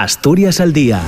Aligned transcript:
Asturias 0.00 0.60
al 0.60 0.72
Día 0.72 1.02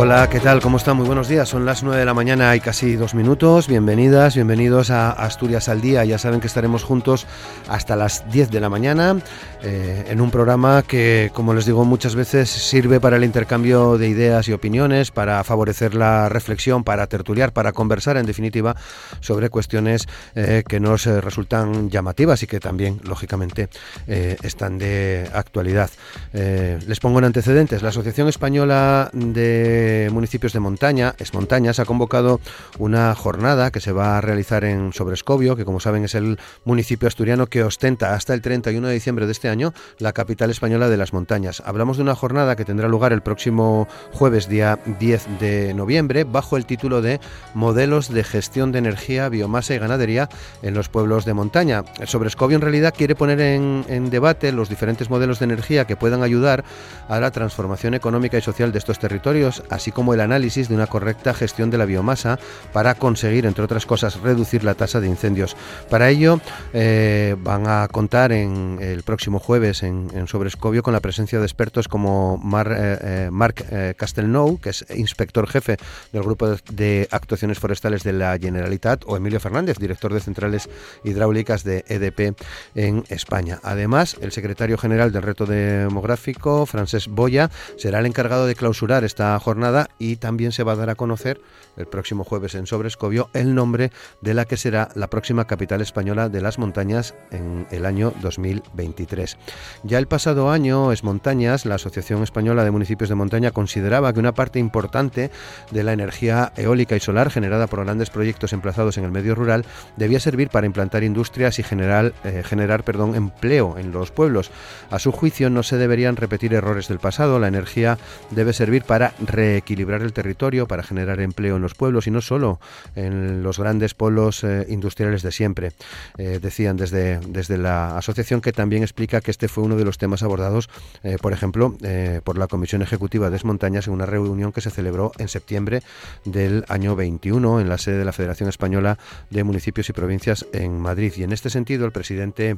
Hola, 0.00 0.30
¿qué 0.30 0.38
tal? 0.38 0.60
¿Cómo 0.60 0.76
están? 0.76 0.96
Muy 0.96 1.06
buenos 1.06 1.26
días. 1.26 1.48
Son 1.48 1.66
las 1.66 1.82
9 1.82 1.98
de 1.98 2.04
la 2.04 2.14
mañana 2.14 2.54
y 2.54 2.60
casi 2.60 2.94
dos 2.94 3.14
minutos. 3.14 3.66
Bienvenidas, 3.66 4.36
bienvenidos 4.36 4.92
a 4.92 5.10
Asturias 5.10 5.68
al 5.68 5.80
Día. 5.80 6.04
Ya 6.04 6.18
saben 6.18 6.38
que 6.38 6.46
estaremos 6.46 6.84
juntos 6.84 7.26
hasta 7.68 7.96
las 7.96 8.30
10 8.30 8.48
de 8.52 8.60
la 8.60 8.68
mañana 8.68 9.16
eh, 9.60 10.04
en 10.08 10.20
un 10.20 10.30
programa 10.30 10.84
que, 10.84 11.32
como 11.34 11.52
les 11.52 11.66
digo 11.66 11.84
muchas 11.84 12.14
veces, 12.14 12.48
sirve 12.48 13.00
para 13.00 13.16
el 13.16 13.24
intercambio 13.24 13.98
de 13.98 14.06
ideas 14.06 14.46
y 14.46 14.52
opiniones, 14.52 15.10
para 15.10 15.42
favorecer 15.42 15.96
la 15.96 16.28
reflexión, 16.28 16.84
para 16.84 17.08
tertuliar, 17.08 17.52
para 17.52 17.72
conversar, 17.72 18.18
en 18.18 18.26
definitiva, 18.26 18.76
sobre 19.18 19.50
cuestiones 19.50 20.06
eh, 20.36 20.62
que 20.68 20.78
nos 20.78 21.08
eh, 21.08 21.20
resultan 21.20 21.90
llamativas 21.90 22.40
y 22.44 22.46
que 22.46 22.60
también, 22.60 23.00
lógicamente, 23.02 23.68
están 24.06 24.78
de 24.78 25.28
actualidad. 25.34 25.90
les 26.32 27.00
pongo 27.00 27.18
en 27.18 27.24
antecedentes. 27.24 27.82
La 27.82 27.88
Asociación 27.88 28.28
Española 28.28 29.10
de 29.12 29.87
municipios 30.12 30.52
de 30.52 30.60
montaña, 30.60 31.14
es 31.18 31.34
Montañas, 31.34 31.78
ha 31.78 31.84
convocado 31.84 32.40
una 32.78 33.14
jornada 33.14 33.70
que 33.70 33.80
se 33.80 33.92
va 33.92 34.18
a 34.18 34.20
realizar 34.20 34.64
en 34.64 34.92
Sobrescobio, 34.92 35.56
que 35.56 35.64
como 35.64 35.80
saben 35.80 36.04
es 36.04 36.14
el 36.14 36.38
municipio 36.64 37.08
asturiano 37.08 37.46
que 37.46 37.62
ostenta 37.62 38.14
hasta 38.14 38.34
el 38.34 38.42
31 38.42 38.88
de 38.88 38.94
diciembre 38.94 39.26
de 39.26 39.32
este 39.32 39.48
año 39.48 39.72
la 39.98 40.12
capital 40.12 40.50
española 40.50 40.88
de 40.88 40.96
las 40.96 41.12
montañas. 41.12 41.62
Hablamos 41.64 41.96
de 41.96 42.02
una 42.02 42.14
jornada 42.14 42.56
que 42.56 42.64
tendrá 42.64 42.88
lugar 42.88 43.12
el 43.12 43.22
próximo 43.22 43.88
jueves, 44.12 44.48
día 44.48 44.78
10 44.98 45.38
de 45.40 45.74
noviembre, 45.74 46.24
bajo 46.24 46.56
el 46.56 46.66
título 46.66 47.02
de 47.02 47.20
Modelos 47.54 48.08
de 48.08 48.24
gestión 48.24 48.72
de 48.72 48.78
energía, 48.78 49.28
biomasa 49.28 49.74
y 49.74 49.78
ganadería 49.78 50.28
en 50.62 50.74
los 50.74 50.88
pueblos 50.88 51.24
de 51.24 51.34
montaña. 51.34 51.84
Sobrescobio 52.04 52.56
en 52.56 52.62
realidad 52.62 52.94
quiere 52.96 53.14
poner 53.14 53.40
en 53.40 54.10
debate 54.10 54.52
los 54.52 54.68
diferentes 54.68 55.10
modelos 55.10 55.38
de 55.38 55.44
energía 55.44 55.86
que 55.86 55.96
puedan 55.96 56.22
ayudar 56.22 56.64
a 57.08 57.20
la 57.20 57.30
transformación 57.30 57.94
económica 57.94 58.38
y 58.38 58.42
social 58.42 58.72
de 58.72 58.78
estos 58.78 58.98
territorios, 58.98 59.62
así 59.78 59.92
como 59.92 60.12
el 60.12 60.20
análisis 60.20 60.68
de 60.68 60.74
una 60.74 60.88
correcta 60.88 61.32
gestión 61.32 61.70
de 61.70 61.78
la 61.78 61.84
biomasa 61.84 62.38
para 62.72 62.96
conseguir, 62.96 63.46
entre 63.46 63.62
otras 63.62 63.86
cosas, 63.86 64.20
reducir 64.20 64.64
la 64.64 64.74
tasa 64.74 65.00
de 65.00 65.06
incendios. 65.06 65.56
Para 65.88 66.10
ello 66.10 66.40
eh, 66.72 67.36
van 67.38 67.68
a 67.68 67.86
contar 67.86 68.32
en 68.32 68.78
el 68.80 69.04
próximo 69.04 69.38
jueves 69.38 69.82
en, 69.82 70.08
Sobrescobio 70.26 70.82
con 70.82 70.92
la 70.92 71.00
presencia 71.00 71.38
de 71.38 71.46
expertos 71.46 71.86
como 71.86 72.38
Mar, 72.38 72.74
eh, 72.76 72.98
eh, 73.00 73.28
Marc 73.30 73.64
Castelnou, 73.96 74.58
que 74.58 74.70
es 74.70 74.84
inspector 74.94 75.46
jefe 75.46 75.76
del 76.12 76.22
Grupo 76.22 76.56
de 76.72 77.08
Actuaciones 77.10 77.58
Forestales 77.58 78.02
de 78.02 78.12
la 78.12 78.36
Generalitat, 78.36 79.04
o 79.06 79.16
Emilio 79.16 79.38
Fernández, 79.38 79.78
director 79.78 80.12
de 80.12 80.20
Centrales 80.20 80.68
Hidráulicas 81.04 81.62
de 81.62 81.84
EDP 81.86 82.36
en 82.74 83.04
España. 83.08 83.60
Además, 83.62 84.16
el 84.20 84.32
secretario 84.32 84.76
general 84.76 85.12
del 85.12 85.22
Reto 85.22 85.46
Demográfico, 85.46 86.66
Francesc 86.66 87.08
Boya, 87.08 87.50
será 87.76 88.00
el 88.00 88.06
encargado 88.06 88.46
de 88.46 88.56
clausurar 88.56 89.04
esta 89.04 89.38
jornada 89.38 89.67
y 89.98 90.16
también 90.16 90.52
se 90.52 90.62
va 90.62 90.72
a 90.72 90.76
dar 90.76 90.90
a 90.90 90.94
conocer 90.94 91.40
el 91.76 91.86
próximo 91.86 92.24
jueves 92.24 92.54
en 92.54 92.66
Sobrescobio 92.66 93.30
el 93.34 93.54
nombre 93.54 93.90
de 94.20 94.34
la 94.34 94.44
que 94.44 94.56
será 94.56 94.88
la 94.94 95.08
próxima 95.08 95.46
capital 95.46 95.80
española 95.80 96.28
de 96.28 96.40
las 96.40 96.58
montañas 96.58 97.14
en 97.30 97.66
el 97.70 97.86
año 97.86 98.12
2023. 98.20 99.36
Ya 99.84 99.98
el 99.98 100.08
pasado 100.08 100.50
año, 100.50 100.92
Es 100.92 101.04
Montañas, 101.04 101.66
la 101.66 101.76
Asociación 101.76 102.22
Española 102.22 102.64
de 102.64 102.70
Municipios 102.70 103.08
de 103.08 103.14
Montaña, 103.14 103.50
consideraba 103.50 104.12
que 104.12 104.20
una 104.20 104.34
parte 104.34 104.58
importante 104.58 105.30
de 105.70 105.84
la 105.84 105.92
energía 105.92 106.52
eólica 106.56 106.96
y 106.96 107.00
solar 107.00 107.30
generada 107.30 107.66
por 107.66 107.84
grandes 107.84 108.10
proyectos 108.10 108.52
emplazados 108.52 108.98
en 108.98 109.04
el 109.04 109.10
medio 109.10 109.34
rural 109.34 109.64
debía 109.96 110.20
servir 110.20 110.48
para 110.48 110.66
implantar 110.66 111.04
industrias 111.04 111.58
y 111.58 111.62
generar, 111.62 112.12
eh, 112.24 112.42
generar 112.44 112.84
perdón, 112.84 113.14
empleo 113.14 113.76
en 113.78 113.92
los 113.92 114.10
pueblos. 114.10 114.50
A 114.90 114.98
su 114.98 115.12
juicio 115.12 115.50
no 115.50 115.62
se 115.62 115.76
deberían 115.76 116.16
repetir 116.16 116.54
errores 116.54 116.88
del 116.88 116.98
pasado, 116.98 117.38
la 117.38 117.48
energía 117.48 117.98
debe 118.30 118.52
servir 118.52 118.82
para 118.84 119.12
re 119.20 119.57
equilibrar 119.58 120.02
el 120.02 120.12
territorio 120.12 120.66
para 120.66 120.82
generar 120.82 121.20
empleo 121.20 121.56
en 121.56 121.62
los 121.62 121.74
pueblos 121.74 122.06
y 122.06 122.10
no 122.10 122.20
solo 122.20 122.60
en 122.94 123.42
los 123.42 123.58
grandes 123.58 123.94
polos 123.94 124.44
eh, 124.44 124.66
industriales 124.68 125.22
de 125.22 125.32
siempre. 125.32 125.72
Eh, 126.16 126.38
decían 126.40 126.76
desde, 126.76 127.18
desde 127.20 127.58
la 127.58 127.96
asociación 127.98 128.40
que 128.40 128.52
también 128.52 128.82
explica 128.82 129.20
que 129.20 129.30
este 129.30 129.48
fue 129.48 129.64
uno 129.64 129.76
de 129.76 129.84
los 129.84 129.98
temas 129.98 130.22
abordados, 130.22 130.68
eh, 131.02 131.16
por 131.20 131.32
ejemplo, 131.32 131.76
por 132.24 132.38
la 132.38 132.46
Comisión 132.46 132.82
Ejecutiva 132.82 133.30
de 133.30 133.38
Montañas 133.44 133.86
en 133.86 133.94
una 133.94 134.06
reunión 134.06 134.52
que 134.52 134.60
se 134.60 134.70
celebró 134.70 135.12
en 135.18 135.28
septiembre 135.28 135.82
del 136.24 136.64
año 136.68 136.96
21 136.96 137.60
en 137.60 137.68
la 137.68 137.78
sede 137.78 137.98
de 137.98 138.04
la 138.04 138.12
Federación 138.12 138.48
Española 138.48 138.98
de 139.30 139.44
Municipios 139.44 139.88
y 139.88 139.92
Provincias 139.92 140.46
en 140.52 140.78
Madrid. 140.78 141.12
Y 141.16 141.22
en 141.22 141.32
este 141.32 141.50
sentido, 141.50 141.86
el 141.86 141.92
presidente 141.92 142.56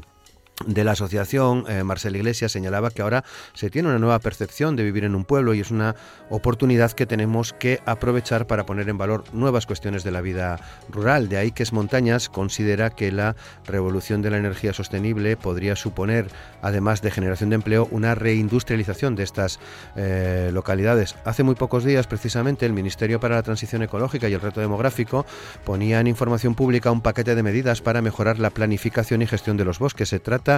de 0.67 0.85
la 0.85 0.93
asociación, 0.93 1.65
eh, 1.69 1.83
Marcel 1.85 2.17
Iglesias, 2.17 2.53
señalaba 2.53 2.91
que 2.91 3.03
ahora 3.03 3.25
se 3.55 3.71
tiene 3.71 3.89
una 3.89 3.99
nueva 3.99 4.19
percepción 4.19 4.77
de 4.77 4.85
vivir 4.85 5.05
en 5.05 5.15
un 5.15 5.25
pueblo 5.25 5.55
y 5.55 5.61
es 5.61 5.71
una 5.71 5.97
oportunidad 6.29 6.93
que 6.93 7.07
tenemos 7.07 7.53
que 7.53 7.81
aprovechar 7.87 8.47
para 8.47 8.67
poner 8.67 8.89
en 8.89 8.99
valor 8.99 9.25
nuevas 9.33 9.67
cuestiones 9.67 10.05
de 10.05 10.11
la 10.11 10.21
vida 10.21 10.61
rural. 10.91 11.29
De 11.29 11.39
ahí 11.39 11.51
que 11.51 11.63
es 11.63 11.73
Montañas 11.73 12.29
considera 12.29 12.91
que 12.91 13.11
la 13.11 13.37
revolución 13.65 14.21
de 14.21 14.31
la 14.31 14.37
energía 14.37 14.73
sostenible 14.73 15.37
podría 15.37 15.77
suponer, 15.77 16.29
además 16.61 17.01
de 17.01 17.11
generación 17.11 17.51
de 17.51 17.57
empleo, 17.57 17.89
una 17.91 18.15
reindustrialización 18.15 19.17
de 19.17 19.23
estas 19.23 19.61
eh, 19.97 20.51
localidades. 20.53 21.17
Hace 21.25 21.43
muy 21.43 21.55
pocos 21.55 21.85
días, 21.85 22.07
precisamente, 22.07 22.67
el 22.67 22.73
Ministerio 22.73 23.19
para 23.19 23.37
la 23.37 23.43
Transición 23.43 23.83
Ecológica 23.83 24.29
y 24.29 24.35
el 24.35 24.41
Reto 24.41 24.61
Demográfico 24.61 25.25
ponía 25.65 26.01
en 26.01 26.07
información 26.07 26.55
pública 26.55 26.91
un 26.91 27.01
paquete 27.01 27.35
de 27.35 27.43
medidas 27.43 27.81
para 27.81 28.03
mejorar 28.03 28.39
la 28.39 28.51
planificación 28.51 29.23
y 29.23 29.27
gestión 29.27 29.57
de 29.57 29.65
los 29.65 29.79
bosques. 29.79 30.11
Se 30.11 30.21
trata 30.21 30.50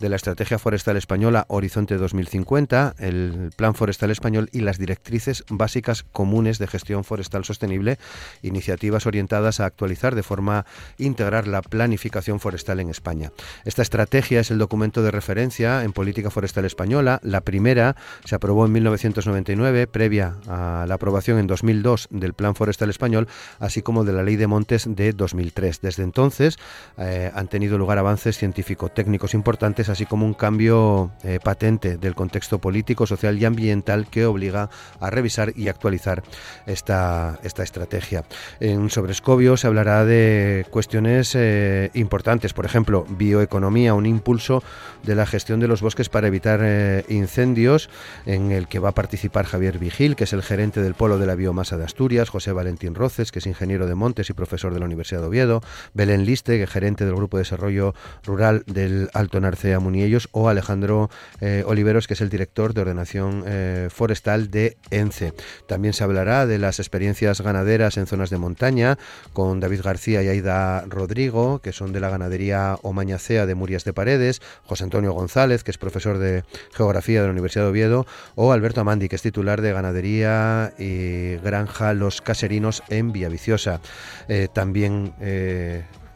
de 0.00 0.08
la 0.08 0.16
Estrategia 0.16 0.58
Forestal 0.58 0.96
Española 0.96 1.44
Horizonte 1.48 1.96
2050, 1.96 2.96
el 2.98 3.50
Plan 3.56 3.74
Forestal 3.74 4.10
Español 4.10 4.48
y 4.52 4.60
las 4.60 4.78
directrices 4.78 5.44
básicas 5.48 6.04
comunes 6.12 6.58
de 6.58 6.66
gestión 6.66 7.04
forestal 7.04 7.44
sostenible, 7.44 7.98
iniciativas 8.42 9.06
orientadas 9.06 9.60
a 9.60 9.66
actualizar 9.66 10.14
de 10.14 10.22
forma 10.22 10.66
integrar 10.98 11.46
la 11.46 11.62
planificación 11.62 12.40
forestal 12.40 12.80
en 12.80 12.90
España. 12.90 13.32
Esta 13.64 13.82
estrategia 13.82 14.40
es 14.40 14.50
el 14.50 14.58
documento 14.58 15.02
de 15.02 15.10
referencia 15.10 15.84
en 15.84 15.92
política 15.92 16.30
forestal 16.30 16.64
española. 16.64 17.20
La 17.22 17.40
primera 17.40 17.96
se 18.24 18.34
aprobó 18.34 18.66
en 18.66 18.72
1999, 18.72 19.86
previa 19.86 20.36
a 20.48 20.84
la 20.88 20.94
aprobación 20.94 21.38
en 21.38 21.46
2002 21.46 22.08
del 22.10 22.34
Plan 22.34 22.54
Forestal 22.54 22.90
Español, 22.90 23.28
así 23.58 23.82
como 23.82 24.04
de 24.04 24.12
la 24.12 24.22
Ley 24.22 24.36
de 24.36 24.46
Montes 24.46 24.86
de 24.88 25.12
2003. 25.12 25.80
Desde 25.80 26.02
entonces 26.02 26.58
eh, 26.98 27.30
han 27.34 27.48
tenido 27.48 27.78
lugar 27.78 27.98
avances 27.98 28.38
científico-técnicos 28.38 29.34
importantes, 29.36 29.88
así 29.88 30.04
como 30.04 30.26
un 30.26 30.34
cambio 30.34 31.12
eh, 31.22 31.38
patente 31.42 31.96
del 31.96 32.16
contexto 32.16 32.58
político, 32.58 33.06
social 33.06 33.38
y 33.38 33.44
ambiental 33.44 34.08
que 34.08 34.26
obliga 34.26 34.68
a 34.98 35.10
revisar 35.10 35.52
y 35.54 35.68
actualizar 35.68 36.24
esta, 36.66 37.38
esta 37.44 37.62
estrategia. 37.62 38.24
En 38.58 38.90
Sobrescobio 38.90 39.56
se 39.56 39.68
hablará 39.68 40.04
de 40.04 40.66
cuestiones 40.70 41.34
eh, 41.36 41.90
importantes, 41.94 42.52
por 42.52 42.66
ejemplo, 42.66 43.06
bioeconomía, 43.08 43.94
un 43.94 44.06
impulso 44.06 44.62
de 45.04 45.14
la 45.14 45.26
gestión 45.26 45.60
de 45.60 45.68
los 45.68 45.82
bosques 45.82 46.08
para 46.08 46.26
evitar 46.26 46.60
eh, 46.62 47.04
incendios, 47.08 47.88
en 48.24 48.50
el 48.50 48.66
que 48.66 48.78
va 48.78 48.88
a 48.88 48.94
participar 48.94 49.44
Javier 49.46 49.78
Vigil, 49.78 50.16
que 50.16 50.24
es 50.24 50.32
el 50.32 50.42
gerente 50.42 50.82
del 50.82 50.94
Polo 50.94 51.18
de 51.18 51.26
la 51.26 51.34
Biomasa 51.34 51.76
de 51.76 51.84
Asturias, 51.84 52.28
José 52.28 52.52
Valentín 52.52 52.94
Roces, 52.94 53.30
que 53.30 53.38
es 53.38 53.46
ingeniero 53.46 53.86
de 53.86 53.94
montes 53.94 54.30
y 54.30 54.32
profesor 54.32 54.72
de 54.72 54.80
la 54.80 54.86
Universidad 54.86 55.20
de 55.20 55.26
Oviedo, 55.28 55.62
Belén 55.94 56.24
Liste, 56.24 56.56
que 56.56 56.64
es 56.64 56.70
gerente 56.70 57.04
del 57.04 57.14
Grupo 57.14 57.36
de 57.36 57.42
Desarrollo 57.42 57.94
Rural 58.24 58.64
del 58.66 59.10
Alto 59.12 59.25
Narcea 59.32 59.80
Muniellos, 59.80 60.28
o 60.32 60.48
Alejandro 60.48 61.10
eh, 61.40 61.62
Oliveros, 61.66 62.06
que 62.06 62.14
es 62.14 62.20
el 62.20 62.28
director 62.28 62.74
de 62.74 62.80
ordenación 62.80 63.44
eh, 63.46 63.88
forestal 63.90 64.50
de 64.50 64.76
ENCE. 64.90 65.32
También 65.66 65.92
se 65.92 66.04
hablará 66.04 66.46
de 66.46 66.58
las 66.58 66.78
experiencias 66.78 67.40
ganaderas 67.40 67.96
en 67.96 68.06
zonas 68.06 68.30
de 68.30 68.38
montaña, 68.38 68.98
con 69.32 69.60
David 69.60 69.82
García 69.82 70.22
y 70.22 70.28
Aida 70.28 70.82
Rodrigo, 70.88 71.60
que 71.60 71.72
son 71.72 71.92
de 71.92 72.00
la 72.00 72.08
ganadería 72.08 72.78
Omañacea 72.82 73.46
de 73.46 73.54
Murias 73.54 73.84
de 73.84 73.92
Paredes, 73.92 74.40
José 74.64 74.84
Antonio 74.84 75.12
González, 75.12 75.64
que 75.64 75.70
es 75.70 75.78
profesor 75.78 76.18
de 76.18 76.44
Geografía 76.72 77.20
de 77.20 77.26
la 77.26 77.32
Universidad 77.32 77.64
de 77.64 77.70
Oviedo, 77.70 78.06
o 78.34 78.52
Alberto 78.52 78.80
Amandi, 78.80 79.08
que 79.08 79.16
es 79.16 79.22
titular 79.22 79.60
de 79.60 79.72
Ganadería 79.72 80.72
y 80.78 81.36
Granja 81.36 81.92
Los 81.92 82.20
Caserinos 82.20 82.82
en 82.88 83.12
Villaviciosa. 83.12 83.80
Eh, 84.28 84.48
también 84.52 85.14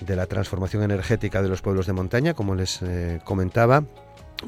de 0.01 0.17
la 0.17 0.27
transformación 0.27 0.83
energética 0.83 1.43
de 1.43 1.49
los 1.49 1.63
pueblos 1.63 1.87
de 1.87 1.93
montaña, 1.93 2.35
como 2.35 2.55
les 2.55 2.83
eh, 2.83 3.21
comentaba 3.25 3.85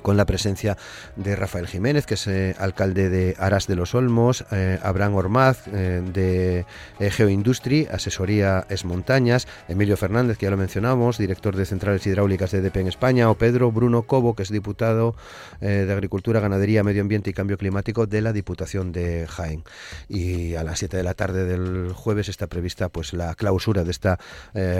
con 0.01 0.17
la 0.17 0.25
presencia 0.25 0.77
de 1.17 1.37
Rafael 1.37 1.67
Jiménez, 1.67 2.07
que 2.07 2.15
es 2.15 2.27
eh, 2.27 2.55
alcalde 2.59 3.11
de 3.11 3.37
Aras 3.39 3.67
de 3.67 3.77
los 3.77 3.95
Olmos, 3.95 4.45
eh, 4.51 4.79
Abraham 4.83 5.17
Ormaz, 5.17 5.65
eh, 5.73 6.65
de 6.99 7.11
Geoindustri, 7.11 7.87
Asesoría 7.91 8.67
Es 8.71 8.85
Montañas, 8.85 9.47
Emilio 9.69 9.97
Fernández, 9.97 10.39
que 10.39 10.47
ya 10.47 10.51
lo 10.51 10.57
mencionamos, 10.57 11.19
director 11.19 11.57
de 11.57 11.67
Centrales 11.67 12.07
Hidráulicas 12.07 12.53
de 12.53 12.59
EDP 12.59 12.77
en 12.77 12.89
España, 12.89 13.31
o 13.31 13.35
Pedro 13.35 13.71
Bruno 13.71 14.03
Cobo, 14.03 14.35
que 14.35 14.43
es 14.43 14.51
diputado 14.51 15.15
de 15.61 15.93
Agricultura, 15.93 16.41
Ganadería, 16.41 16.83
Medio 16.83 17.03
Ambiente 17.03 17.31
y 17.31 17.33
Cambio 17.33 17.59
Climático 17.59 18.07
de 18.07 18.21
la 18.21 18.33
Diputación 18.33 18.93
de 18.93 19.27
Jaén. 19.29 19.65
Y 20.09 20.55
a 20.55 20.65
las 20.65 20.79
7 20.79 20.97
de 20.97 21.03
la 21.03 21.15
tarde 21.15 21.45
del 21.45 21.93
jueves 21.93 22.29
está 22.29 22.47
prevista 22.47 22.89
pues 22.89 23.13
la 23.13 23.35
clausura 23.35 23.85
de 23.85 23.91
esta 23.91 24.19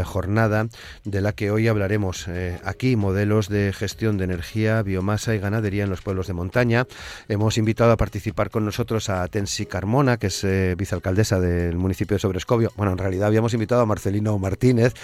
jornada, 0.05 0.69
de 1.05 1.21
la 1.21 1.33
que 1.33 1.51
hoy 1.51 1.69
hablaremos 1.69 2.29
aquí, 2.65 2.97
modelos 2.97 3.49
de 3.49 3.73
gestión 3.73 4.19
de 4.19 4.25
energía, 4.25 4.83
bio 4.83 5.02
masa 5.03 5.35
y 5.35 5.39
ganadería 5.39 5.85
en 5.85 5.91
los 5.91 6.01
pueblos 6.01 6.27
de 6.27 6.33
montaña. 6.33 6.87
Hemos 7.29 7.59
invitado 7.59 7.93
a 7.93 7.97
participar 7.97 8.51
con 8.51 8.65
nosotros 8.65 9.09
a 9.11 9.27
Tensi 9.29 9.67
Carmona, 9.67 10.17
que 10.17 10.29
es 10.29 10.45
eh, 10.45 10.75
vicealcaldesa 10.77 11.41
del 11.41 11.77
municipio 11.77 12.15
de 12.15 12.21
Sobrescobio. 12.21 12.73
Bueno, 12.77 12.93
en 12.93 12.99
realidad 12.99 13.27
habíamos 13.29 13.55
invitado 13.55 13.83
a 13.83 13.87
Marcelino 13.87 14.39
Martínez, 14.39 14.95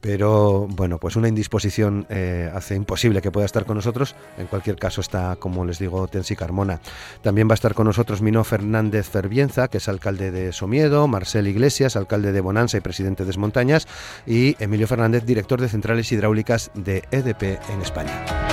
pero 0.00 0.66
bueno, 0.68 0.98
pues 0.98 1.16
una 1.16 1.28
indisposición 1.28 2.06
eh, 2.08 2.50
hace 2.54 2.74
imposible 2.74 3.22
que 3.22 3.30
pueda 3.30 3.46
estar 3.46 3.64
con 3.64 3.76
nosotros. 3.76 4.14
En 4.38 4.46
cualquier 4.46 4.76
caso 4.76 5.00
está, 5.00 5.36
como 5.36 5.64
les 5.64 5.78
digo, 5.78 6.08
Tensi 6.08 6.36
Carmona. 6.36 6.80
También 7.22 7.48
va 7.48 7.52
a 7.52 7.54
estar 7.54 7.74
con 7.74 7.86
nosotros 7.86 8.22
Mino 8.22 8.42
Fernández 8.44 9.08
Ferbienza, 9.08 9.68
que 9.68 9.78
es 9.78 9.88
alcalde 9.88 10.30
de 10.30 10.52
Somiedo, 10.52 11.06
Marcel 11.08 11.46
Iglesias, 11.46 11.96
alcalde 11.96 12.32
de 12.32 12.40
Bonanza 12.40 12.76
y 12.76 12.80
presidente 12.80 13.22
de 13.22 13.28
Desmontañas, 13.28 13.86
y 14.26 14.56
Emilio 14.58 14.86
Fernández, 14.86 15.24
director 15.24 15.60
de 15.60 15.68
Centrales 15.68 16.10
Hidráulicas 16.10 16.70
de 16.74 17.04
EDP 17.10 17.60
en 17.70 17.82
España. 17.82 18.41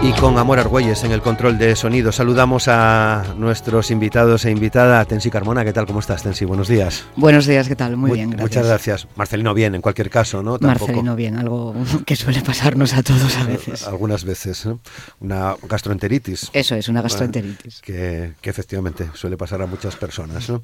Y 0.00 0.12
con 0.12 0.38
Amor 0.38 0.60
Argüelles 0.60 1.02
en 1.02 1.10
el 1.10 1.20
control 1.20 1.58
de 1.58 1.74
sonido. 1.74 2.12
Saludamos 2.12 2.68
a 2.68 3.34
nuestros 3.36 3.90
invitados 3.90 4.44
e 4.44 4.50
invitada, 4.52 5.04
Tensi 5.04 5.28
Carmona. 5.28 5.64
¿Qué 5.64 5.72
tal? 5.72 5.86
¿Cómo 5.86 5.98
estás, 5.98 6.22
Tensi? 6.22 6.44
Buenos 6.44 6.68
días. 6.68 7.04
Buenos 7.16 7.46
días, 7.46 7.66
¿qué 7.66 7.74
tal? 7.74 7.96
Muy, 7.96 8.12
bien, 8.12 8.30
gracias. 8.30 8.48
Muchas 8.48 8.66
gracias. 8.66 9.08
Marcelino 9.16 9.54
bien, 9.54 9.74
en 9.74 9.82
cualquier 9.82 10.08
caso, 10.08 10.40
¿no? 10.40 10.56
Marcelino 10.60 11.16
bien, 11.16 11.36
algo 11.36 11.74
que 12.06 12.14
suele 12.14 12.42
pasarnos 12.42 12.94
a 12.94 13.02
todos 13.02 13.36
a 13.38 13.44
veces. 13.44 13.88
Algunas 13.88 14.22
veces, 14.22 14.66
¿no? 14.66 14.78
Una 15.18 15.56
gastroenteritis. 15.68 16.50
Eso 16.52 16.76
es, 16.76 16.88
una 16.88 17.02
gastroenteritis. 17.02 17.80
Que, 17.82 18.34
efectivamente 18.42 19.10
suele 19.14 19.36
pasar 19.36 19.60
a 19.62 19.66
muchas 19.66 19.96
personas, 19.96 20.48
¿no? 20.48 20.62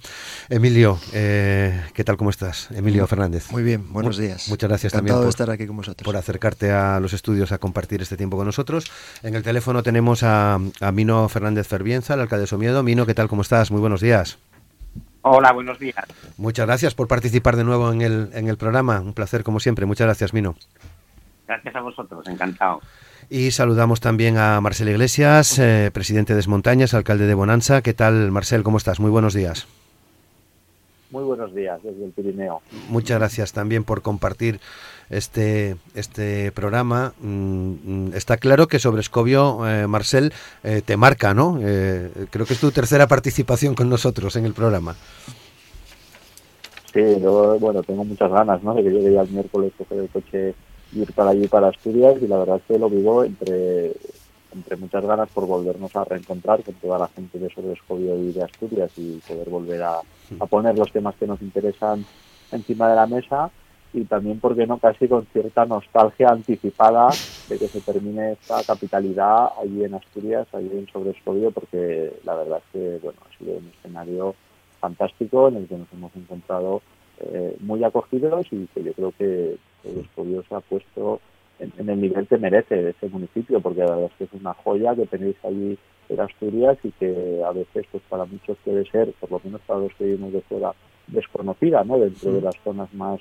Emilio, 0.48 0.98
eh, 1.12 1.82
¿qué 1.92 2.04
tal? 2.04 2.16
¿Cómo 2.16 2.30
estás? 2.30 2.68
Emilio 2.70 3.04
Fernández. 3.08 3.50
Muy 3.50 3.64
bien, 3.64 3.92
buenos 3.92 4.16
días. 4.16 4.48
Muchas 4.48 4.68
gracias 4.68 4.92
también 4.92 5.16
por, 5.16 5.28
estar 5.28 5.50
aquí 5.50 5.66
con 5.66 5.76
vosotros. 5.76 6.04
por 6.04 6.16
acercarte 6.16 6.70
a 6.70 7.00
los 7.00 7.12
estudios 7.12 7.50
a 7.50 7.58
compartir 7.58 8.00
este 8.00 8.16
tiempo 8.16 8.36
con 8.36 8.46
nosotros. 8.46 8.90
En 9.24 9.34
el 9.34 9.42
teléfono 9.42 9.82
tenemos 9.82 10.22
a, 10.22 10.58
Mino 10.92 11.26
Fernández 11.30 11.66
Ferbienza, 11.66 12.12
el 12.12 12.20
alcalde 12.20 12.42
de 12.42 12.46
Somiedo. 12.46 12.82
Mino, 12.82 13.06
¿qué 13.06 13.14
tal? 13.14 13.26
¿Cómo 13.26 13.40
estás? 13.40 13.70
Muy 13.70 13.80
buenos 13.80 14.02
días. 14.02 14.38
Hola, 15.22 15.50
buenos 15.52 15.78
días. 15.78 16.04
Muchas 16.36 16.66
gracias 16.66 16.94
por 16.94 17.08
participar 17.08 17.56
de 17.56 17.64
nuevo 17.64 17.90
en 17.90 18.02
el, 18.02 18.28
en 18.34 18.48
el 18.48 18.58
programa. 18.58 19.00
Un 19.00 19.14
placer, 19.14 19.42
como 19.42 19.60
siempre. 19.60 19.86
Muchas 19.86 20.08
gracias, 20.08 20.34
Mino. 20.34 20.56
Gracias 21.48 21.74
a 21.74 21.80
vosotros, 21.80 22.28
encantado. 22.28 22.82
Y 23.30 23.50
saludamos 23.52 24.00
también 24.00 24.36
a 24.36 24.60
Marcel 24.60 24.90
Iglesias, 24.90 25.58
eh, 25.58 25.90
presidente 25.90 26.34
de 26.34 26.36
Desmontañas, 26.36 26.92
alcalde 26.92 27.26
de 27.26 27.32
Bonanza. 27.32 27.80
¿Qué 27.80 27.94
tal, 27.94 28.30
Marcel? 28.30 28.62
¿Cómo 28.62 28.76
estás? 28.76 29.00
Muy 29.00 29.10
buenos 29.10 29.32
días. 29.32 29.66
Muy 31.10 31.24
buenos 31.24 31.54
días 31.54 31.82
desde 31.82 32.04
el 32.04 32.10
Pirineo. 32.10 32.60
Muchas 32.90 33.18
gracias 33.20 33.54
también 33.54 33.84
por 33.84 34.02
compartir 34.02 34.60
este, 35.10 35.76
este 35.94 36.52
programa. 36.52 37.12
Mm, 37.20 37.72
mm, 37.84 38.12
está 38.14 38.36
claro 38.36 38.66
que 38.66 38.78
sobre 38.78 39.00
Escobio, 39.00 39.66
eh, 39.68 39.86
Marcel, 39.86 40.32
eh, 40.62 40.82
te 40.84 40.96
marca, 40.96 41.34
¿no? 41.34 41.58
Eh, 41.60 42.10
creo 42.30 42.46
que 42.46 42.54
es 42.54 42.60
tu 42.60 42.70
tercera 42.70 43.06
participación 43.06 43.74
con 43.74 43.88
nosotros 43.88 44.36
en 44.36 44.44
el 44.46 44.54
programa. 44.54 44.96
Sí, 46.92 47.02
yo, 47.20 47.58
bueno, 47.58 47.82
tengo 47.82 48.04
muchas 48.04 48.30
ganas, 48.30 48.62
¿no? 48.62 48.74
De 48.74 48.82
que 48.82 48.90
llegue 48.90 49.12
ya 49.12 49.22
el 49.22 49.30
miércoles, 49.30 49.72
coger 49.76 49.98
el 49.98 50.08
coche 50.08 50.54
y 50.92 51.00
ir 51.00 51.12
para 51.12 51.30
allí, 51.30 51.48
para 51.48 51.68
Asturias, 51.68 52.14
y 52.20 52.28
la 52.28 52.38
verdad 52.38 52.56
es 52.56 52.62
que 52.68 52.78
lo 52.78 52.88
vivo 52.88 53.24
entre, 53.24 53.92
entre 54.54 54.76
muchas 54.76 55.04
ganas 55.04 55.28
por 55.30 55.46
volvernos 55.46 55.94
a 55.96 56.04
reencontrar 56.04 56.62
con 56.62 56.74
toda 56.74 57.00
la 57.00 57.08
gente 57.08 57.38
de 57.38 57.50
sobre 57.50 57.72
Escobio 57.72 58.16
y 58.16 58.32
de 58.32 58.44
Asturias 58.44 58.92
y 58.96 59.20
poder 59.26 59.48
volver 59.50 59.82
a, 59.82 59.98
a 60.38 60.46
poner 60.46 60.78
los 60.78 60.92
temas 60.92 61.16
que 61.16 61.26
nos 61.26 61.42
interesan 61.42 62.04
encima 62.52 62.88
de 62.88 62.94
la 62.94 63.06
mesa 63.08 63.50
y 63.94 64.04
también, 64.04 64.40
porque 64.40 64.66
no?, 64.66 64.78
casi 64.78 65.06
con 65.06 65.24
cierta 65.32 65.64
nostalgia 65.64 66.28
anticipada 66.28 67.10
de 67.48 67.58
que 67.58 67.68
se 67.68 67.80
termine 67.80 68.32
esta 68.32 68.62
capitalidad 68.64 69.50
allí 69.62 69.84
en 69.84 69.94
Asturias, 69.94 70.48
allí 70.52 70.70
en 70.72 70.88
Sobrescobio, 70.88 71.52
porque 71.52 72.12
la 72.24 72.34
verdad 72.34 72.58
es 72.58 72.72
que, 72.72 72.98
bueno, 73.00 73.20
ha 73.24 73.38
sido 73.38 73.56
un 73.56 73.70
escenario 73.78 74.34
fantástico 74.80 75.48
en 75.48 75.56
el 75.56 75.68
que 75.68 75.76
nos 75.76 75.92
hemos 75.92 76.14
encontrado 76.16 76.82
eh, 77.20 77.56
muy 77.60 77.84
acogidos 77.84 78.46
y 78.50 78.66
que 78.74 78.82
yo 78.82 78.92
creo 78.94 79.12
que 79.16 79.56
Sobrescobio 79.84 80.42
se 80.48 80.54
ha 80.56 80.60
puesto 80.60 81.20
en, 81.60 81.88
el 81.88 82.00
nivel 82.00 82.26
que 82.26 82.36
merece 82.36 82.90
ese 82.90 83.08
municipio, 83.08 83.60
porque 83.60 83.80
la 83.80 83.90
verdad 83.90 84.10
es 84.10 84.12
que 84.18 84.24
es 84.24 84.40
una 84.40 84.54
joya 84.54 84.96
que 84.96 85.06
tenéis 85.06 85.36
allí 85.44 85.78
en 86.08 86.20
Asturias 86.20 86.78
y 86.82 86.90
que 86.90 87.42
a 87.46 87.52
veces, 87.52 87.86
pues 87.92 88.02
para 88.08 88.24
muchos 88.24 88.58
puede 88.64 88.84
ser, 88.90 89.12
por 89.20 89.30
lo 89.30 89.40
menos 89.44 89.60
para 89.60 89.78
los 89.80 89.94
que 89.94 90.04
vivimos 90.04 90.32
de 90.32 90.40
fuera, 90.40 90.72
desconocida, 91.06 91.84
¿no?, 91.84 91.98
dentro 91.98 92.32
de 92.32 92.40
las 92.40 92.56
zonas 92.64 92.92
más 92.92 93.20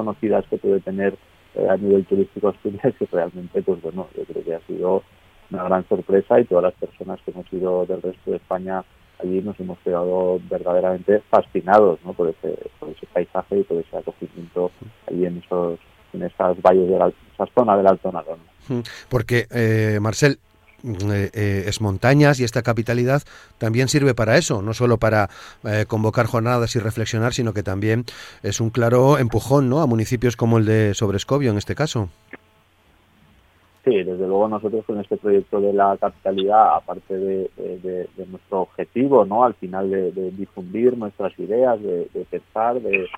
conocidas 0.00 0.44
que 0.48 0.58
puede 0.58 0.80
tener 0.80 1.16
eh, 1.54 1.66
a 1.68 1.76
nivel 1.76 2.04
turístico 2.06 2.48
Asturias 2.48 2.94
y 3.00 3.04
realmente 3.06 3.62
pues 3.62 3.80
bueno 3.82 4.08
yo 4.16 4.24
creo 4.24 4.44
que 4.44 4.54
ha 4.54 4.66
sido 4.66 5.02
una 5.50 5.64
gran 5.64 5.88
sorpresa 5.88 6.40
y 6.40 6.44
todas 6.44 6.64
las 6.64 6.74
personas 6.74 7.20
que 7.24 7.32
hemos 7.32 7.52
ido 7.52 7.86
del 7.86 8.02
resto 8.02 8.30
de 8.30 8.36
España 8.36 8.84
allí 9.18 9.42
nos 9.42 9.58
hemos 9.60 9.78
quedado 9.80 10.40
verdaderamente 10.48 11.20
fascinados 11.30 11.98
¿no? 12.04 12.12
por 12.12 12.28
ese 12.28 12.56
por 12.78 12.90
ese 12.90 13.06
paisaje 13.12 13.58
y 13.58 13.64
por 13.64 13.78
ese 13.78 13.96
acogimiento 13.96 14.70
allí 15.08 15.26
en 15.26 15.38
esos 15.38 15.78
en 16.12 16.22
esas 16.22 16.60
valles 16.60 16.88
de 16.88 16.98
la, 16.98 17.12
esas 17.34 17.48
zonas 17.54 17.76
del 17.76 17.86
Alto 17.86 18.10
Narón. 18.10 18.40
Porque 19.08 19.46
eh, 19.50 19.98
Marcel 20.00 20.38
eh, 20.84 21.30
eh, 21.34 21.64
es 21.66 21.80
montañas 21.80 22.40
y 22.40 22.44
esta 22.44 22.62
capitalidad 22.62 23.22
también 23.58 23.88
sirve 23.88 24.14
para 24.14 24.36
eso, 24.38 24.62
no 24.62 24.72
solo 24.72 24.98
para 24.98 25.28
eh, 25.64 25.84
convocar 25.86 26.26
jornadas 26.26 26.74
y 26.76 26.78
reflexionar, 26.78 27.32
sino 27.34 27.52
que 27.52 27.62
también 27.62 28.04
es 28.42 28.60
un 28.60 28.70
claro 28.70 29.18
empujón 29.18 29.68
¿no? 29.68 29.80
a 29.80 29.86
municipios 29.86 30.36
como 30.36 30.58
el 30.58 30.64
de 30.64 30.94
Sobrescobio 30.94 31.50
en 31.50 31.58
este 31.58 31.74
caso. 31.74 32.08
Sí, 33.84 33.94
desde 33.94 34.26
luego 34.26 34.46
nosotros 34.46 34.84
con 34.84 35.00
este 35.00 35.16
proyecto 35.16 35.60
de 35.60 35.72
la 35.72 35.96
capitalidad, 35.98 36.76
aparte 36.76 37.16
de, 37.16 38.08
nuestro 38.28 38.60
objetivo, 38.60 39.24
¿no? 39.24 39.44
Al 39.44 39.54
final 39.54 39.90
de, 39.90 40.30
difundir 40.32 40.98
nuestras 40.98 41.36
ideas, 41.38 41.80
de, 41.82 42.06
pensar, 42.30 42.78
de, 42.82 43.08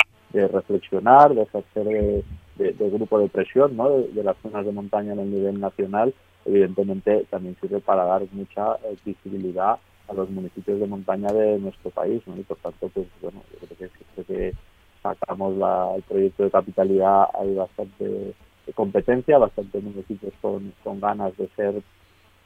reflexionar, 0.48 1.34
de 1.34 1.42
ejercer 1.42 2.24
de, 2.56 2.90
grupo 2.90 3.18
de 3.18 3.28
presión, 3.28 3.76
¿no? 3.76 3.90
De, 3.90 4.22
las 4.22 4.36
zonas 4.40 4.64
de 4.64 4.70
montaña 4.70 5.14
en 5.14 5.18
el 5.18 5.30
nivel 5.32 5.60
nacional, 5.60 6.14
evidentemente 6.44 7.26
también 7.30 7.56
sirve 7.60 7.80
para 7.80 8.04
dar 8.04 8.22
mucha 8.32 8.74
eh, 8.84 8.96
visibilidad 9.04 9.78
a 10.08 10.12
los 10.14 10.30
municipios 10.30 10.80
de 10.80 10.86
montaña 10.86 11.32
de 11.32 11.58
nuestro 11.58 11.90
país. 11.90 12.22
Y 12.26 12.42
por 12.42 12.56
tanto, 12.58 12.88
pues 12.88 13.06
bueno, 13.20 13.42
yo 13.60 13.68
creo 13.76 14.26
que 14.26 14.54
sacamos 15.02 15.54
el 15.96 16.02
proyecto 16.02 16.44
de 16.44 16.50
capitalidad 16.50 17.26
hay 17.34 17.54
bastante 17.54 18.34
competencia, 18.74 19.38
bastante 19.38 19.80
municipios 19.80 20.32
con, 20.40 20.72
con 20.84 21.00
ganas 21.00 21.36
de 21.36 21.48
ser 21.56 21.82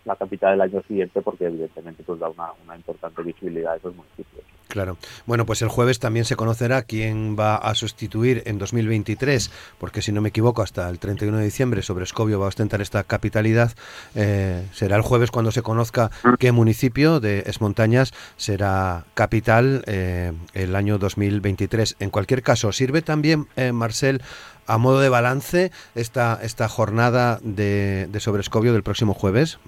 la 0.06 0.16
capital 0.16 0.52
del 0.52 0.60
año 0.62 0.82
siguiente 0.88 1.20
porque 1.20 1.46
evidentemente 1.46 2.02
pues 2.02 2.18
da 2.18 2.28
una, 2.28 2.52
una 2.64 2.76
importante 2.76 3.22
visibilidad 3.22 3.74
a 3.74 3.76
esos 3.76 3.94
municipios. 3.94 4.44
Claro. 4.68 4.98
Bueno, 5.26 5.46
pues 5.46 5.62
el 5.62 5.68
jueves 5.68 6.00
también 6.00 6.24
se 6.24 6.36
conocerá 6.36 6.82
quién 6.82 7.36
va 7.38 7.56
a 7.56 7.74
sustituir 7.74 8.42
en 8.46 8.58
2023, 8.58 9.50
porque 9.78 10.02
si 10.02 10.12
no 10.12 10.20
me 10.20 10.30
equivoco, 10.30 10.60
hasta 10.60 10.88
el 10.90 10.98
31 10.98 11.38
de 11.38 11.44
diciembre 11.44 11.82
sobre 11.82 12.04
Escobio 12.04 12.38
va 12.40 12.46
a 12.46 12.48
ostentar 12.48 12.80
esta 12.82 13.04
capitalidad. 13.04 13.72
Eh, 14.14 14.66
será 14.72 14.96
el 14.96 15.02
jueves 15.02 15.30
cuando 15.30 15.50
se 15.50 15.62
conozca 15.62 16.10
qué 16.38 16.52
municipio 16.52 17.20
de 17.20 17.44
Esmontañas 17.46 18.12
será 18.36 19.04
capital 19.14 19.82
eh, 19.86 20.32
el 20.52 20.76
año 20.76 20.98
2023. 20.98 21.96
En 22.00 22.10
cualquier 22.10 22.42
caso, 22.42 22.72
sirve 22.72 23.02
también, 23.02 23.46
eh, 23.56 23.72
Marcel, 23.72 24.20
a 24.66 24.78
modo 24.78 25.00
de 25.00 25.08
balance 25.08 25.70
esta, 25.94 26.40
esta 26.42 26.68
jornada 26.68 27.38
de, 27.42 28.08
de 28.10 28.20
Sobrescobio 28.20 28.72
del 28.72 28.82
próximo 28.82 29.14
jueves. 29.14 29.58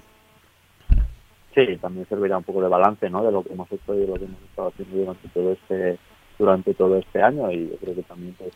Sí, 1.58 1.76
también 1.78 2.06
servirá 2.08 2.38
un 2.38 2.44
poco 2.44 2.62
de 2.62 2.68
balance 2.68 3.10
¿no? 3.10 3.24
de 3.24 3.32
lo 3.32 3.42
que 3.42 3.52
hemos 3.52 3.70
hecho 3.72 3.92
y 3.92 3.98
de 3.98 4.06
lo 4.06 4.14
que 4.14 4.26
hemos 4.26 4.40
estado 4.42 4.68
haciendo 4.68 4.96
durante 4.96 5.28
todo 5.28 5.52
este 5.52 5.98
durante 6.38 6.74
todo 6.74 6.96
este 6.98 7.20
año 7.20 7.50
y 7.50 7.70
yo 7.70 7.76
creo 7.78 7.94
que 7.96 8.02
también 8.04 8.32
pues, 8.38 8.52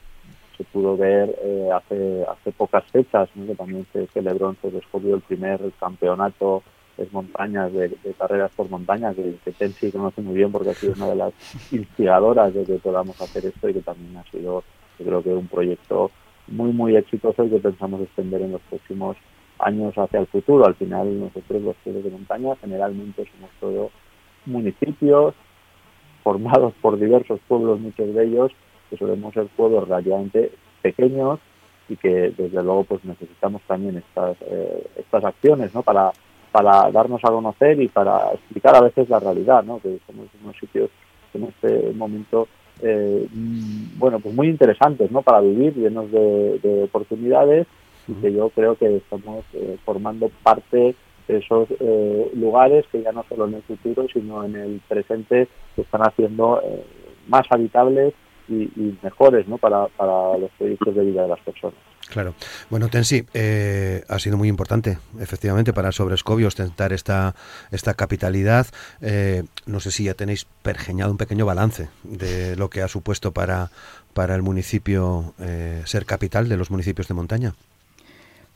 se 0.56 0.62
pudo 0.62 0.96
ver 0.96 1.36
eh, 1.42 1.68
hace 1.74 2.24
hace 2.30 2.52
pocas 2.52 2.84
fechas 2.92 3.28
que 3.34 3.54
también 3.56 3.84
se 3.92 4.06
celebró 4.06 4.54
en 4.62 4.72
descubrió 4.72 5.16
el 5.16 5.20
primer 5.20 5.60
campeonato 5.80 6.62
de 6.96 7.08
montañas 7.10 7.72
de, 7.72 7.90
carreras 8.16 8.52
por 8.54 8.70
montaña 8.70 9.12
que, 9.12 9.34
que 9.44 9.50
Tensi 9.50 9.90
conoce 9.90 10.22
muy 10.22 10.36
bien 10.36 10.52
porque 10.52 10.70
ha 10.70 10.74
sido 10.74 10.92
una 10.92 11.08
de 11.08 11.16
las 11.16 11.32
instigadoras 11.72 12.54
de 12.54 12.62
que 12.62 12.74
podamos 12.74 13.20
hacer 13.20 13.46
esto 13.46 13.68
y 13.68 13.74
que 13.74 13.80
también 13.80 14.16
ha 14.16 14.30
sido 14.30 14.62
yo 15.00 15.04
creo 15.04 15.22
que 15.24 15.34
un 15.34 15.48
proyecto 15.48 16.12
muy, 16.46 16.70
muy 16.70 16.94
exitoso 16.94 17.42
y 17.42 17.50
que 17.50 17.58
pensamos 17.58 18.00
extender 18.02 18.42
en 18.42 18.52
los 18.52 18.60
próximos 18.62 19.16
años 19.62 19.96
hacia 19.96 20.20
el 20.20 20.26
futuro. 20.26 20.66
Al 20.66 20.74
final, 20.74 21.18
nosotros 21.18 21.62
los 21.62 21.76
pueblos 21.76 22.04
de 22.04 22.10
montaña 22.10 22.56
generalmente 22.60 23.24
somos 23.32 23.50
todos 23.60 23.90
municipios 24.46 25.34
formados 26.22 26.72
por 26.80 26.98
diversos 26.98 27.40
pueblos, 27.48 27.80
muchos 27.80 28.14
de 28.14 28.24
ellos 28.24 28.52
que 28.90 28.96
solemos 28.96 29.32
ser 29.34 29.46
pueblos 29.56 29.88
relativamente 29.88 30.52
pequeños 30.82 31.40
y 31.88 31.96
que 31.96 32.32
desde 32.36 32.62
luego 32.62 32.84
pues 32.84 33.04
necesitamos 33.04 33.62
también 33.66 33.96
estas 33.96 34.36
eh, 34.42 34.86
estas 34.96 35.24
acciones 35.24 35.74
¿no? 35.74 35.82
para 35.82 36.12
para 36.50 36.90
darnos 36.90 37.24
a 37.24 37.28
conocer 37.28 37.80
y 37.80 37.88
para 37.88 38.32
explicar 38.34 38.76
a 38.76 38.82
veces 38.82 39.08
la 39.08 39.18
realidad 39.18 39.64
¿no? 39.64 39.80
que 39.80 39.98
somos 40.06 40.26
unos 40.42 40.56
sitios 40.58 40.90
en 41.34 41.44
este 41.44 41.92
momento 41.94 42.48
eh, 42.82 43.26
mm, 43.32 43.98
bueno 43.98 44.20
pues 44.20 44.34
muy 44.34 44.48
interesantes 44.48 45.10
¿no? 45.10 45.22
para 45.22 45.40
vivir 45.40 45.74
llenos 45.74 46.10
de, 46.10 46.82
oportunidades 46.84 47.66
y 48.12 48.20
que 48.20 48.32
yo 48.32 48.50
creo 48.50 48.76
que 48.76 48.96
estamos 48.96 49.44
eh, 49.54 49.76
formando 49.84 50.30
parte 50.42 50.94
de 51.28 51.38
esos 51.38 51.68
lugares 52.34 52.84
que 52.90 53.00
ya 53.00 53.12
no 53.12 53.24
solo 53.28 53.46
en 53.46 53.54
el 53.54 53.62
futuro 53.62 54.06
sino 54.12 54.44
en 54.44 54.56
el 54.56 54.80
presente 54.88 55.46
se 55.76 55.82
están 55.82 56.02
haciendo 56.02 56.60
más 57.28 57.46
habitables 57.48 58.12
y, 58.48 58.98
mejores 59.02 59.46
¿no? 59.48 59.56
para, 59.58 59.86
para 59.88 60.36
los 60.36 60.50
proyectos 60.58 60.94
de 60.94 61.04
vida 61.04 61.22
de 61.22 61.28
las 61.28 61.40
personas. 61.40 61.78
Claro. 62.08 62.34
Bueno, 62.68 62.88
Tensi, 62.88 63.24
eh, 63.32 64.04
ha 64.08 64.18
sido 64.18 64.36
muy 64.36 64.48
importante, 64.48 64.98
efectivamente, 65.18 65.72
para 65.72 65.92
Sobrescobio 65.92 66.48
ostentar 66.48 66.92
esta, 66.92 67.34
esta 67.70 67.94
capitalidad. 67.94 68.66
Eh, 69.00 69.44
no 69.64 69.80
sé 69.80 69.90
si 69.90 70.04
ya 70.04 70.14
tenéis 70.14 70.46
pergeñado 70.62 71.10
un 71.10 71.16
pequeño 71.16 71.46
balance 71.46 71.88
de 72.02 72.56
lo 72.56 72.68
que 72.68 72.82
ha 72.82 72.88
supuesto 72.88 73.32
para, 73.32 73.70
para 74.12 74.34
el 74.34 74.42
municipio 74.42 75.32
eh, 75.40 75.82
ser 75.86 76.04
capital 76.04 76.48
de 76.48 76.56
los 76.58 76.70
municipios 76.70 77.08
de 77.08 77.14
montaña. 77.14 77.54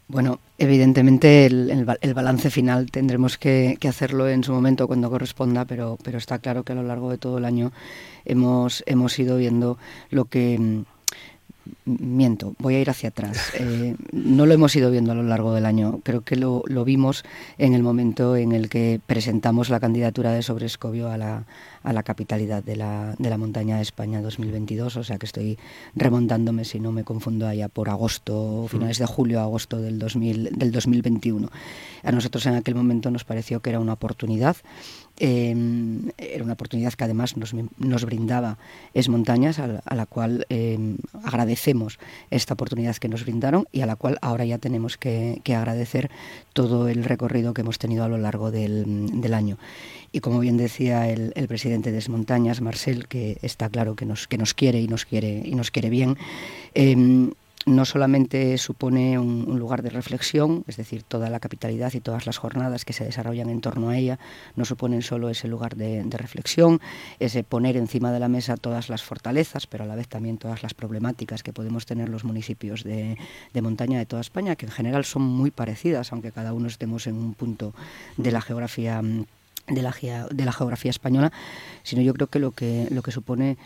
Bueno, 0.08 0.38
evidentemente 0.58 1.46
el, 1.46 1.84
balance 2.14 2.50
final 2.50 2.90
tendremos 2.92 3.38
que, 3.38 3.76
hacerlo 3.88 4.28
en 4.28 4.44
su 4.44 4.52
momento 4.52 4.86
cuando 4.86 5.10
corresponda, 5.10 5.64
pero, 5.64 5.98
pero 6.02 6.18
está 6.18 6.38
claro 6.38 6.62
que 6.62 6.72
a 6.72 6.76
lo 6.76 6.84
largo 6.84 7.10
de 7.10 7.18
todo 7.18 7.38
el 7.38 7.44
año 7.44 7.72
hemos, 8.24 8.84
hemos 8.86 9.18
ido 9.18 9.36
viendo 9.36 9.78
lo 10.10 10.26
que 10.26 10.84
miento, 11.84 12.54
voy 12.58 12.74
a 12.74 12.80
ir 12.80 12.90
hacia 12.90 13.10
atrás. 13.10 13.38
Eh, 13.58 13.96
no 14.12 14.44
lo 14.44 14.52
hemos 14.52 14.76
ido 14.76 14.90
viendo 14.90 15.12
a 15.12 15.14
lo 15.14 15.22
largo 15.22 15.54
del 15.54 15.64
año. 15.64 16.00
Creo 16.02 16.20
que 16.20 16.36
lo, 16.36 16.62
vimos 16.84 17.24
en 17.56 17.74
el 17.74 17.82
momento 17.82 18.36
en 18.36 18.52
el 18.52 18.68
que 18.68 19.00
presentamos 19.06 19.70
la 19.70 19.80
candidatura 19.80 20.32
de 20.32 20.42
Sobrescobio 20.42 21.10
a 21.10 21.16
la, 21.16 21.46
a 21.82 21.92
la 21.94 22.02
capitalidad 22.02 22.62
de 22.62 22.76
la, 22.76 23.14
de 23.18 23.30
la 23.30 23.38
montaña 23.38 23.76
de 23.76 23.82
España 23.82 24.20
2022. 24.20 24.96
O 24.96 25.04
sea 25.04 25.18
que 25.18 25.24
estoy 25.24 25.58
remontándome, 25.94 26.64
si 26.66 26.80
no 26.80 26.92
me 26.92 27.04
confundo, 27.04 27.46
allá 27.48 27.68
por 27.68 27.88
agosto, 27.88 28.66
finales 28.68 28.98
de 28.98 29.06
julio, 29.06 29.40
agosto 29.40 29.80
del, 29.80 29.98
2000, 29.98 30.50
del 30.52 30.70
2021. 30.70 31.48
A 32.02 32.12
nosotros 32.12 32.44
en 32.46 32.54
aquel 32.54 32.74
momento 32.74 33.10
nos 33.10 33.24
pareció 33.24 33.60
que 33.60 33.70
era 33.70 33.80
una 33.80 33.94
oportunidad 33.94 34.56
Em, 35.18 36.10
era 36.18 36.44
una 36.44 36.52
oportunidad 36.52 36.92
que 36.92 37.04
además 37.04 37.38
nos, 37.38 37.54
nos 37.78 38.04
brindaba 38.04 38.58
Es 38.92 39.08
Montañas, 39.08 39.58
a, 39.58 39.94
la 39.94 40.06
cual 40.06 40.44
em, 40.50 40.98
agradecemos 41.24 41.98
esta 42.30 42.54
oportunidad 42.54 42.96
que 42.96 43.08
nos 43.08 43.24
brindaron 43.24 43.66
y 43.72 43.80
a 43.80 43.86
la 43.86 43.96
cual 43.96 44.18
ahora 44.20 44.44
ya 44.44 44.58
tenemos 44.58 44.98
que, 44.98 45.40
agradecer 45.56 46.10
todo 46.52 46.88
el 46.88 47.04
recorrido 47.04 47.54
que 47.54 47.62
hemos 47.62 47.78
tenido 47.78 48.04
a 48.04 48.08
lo 48.08 48.18
largo 48.18 48.50
del, 48.50 49.20
del 49.22 49.32
año. 49.32 49.56
Y 50.12 50.20
como 50.20 50.38
bien 50.40 50.58
decía 50.58 51.08
el, 51.08 51.32
el, 51.34 51.48
presidente 51.48 51.92
de 51.92 51.98
Es 51.98 52.10
Montañas, 52.10 52.60
Marcel, 52.60 53.08
que 53.08 53.38
está 53.40 53.70
claro 53.70 53.96
que 53.96 54.04
nos, 54.04 54.28
que 54.28 54.36
nos 54.36 54.52
quiere 54.52 54.80
y 54.80 54.88
nos 54.88 55.06
quiere 55.06 55.42
y 55.44 55.54
nos 55.54 55.70
quiere 55.70 55.88
bien, 55.88 56.18
eh, 56.74 57.30
no 57.66 57.84
solamente 57.84 58.56
supone 58.58 59.18
un, 59.18 59.58
lugar 59.58 59.82
de 59.82 59.90
reflexión, 59.90 60.64
es 60.68 60.76
decir, 60.76 61.02
toda 61.02 61.30
la 61.30 61.40
capitalidad 61.40 61.92
y 61.94 62.00
todas 62.00 62.24
las 62.24 62.38
jornadas 62.38 62.84
que 62.84 62.92
se 62.92 63.04
desarrollan 63.04 63.50
en 63.50 63.60
torno 63.60 63.90
a 63.90 63.98
ella 63.98 64.20
no 64.54 64.64
suponen 64.64 65.02
solo 65.02 65.28
ese 65.28 65.48
lugar 65.48 65.74
de, 65.74 66.04
reflexión, 66.16 66.80
ese 67.18 67.42
poner 67.42 67.76
encima 67.76 68.12
de 68.12 68.20
la 68.20 68.28
mesa 68.28 68.56
todas 68.56 68.88
las 68.88 69.02
fortalezas, 69.02 69.66
pero 69.66 69.82
a 69.82 69.86
la 69.86 69.96
vez 69.96 70.06
también 70.06 70.38
todas 70.38 70.62
las 70.62 70.74
problemáticas 70.74 71.42
que 71.42 71.52
podemos 71.52 71.86
tener 71.86 72.08
los 72.08 72.22
municipios 72.22 72.84
de, 72.84 73.18
montaña 73.60 73.98
de 73.98 74.06
toda 74.06 74.22
España, 74.22 74.54
que 74.54 74.66
en 74.66 74.72
general 74.72 75.04
son 75.04 75.22
muy 75.22 75.50
parecidas, 75.50 76.12
aunque 76.12 76.30
cada 76.30 76.52
uno 76.52 76.68
estemos 76.68 77.08
en 77.08 77.16
un 77.16 77.34
punto 77.34 77.74
de 78.16 78.30
la 78.30 78.40
geografía 78.40 79.02
de 79.02 79.82
la, 79.82 79.92
de 80.30 80.44
la 80.44 80.52
geografía 80.52 80.90
española, 80.90 81.32
sino 81.82 82.00
yo 82.00 82.14
creo 82.14 82.28
que 82.28 82.38
lo 82.38 82.52
que 82.52 82.86
lo 82.90 83.02
que 83.02 83.10
supone 83.10 83.56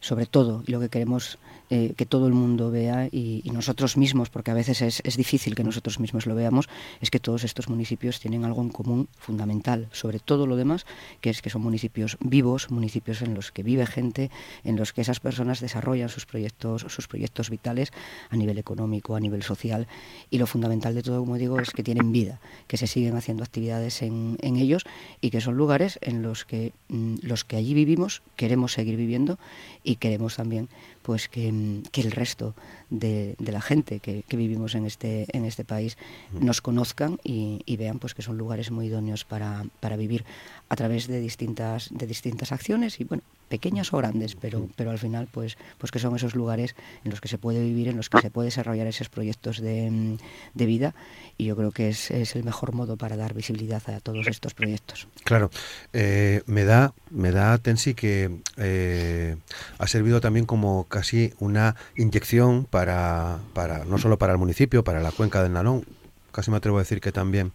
sobre 0.00 0.24
todo 0.24 0.64
y 0.66 0.72
lo 0.72 0.80
que 0.80 0.88
queremos 0.88 1.38
eh, 1.70 1.94
que 1.96 2.04
todo 2.04 2.26
el 2.26 2.32
mundo 2.32 2.70
vea 2.72 3.08
y, 3.12 3.48
nosotros 3.50 3.96
mismos, 3.96 4.30
porque 4.30 4.50
a 4.50 4.54
veces 4.54 4.80
es, 4.82 5.16
difícil 5.16 5.54
que 5.54 5.62
nosotros 5.62 6.00
mismos 6.00 6.26
lo 6.26 6.34
veamos, 6.34 6.68
es 7.00 7.10
que 7.10 7.20
todos 7.20 7.44
estos 7.44 7.68
municipios 7.68 8.18
tienen 8.18 8.44
algo 8.44 8.62
en 8.62 8.70
común 8.70 9.08
fundamental 9.18 9.88
sobre 9.92 10.18
todo 10.18 10.46
lo 10.46 10.56
demás, 10.56 10.86
que 11.20 11.30
es 11.30 11.42
que 11.42 11.50
son 11.50 11.62
municipios 11.62 12.16
vivos, 12.20 12.70
municipios 12.70 13.22
en 13.22 13.34
los 13.34 13.52
que 13.52 13.62
vive 13.62 13.86
gente, 13.86 14.30
en 14.64 14.76
los 14.76 14.92
que 14.92 15.02
esas 15.02 15.20
personas 15.20 15.60
desarrollan 15.60 16.08
sus 16.08 16.26
proyectos, 16.26 16.86
sus 16.88 17.06
proyectos 17.06 17.50
vitales 17.50 17.92
a 18.30 18.36
nivel 18.36 18.58
económico, 18.58 19.14
a 19.14 19.20
nivel 19.20 19.42
social 19.42 19.86
y 20.30 20.38
lo 20.38 20.46
fundamental 20.46 20.94
de 20.94 21.02
todo, 21.02 21.20
como 21.20 21.36
digo, 21.36 21.60
es 21.60 21.70
que 21.70 21.82
tienen 21.82 22.12
vida, 22.12 22.40
que 22.66 22.76
se 22.76 22.86
siguen 22.86 23.16
haciendo 23.16 23.44
actividades 23.44 24.02
en, 24.02 24.38
en 24.40 24.56
ellos 24.56 24.84
y 25.20 25.30
que 25.30 25.40
son 25.40 25.56
lugares 25.56 25.98
en 26.02 26.22
los 26.22 26.44
que 26.44 26.72
mm, 26.88 27.16
los 27.22 27.44
que 27.44 27.56
allí 27.56 27.74
vivimos 27.74 28.22
queremos 28.36 28.72
seguir 28.72 28.96
viviendo 28.96 29.38
y 29.84 29.96
queremos 29.96 30.36
también 30.36 30.68
pues 31.10 31.26
que, 31.28 31.48
el 31.48 32.12
resto 32.12 32.54
de, 32.88 33.34
la 33.40 33.60
gente 33.60 33.98
que, 33.98 34.22
vivimos 34.30 34.76
en 34.76 34.86
este, 34.86 35.26
en 35.36 35.44
este 35.44 35.64
país 35.64 35.98
nos 36.30 36.60
conozcan 36.60 37.18
y, 37.24 37.76
vean 37.76 37.98
pues 37.98 38.14
que 38.14 38.22
son 38.22 38.38
lugares 38.38 38.70
muy 38.70 38.86
idóneos 38.86 39.24
para, 39.24 39.64
para 39.80 39.96
vivir 39.96 40.24
a 40.68 40.76
través 40.76 41.08
de 41.08 41.18
distintas, 41.18 41.88
de 41.90 42.06
distintas 42.06 42.52
acciones 42.52 43.00
y 43.00 43.04
bueno, 43.04 43.24
pequeñas 43.48 43.92
o 43.92 43.96
grandes, 43.96 44.36
pero, 44.36 44.68
pero 44.76 44.92
al 44.92 44.98
final 44.98 45.26
pues, 45.30 45.58
pues 45.78 45.90
que 45.90 45.98
son 45.98 46.14
esos 46.14 46.36
lugares 46.36 46.76
en 47.04 47.10
los 47.10 47.20
que 47.20 47.26
se 47.26 47.38
puede 47.38 47.60
vivir, 47.60 47.88
en 47.88 47.96
los 47.96 48.08
que 48.08 48.20
se 48.20 48.30
puede 48.30 48.46
desarrollar 48.46 48.86
esos 48.86 49.08
proyectos 49.08 49.60
de, 49.60 50.16
de 50.54 50.66
vida 50.66 50.94
y 51.36 51.46
yo 51.46 51.56
creo 51.56 51.72
que 51.72 51.88
es, 51.88 52.12
es, 52.12 52.36
el 52.36 52.44
mejor 52.44 52.72
modo 52.72 52.96
para 52.96 53.16
dar 53.16 53.34
visibilidad 53.34 53.82
a 53.90 53.98
todos 53.98 54.28
estos 54.28 54.54
proyectos. 54.54 55.08
Claro, 55.24 55.50
eh, 55.92 56.42
me 56.46 56.64
da, 56.64 56.94
me 57.10 57.32
da 57.32 57.58
Tensi 57.58 57.94
que 57.94 58.40
eh, 58.56 59.36
ha 59.78 59.86
servido 59.88 60.20
también 60.20 60.46
como 60.46 60.84
casi 60.84 60.99
una 61.38 61.76
inyección 61.96 62.64
para, 62.64 63.38
para, 63.54 63.84
no 63.84 63.98
solo 63.98 64.18
para 64.18 64.32
el 64.32 64.38
municipio, 64.38 64.84
para 64.84 65.00
la 65.00 65.12
cuenca 65.12 65.42
del 65.42 65.52
Nalón, 65.52 65.84
casi 66.32 66.50
me 66.50 66.56
atrevo 66.56 66.78
a 66.78 66.80
decir 66.80 67.00
que 67.00 67.12
también 67.12 67.52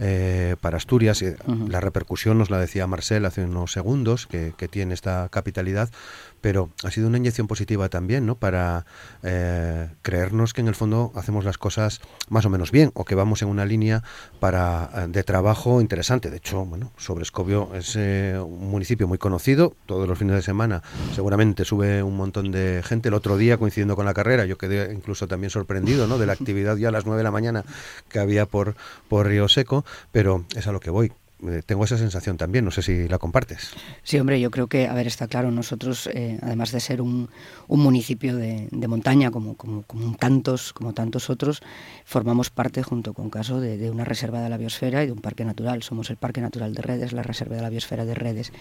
eh, 0.00 0.56
para 0.60 0.76
Asturias, 0.76 1.24
la 1.46 1.80
repercusión 1.80 2.38
nos 2.38 2.50
la 2.50 2.58
decía 2.58 2.86
Marcel 2.86 3.24
hace 3.24 3.44
unos 3.44 3.72
segundos, 3.72 4.26
que, 4.26 4.52
que, 4.56 4.68
tiene 4.68 4.94
esta 4.94 5.28
capitalidad, 5.30 5.88
pero 6.40 6.70
ha 6.84 6.90
sido 6.90 7.08
una 7.08 7.18
inyección 7.18 7.46
positiva 7.46 7.88
también, 7.88 8.26
¿no? 8.26 8.36
Para 8.36 8.86
eh, 9.22 9.88
creernos 10.02 10.54
que 10.54 10.60
en 10.60 10.68
el 10.68 10.74
fondo 10.74 11.12
hacemos 11.14 11.44
las 11.44 11.58
cosas 11.58 12.00
más 12.28 12.44
o 12.44 12.50
menos 12.50 12.70
bien 12.70 12.90
o 12.94 13.04
que 13.04 13.14
vamos 13.14 13.42
en 13.42 13.48
una 13.48 13.64
línea 13.64 14.02
para 14.40 14.90
eh, 14.94 15.06
de 15.08 15.22
trabajo 15.24 15.80
interesante. 15.80 16.30
De 16.30 16.38
hecho, 16.38 16.64
bueno, 16.64 16.92
Sobrescobio 16.96 17.74
es 17.74 17.96
eh, 17.96 18.38
un 18.38 18.70
municipio 18.70 19.08
muy 19.08 19.18
conocido. 19.18 19.74
Todos 19.86 20.08
los 20.08 20.18
fines 20.18 20.36
de 20.36 20.42
semana 20.42 20.82
seguramente 21.14 21.64
sube 21.64 22.02
un 22.02 22.16
montón 22.16 22.52
de 22.52 22.82
gente. 22.84 23.08
El 23.08 23.14
otro 23.14 23.36
día, 23.36 23.56
coincidiendo 23.56 23.96
con 23.96 24.06
la 24.06 24.14
carrera, 24.14 24.44
yo 24.46 24.58
quedé 24.58 24.92
incluso 24.92 25.28
también 25.28 25.50
sorprendido, 25.50 26.06
¿no? 26.06 26.18
De 26.18 26.26
la 26.26 26.32
actividad 26.32 26.76
ya 26.76 26.88
a 26.88 26.92
las 26.92 27.06
9 27.06 27.18
de 27.18 27.24
la 27.24 27.30
mañana 27.30 27.64
que 28.08 28.18
había 28.18 28.46
por, 28.46 28.74
por 29.08 29.26
Río 29.26 29.48
Seco, 29.48 29.84
pero 30.12 30.44
es 30.54 30.66
a 30.66 30.72
lo 30.72 30.80
que 30.80 30.90
voy 30.90 31.12
tengo 31.66 31.84
esa 31.84 31.96
sensación 31.96 32.36
también, 32.36 32.64
no 32.64 32.70
sé 32.70 32.82
si 32.82 33.08
la 33.08 33.18
compartes. 33.18 33.70
Sí, 34.02 34.18
hombre, 34.18 34.40
yo 34.40 34.50
creo 34.50 34.66
que, 34.66 34.88
a 34.88 34.94
ver, 34.94 35.06
está 35.06 35.28
claro, 35.28 35.50
nosotros, 35.50 36.08
eh, 36.12 36.38
además 36.42 36.72
de 36.72 36.80
ser 36.80 37.00
un, 37.00 37.28
un 37.68 37.80
municipio 37.80 38.36
de, 38.36 38.68
montaña 38.88 39.30
como, 39.30 39.56
como, 39.56 39.82
como, 39.82 40.16
tantos, 40.16 40.72
como 40.72 40.94
tantos 40.94 41.30
otros, 41.30 41.60
formamos 42.04 42.50
parte, 42.50 42.82
junto 42.82 43.14
con 43.14 43.30
Caso, 43.30 43.60
de, 43.60 43.90
una 43.90 44.04
reserva 44.04 44.40
de 44.40 44.48
la 44.48 44.56
biosfera 44.56 45.04
y 45.04 45.06
de 45.06 45.12
un 45.12 45.20
parque 45.20 45.44
natural. 45.44 45.82
Somos 45.82 46.10
el 46.10 46.16
Parque 46.16 46.40
Natural 46.40 46.74
de 46.74 46.82
Redes, 46.82 47.12
la 47.12 47.22
reserva 47.22 47.56
de 47.56 47.62
la 47.62 47.70
biosfera 47.70 48.04
de 48.04 48.14
Redes. 48.14 48.52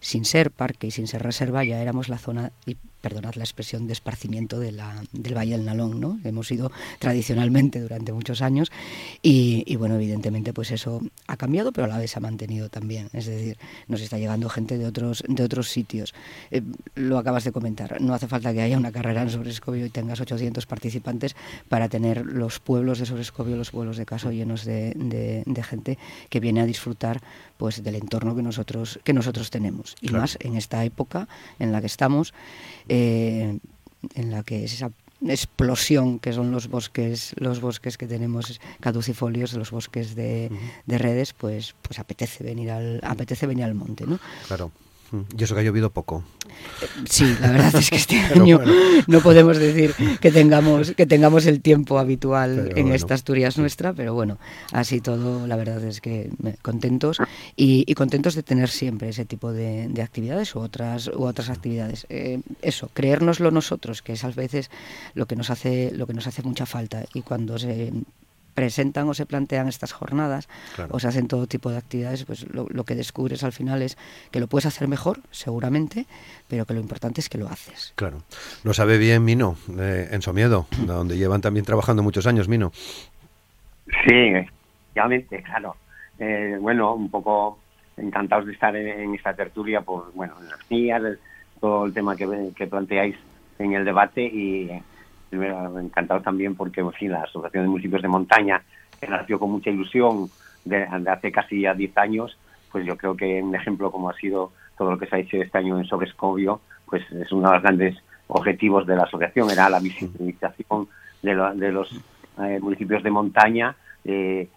Sin 0.00 0.24
ser 0.24 0.50
parque 0.50 0.88
y 0.88 0.90
sin 0.90 1.06
ser 1.06 1.22
reserva, 1.22 1.64
ya 1.64 1.80
éramos 1.80 2.08
la 2.08 2.18
zona 2.18 2.52
perdonad 3.00 3.34
la 3.34 3.44
expresión, 3.44 3.86
de 3.86 3.92
esparcimiento 3.92 4.58
del 4.58 4.80
Valle 4.80 5.52
del 5.52 5.64
Nalón, 5.64 6.00
¿no? 6.00 6.18
Hemos 6.24 6.50
ido 6.50 6.72
tradicionalmente 6.98 7.80
durante 7.80 8.12
muchos 8.12 8.42
años 8.42 8.70
y, 9.22 9.76
bueno, 9.76 9.94
evidentemente 9.96 10.52
pues 10.52 10.70
eso 10.70 11.00
ha 11.26 11.36
cambiado, 11.36 11.72
pero 11.72 11.84
a 11.84 11.88
la 11.88 11.98
vez 11.98 12.10
se 12.10 12.18
ha 12.18 12.20
mantenido 12.20 12.68
también. 12.68 13.08
Es 13.12 13.26
decir, 13.26 13.58
nos 13.88 14.00
está 14.00 14.18
llegando 14.18 14.48
gente 14.48 14.78
de 14.78 14.86
otros, 14.86 15.22
de 15.26 15.42
otros 15.42 15.68
sitios. 15.68 16.14
Eh, 16.50 16.62
lo 16.94 17.18
acabas 17.18 17.44
de 17.44 17.52
comentar, 17.52 18.00
no 18.00 18.14
hace 18.14 18.26
falta 18.26 18.52
que 18.52 18.62
haya 18.62 18.76
una 18.76 18.92
carrera 18.92 19.22
en 19.22 19.30
Sobrescobio 19.30 19.86
y 19.86 19.90
tengas 19.90 20.20
800 20.20 20.66
participantes 20.66 21.36
para 21.68 21.88
tener 21.88 22.26
los 22.26 22.58
pueblos 22.60 22.98
de 22.98 23.06
Sobrescobio, 23.06 23.56
los 23.56 23.70
pueblos 23.70 23.96
de 23.96 24.06
Caso 24.06 24.30
llenos 24.30 24.64
de, 24.64 24.92
de, 24.94 25.62
gente 25.62 25.98
que 26.28 26.40
viene 26.40 26.60
a 26.60 26.66
disfrutar 26.66 27.20
pues 27.56 27.82
del 27.82 27.94
entorno 27.94 28.34
que 28.36 28.42
nosotros, 28.42 28.98
que 29.04 29.12
nosotros 29.12 29.50
tenemos. 29.50 29.96
Y 30.00 30.10
más 30.10 30.36
en 30.40 30.56
esta 30.56 30.84
época 30.84 31.28
en 31.58 31.72
la 31.72 31.80
que 31.80 31.86
estamos. 31.86 32.34
Eh, 32.88 33.58
en 34.14 34.30
la 34.30 34.42
que 34.42 34.64
es 34.64 34.72
esa 34.72 34.90
explosión 35.26 36.18
que 36.18 36.32
son 36.32 36.50
los 36.50 36.68
bosques 36.68 37.34
los 37.38 37.60
bosques 37.60 37.96
que 37.96 38.06
tenemos 38.06 38.60
caducifolios 38.80 39.54
los 39.54 39.70
bosques 39.70 40.14
de, 40.14 40.50
de 40.84 40.98
redes 40.98 41.32
pues 41.32 41.74
pues 41.80 41.98
apetece 41.98 42.44
venir 42.44 42.70
al 42.70 43.00
apetece 43.02 43.46
venir 43.46 43.64
al 43.64 43.74
monte 43.74 44.06
no 44.06 44.20
claro 44.46 44.70
y 45.36 45.42
eso 45.42 45.54
que 45.54 45.60
ha 45.60 45.64
llovido 45.64 45.90
poco. 45.90 46.24
Sí, 47.08 47.36
la 47.40 47.50
verdad 47.50 47.74
es 47.76 47.90
que 47.90 47.96
este 47.96 48.16
año 48.34 48.60
no 49.06 49.20
podemos 49.20 49.58
decir 49.58 49.94
que 50.20 50.30
tengamos 50.30 50.92
que 50.92 51.06
tengamos 51.06 51.46
el 51.46 51.60
tiempo 51.60 51.98
habitual 51.98 52.72
en 52.76 52.92
esta 52.92 53.14
Asturias 53.14 53.58
nuestra, 53.58 53.92
pero 53.92 54.14
bueno, 54.14 54.38
así 54.72 55.00
todo, 55.00 55.46
la 55.46 55.56
verdad 55.56 55.82
es 55.84 56.00
que 56.00 56.30
contentos 56.62 57.18
y, 57.56 57.94
contentos 57.94 58.34
de 58.34 58.42
tener 58.42 58.68
siempre 58.68 59.08
ese 59.08 59.24
tipo 59.24 59.52
de, 59.52 59.90
actividades 60.02 60.54
u 60.54 60.60
otras 60.60 61.08
u 61.08 61.24
otras 61.24 61.50
actividades. 61.50 62.06
Eh, 62.08 62.40
eso, 62.62 62.90
creérnoslo 62.92 63.50
nosotros, 63.50 64.02
que 64.02 64.12
es 64.12 64.24
a 64.24 64.30
veces 64.30 64.70
lo 65.14 65.26
que 65.26 65.36
nos 65.36 65.50
hace 65.50 65.90
lo 65.92 66.06
que 66.06 66.14
nos 66.14 66.26
hace 66.26 66.42
mucha 66.42 66.66
falta 66.66 67.04
y 67.14 67.22
cuando 67.22 67.58
se 67.58 67.92
presentan 68.56 69.06
o 69.08 69.14
se 69.14 69.26
plantean 69.26 69.68
estas 69.68 69.92
jornadas 69.92 70.48
o 70.90 70.98
se 70.98 71.06
hacen 71.06 71.28
todo 71.28 71.46
tipo 71.46 71.70
de 71.70 71.76
actividades, 71.76 72.24
pues 72.24 72.46
lo, 72.50 72.84
que 72.84 72.94
descubres 72.94 73.44
al 73.44 73.52
final 73.52 73.82
es 73.82 73.96
que 74.32 74.40
lo 74.40 74.48
puedes 74.48 74.64
hacer 74.64 74.88
mejor, 74.88 75.20
seguramente, 75.30 76.06
pero 76.48 76.64
que 76.64 76.72
lo 76.72 76.80
importante 76.80 77.20
es 77.20 77.28
que 77.28 77.36
lo 77.36 77.48
haces. 77.48 77.92
Claro. 77.96 78.22
Lo 78.64 78.72
sabe 78.72 78.96
bien 78.96 79.24
Mino, 79.24 79.56
eh, 79.78 80.08
en 80.10 80.22
Somiedo, 80.22 80.66
donde 80.86 81.18
llevan 81.18 81.42
también 81.42 81.66
trabajando 81.66 82.02
muchos 82.02 82.26
años, 82.26 82.48
Mino. 82.48 82.72
Sí, 83.84 84.32
efectivamente, 84.34 85.42
claro. 85.42 85.76
Eh, 86.18 86.56
bueno, 86.58 86.94
un 86.94 87.10
poco 87.10 87.58
encantados 87.98 88.46
de 88.46 88.52
estar 88.54 88.74
en, 88.74 89.14
esta 89.14 89.34
tertulia 89.34 89.82
por, 89.82 90.12
bueno, 90.14 90.34
las 90.48 90.70
mías, 90.70 91.02
todo 91.60 91.84
el 91.84 91.92
tema 91.92 92.16
que, 92.16 92.52
que 92.56 92.66
planteáis 92.66 93.16
en 93.58 93.74
el 93.74 93.84
debate 93.84 94.22
y 94.22 94.70
encantado 95.30 96.20
también 96.20 96.54
porque, 96.54 96.80
en 96.80 96.92
fin, 96.92 97.12
la 97.12 97.22
Asociación 97.22 97.64
de 97.64 97.70
Municipios 97.70 98.02
de 98.02 98.08
Montaña, 98.08 98.62
que 99.00 99.06
nació 99.06 99.38
con 99.38 99.50
mucha 99.50 99.70
ilusión 99.70 100.28
de, 100.64 100.84
hace 100.84 101.32
casi 101.32 101.62
ya 101.62 101.74
10 101.74 101.98
años, 101.98 102.38
pues 102.70 102.86
yo 102.86 102.96
creo 102.96 103.16
que 103.16 103.42
un 103.42 103.54
ejemplo 103.54 103.90
como 103.90 104.10
ha 104.10 104.14
sido 104.14 104.52
todo 104.76 104.90
lo 104.90 104.98
que 104.98 105.06
se 105.06 105.16
ha 105.16 105.18
hecho 105.18 105.36
este 105.38 105.58
año 105.58 105.78
en 105.78 105.86
Sobrescobio, 105.86 106.60
pues 106.86 107.02
es 107.12 107.30
uno 107.32 107.48
de 107.48 107.54
los 107.54 107.62
grandes 107.62 107.96
objetivos 108.28 108.86
de 108.86 108.96
la 108.96 109.04
asociación, 109.04 109.50
era 109.50 109.68
la 109.68 109.80
visibilización 109.80 110.88
de, 111.22 111.34
los 111.72 111.90
eh, 112.42 112.58
municipios 112.60 113.02
de 113.02 113.10
montaña 113.10 113.74
eh, 114.04 114.48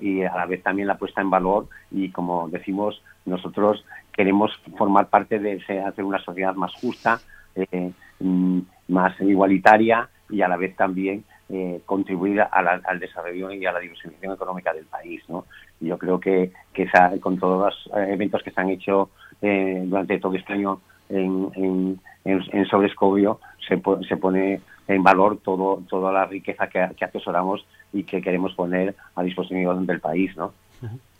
y 0.00 0.22
a 0.22 0.36
la 0.36 0.46
vez 0.46 0.62
también 0.62 0.88
la 0.88 0.98
puesta 0.98 1.20
en 1.20 1.30
valor 1.30 1.68
y 1.90 2.10
como 2.10 2.48
decimos 2.48 3.02
nosotros 3.24 3.84
queremos 4.12 4.52
formar 4.76 5.08
parte 5.08 5.38
de 5.38 5.62
hacer 5.86 6.04
una 6.04 6.18
sociedad 6.18 6.54
más 6.54 6.74
justa, 6.74 7.20
eh, 7.54 7.92
mm, 8.18 8.60
más 8.90 9.18
igualitaria 9.20 10.08
y 10.28 10.42
a 10.42 10.48
la 10.48 10.56
vez 10.56 10.76
también 10.76 11.24
eh, 11.48 11.80
contribuir 11.84 12.40
al 12.42 13.00
desarrollo 13.00 13.50
y 13.50 13.66
a 13.66 13.72
la 13.72 13.80
diversificación 13.80 14.34
económica 14.34 14.72
del 14.72 14.84
país. 14.84 15.22
¿no? 15.28 15.46
Yo 15.80 15.98
creo 15.98 16.20
que, 16.20 16.52
que 16.72 16.88
con 17.20 17.38
todos 17.38 17.74
los 17.88 17.98
eh, 17.98 18.12
eventos 18.12 18.42
que 18.42 18.50
se 18.50 18.60
han 18.60 18.70
hecho 18.70 19.10
eh, 19.42 19.82
durante 19.84 20.18
todo 20.20 20.34
este 20.36 20.52
año 20.52 20.80
en, 21.08 21.50
en, 21.56 22.00
en, 22.24 22.66
Sobrescobio, 22.66 23.40
se, 23.66 23.82
se 24.08 24.16
pone 24.16 24.60
en 24.86 25.02
valor 25.02 25.38
todo, 25.42 25.82
toda 25.88 26.12
la 26.12 26.26
riqueza 26.26 26.68
que, 26.68 26.88
que 26.96 27.04
atesoramos 27.04 27.66
y 27.92 28.04
que 28.04 28.22
queremos 28.22 28.54
poner 28.54 28.94
a 29.16 29.22
disposición 29.24 29.86
del 29.86 30.00
país. 30.00 30.36
¿no? 30.36 30.52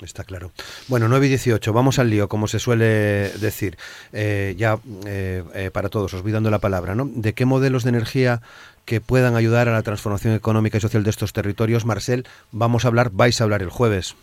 Está 0.02 0.24
claro. 0.24 0.52
Bueno, 0.88 1.08
9 1.08 1.26
y 1.26 1.28
18, 1.30 1.72
vamos 1.72 1.98
al 1.98 2.08
lío, 2.08 2.28
como 2.28 2.46
se 2.46 2.58
suele 2.58 3.30
decir. 3.38 3.76
Eh, 4.12 4.54
ya 4.56 4.78
eh, 5.06 5.44
eh, 5.54 5.70
para 5.70 5.90
todos, 5.90 6.14
os 6.14 6.22
voy 6.22 6.32
dando 6.32 6.50
la 6.50 6.58
palabra, 6.58 6.94
¿no? 6.94 7.04
¿De 7.06 7.34
qué 7.34 7.44
modelos 7.44 7.84
de 7.84 7.90
energía 7.90 8.40
que 8.86 9.00
puedan 9.00 9.36
ayudar 9.36 9.68
a 9.68 9.72
la 9.72 9.82
transformación 9.82 10.34
económica 10.34 10.78
y 10.78 10.80
social 10.80 11.04
de 11.04 11.10
estos 11.10 11.32
territorios, 11.32 11.84
Marcel, 11.84 12.26
vamos 12.50 12.84
a 12.84 12.88
hablar, 12.88 13.10
vais 13.12 13.40
a 13.40 13.44
hablar 13.44 13.62
el 13.62 13.68
jueves? 13.68 14.16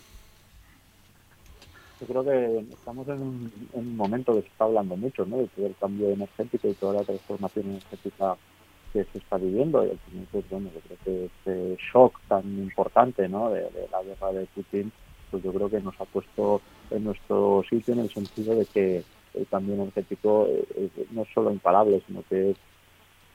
Yo 2.02 2.08
creo 2.08 2.24
que 2.24 2.66
estamos 2.74 3.08
en 3.08 3.52
un, 3.74 3.96
momento 3.96 4.34
que 4.34 4.42
se 4.42 4.48
está 4.48 4.66
hablando 4.66 4.96
mucho, 4.96 5.26
¿no? 5.26 5.38
De 5.38 5.48
todo 5.48 5.72
cambio 5.80 6.10
energético 6.10 6.68
y 6.68 6.74
toda 6.74 7.00
la 7.00 7.04
transformación 7.04 7.70
energética 7.70 8.36
que 8.94 9.04
se 9.04 9.18
está 9.20 9.38
viviendo. 9.38 9.86
Y 9.86 9.92
al 9.92 10.00
final, 10.00 10.28
pues, 10.32 10.50
bueno, 10.50 10.70
yo 10.74 10.80
creo 10.82 10.98
que 11.04 11.26
este 11.26 11.78
shock 11.92 12.20
tan 12.28 12.46
importante, 12.58 13.28
¿no? 13.28 13.50
de 13.50 13.70
la 13.92 14.04
guerra 14.04 14.32
de 14.32 14.46
Putin 14.48 14.92
pues 15.30 15.44
yo 15.44 15.54
creo 15.54 15.70
que 15.70 15.80
nos 15.82 16.00
ha 16.00 16.06
puesto 16.06 16.62
en 16.90 17.04
nuestro 17.04 17.64
sitio 17.70 17.94
en 17.94 18.02
el 18.02 18.10
sentido 18.10 18.56
de 18.56 18.66
que 18.66 19.04
el 19.34 19.48
cambio 19.48 19.76
energético 19.76 20.48
eh, 20.50 20.90
no 21.12 21.24
es 21.24 21.30
solo 21.34 21.52
imparable, 21.52 22.02
sino 22.08 22.24
que 22.30 22.52
es, 22.52 22.58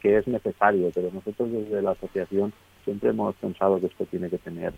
que 0.01 0.19
es 0.19 0.27
necesario. 0.27 0.91
Pero 0.95 1.11
nosotros 1.13 1.51
desde 1.51 1.83
la 1.83 1.93
asociación 1.93 2.53
siempre 2.85 3.11
hemos 3.11 3.35
pensado 3.37 3.79
que 3.81 3.87
esto 3.87 4.05
tiene 4.07 4.29
que 4.29 4.39
tener 4.39 4.75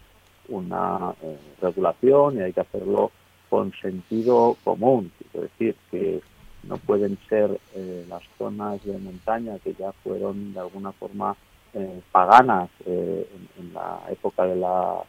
una 0.48 1.14
eh, 1.22 1.38
regulación 1.60 2.36
y 2.36 2.42
hay 2.42 2.52
que 2.52 2.60
hacerlo 2.60 3.10
con 3.48 3.72
sentido 3.72 4.56
común. 4.64 5.10
Es 5.32 5.42
decir, 5.42 5.76
que 5.90 6.20
no 6.64 6.76
pueden 6.78 7.18
ser 7.28 7.58
eh, 7.74 8.04
las 8.08 8.22
zonas 8.38 8.84
de 8.84 8.98
montaña 8.98 9.58
que 9.58 9.74
ya 9.74 9.92
fueron 9.92 10.52
de 10.52 10.60
alguna 10.60 10.92
forma 10.92 11.36
paganas 12.12 12.70
en, 12.86 13.74
la 13.74 14.00
época 14.08 14.44
de 14.46 14.54
la 14.54 15.02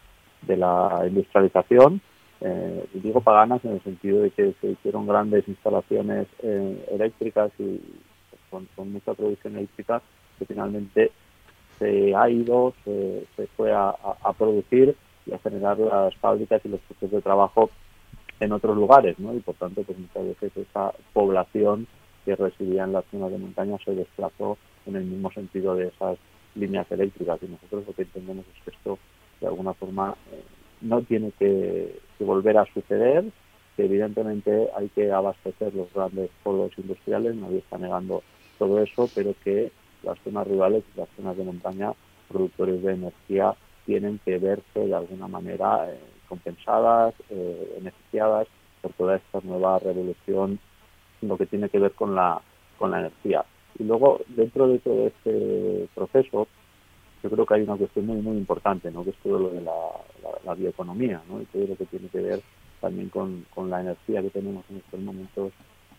de 0.46 0.58
la 0.58 1.04
industrialización, 1.08 2.02
eh, 2.42 2.86
digo 2.94 3.22
paganas 3.22 3.64
en 3.64 3.72
el 3.72 3.82
sentido 3.82 4.22
de 4.22 4.32
que 4.32 4.54
se 4.60 4.68
hicieron 4.68 5.08
grandes 5.08 5.48
instalaciones 5.48 6.28
eh, 6.44 6.86
eléctricas 6.92 7.52
y 7.58 7.82
con, 8.50 8.68
mucha 8.92 9.14
producción 9.14 9.58
eléctrica 9.58 10.02
que 10.38 10.46
finalmente 10.46 11.12
se 11.80 12.16
ha 12.16 12.30
ido, 12.30 12.74
se, 12.84 13.26
fue 13.56 13.74
a, 13.74 13.96
producir 14.38 14.96
y 15.26 15.34
a 15.34 15.40
generar 15.40 15.78
las 15.80 16.16
fábricas 16.18 16.62
y 16.64 16.70
los 16.70 16.80
puestos 16.82 17.12
de 17.12 17.22
trabajo 17.22 17.70
en 18.40 18.52
otros 18.52 18.76
lugares, 18.78 19.18
¿no? 19.20 19.34
Y 19.34 19.40
por 19.40 19.56
tanto, 19.56 19.84
pues 19.84 19.98
muchas 19.98 20.26
veces 20.26 20.56
esa 20.56 20.92
población 21.14 21.88
que 22.26 22.36
residía 22.36 22.84
en 22.84 22.94
las 22.94 23.06
zonas 23.12 23.32
de 23.32 23.38
montaña 23.38 23.78
se 23.84 23.96
desplazó 23.96 24.58
en 24.86 24.96
el 24.96 25.06
mismo 25.06 25.32
sentido 25.32 25.76
de 25.76 25.88
esas 25.88 26.18
líneas 26.56 26.90
eléctricas. 26.92 27.40
Y 27.42 27.48
nosotros 27.48 27.86
lo 27.88 27.94
que 27.94 28.04
entendemos 28.04 28.46
es 28.56 28.64
que 28.64 28.72
esto 28.72 28.98
de 29.46 29.50
alguna 29.50 29.74
forma 29.76 30.16
eh, 30.32 30.44
no 30.82 31.04
tiene 31.04 31.32
que, 31.38 32.00
volver 32.20 32.58
a 32.58 32.66
suceder, 32.74 33.26
que 33.76 33.86
evidentemente 33.86 34.70
hay 34.76 34.90
que 34.90 35.12
abastecer 35.12 35.76
los 35.76 35.94
grandes 35.94 36.32
polos 36.42 36.72
industriales, 36.78 37.36
nadie 37.36 37.60
está 37.60 37.78
negando 37.78 38.24
todo 38.58 38.82
eso, 38.82 39.08
pero 39.14 39.36
que 39.44 39.72
las 40.02 40.18
zonas 40.24 40.48
rurales 40.48 40.84
y 40.96 41.00
las 41.00 41.10
zonas 41.16 41.38
de 41.38 41.44
montaña, 41.44 41.94
productores 42.28 42.82
de 42.82 42.94
energía, 42.94 43.54
tienen 43.86 44.20
que 44.26 44.40
verse 44.40 44.80
de 44.80 44.96
alguna 44.96 45.28
manera 45.28 45.92
eh, 45.92 46.00
compensadas, 46.28 47.14
eh, 47.30 47.74
beneficiadas 47.78 48.48
por 48.82 48.94
toda 48.94 49.18
esta 49.18 49.42
nueva 49.44 49.78
revolución, 49.78 50.60
lo 51.22 51.38
que 51.38 51.46
tiene 51.46 51.70
que 51.70 51.80
ver 51.80 51.92
con 51.92 52.16
la, 52.16 52.42
con 52.80 52.90
la 52.90 53.02
energía. 53.02 53.46
Y 53.78 53.84
luego, 53.84 54.22
dentro 54.28 54.68
de 54.70 54.80
todo 54.80 55.08
este 55.08 55.88
proceso, 55.94 56.48
yo 57.26 57.32
creo 57.32 57.46
que 57.48 57.56
hay 57.56 57.62
una 57.64 57.76
cuestión 57.76 58.06
muy 58.06 58.22
muy 58.22 58.38
importante, 58.38 58.92
¿no? 58.92 59.04
que 59.04 59.10
es 59.10 59.16
todo 59.18 59.40
lo 59.40 59.50
de 59.50 59.62
la, 59.62 60.54
bioeconomía 60.54 61.24
¿no? 61.28 61.42
y 61.42 61.46
todo 61.46 61.66
lo 61.66 61.76
que 61.76 61.86
tiene 61.86 62.08
que 62.10 62.20
ver 62.20 62.42
también 62.80 63.10
con, 63.10 63.46
la 63.68 63.82
energía 63.82 64.22
que 64.22 64.30
tenemos 64.30 64.64
en 64.70 64.78
estos 64.78 65.00
momentos 65.00 65.52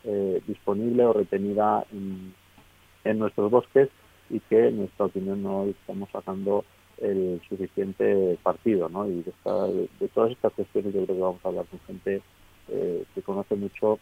eh, 0.05 0.41
disponible 0.47 1.05
o 1.05 1.13
retenida 1.13 1.85
en, 1.91 3.19
nuestros 3.19 3.51
bosques 3.51 3.89
y 4.31 4.39
que 4.41 4.69
en 4.69 4.79
nuestra 4.79 5.07
opinión 5.07 5.43
no 5.43 5.65
estamos 5.65 6.09
sacando 6.11 6.65
el 6.99 7.41
suficiente 7.49 8.39
partido. 8.43 8.89
¿no? 8.89 9.09
Y 9.09 9.23
de, 9.23 10.09
todas 10.15 10.31
estas 10.31 10.53
cuestiones 10.53 10.95
yo 10.95 11.05
creo 11.05 11.17
que 11.17 11.23
vamos 11.23 11.45
a 11.45 11.49
hablar 11.49 11.67
con 11.67 11.81
gente 11.87 12.23
eh, 12.69 13.05
que 13.15 13.23
conoce 13.23 13.57
mucho 13.57 13.99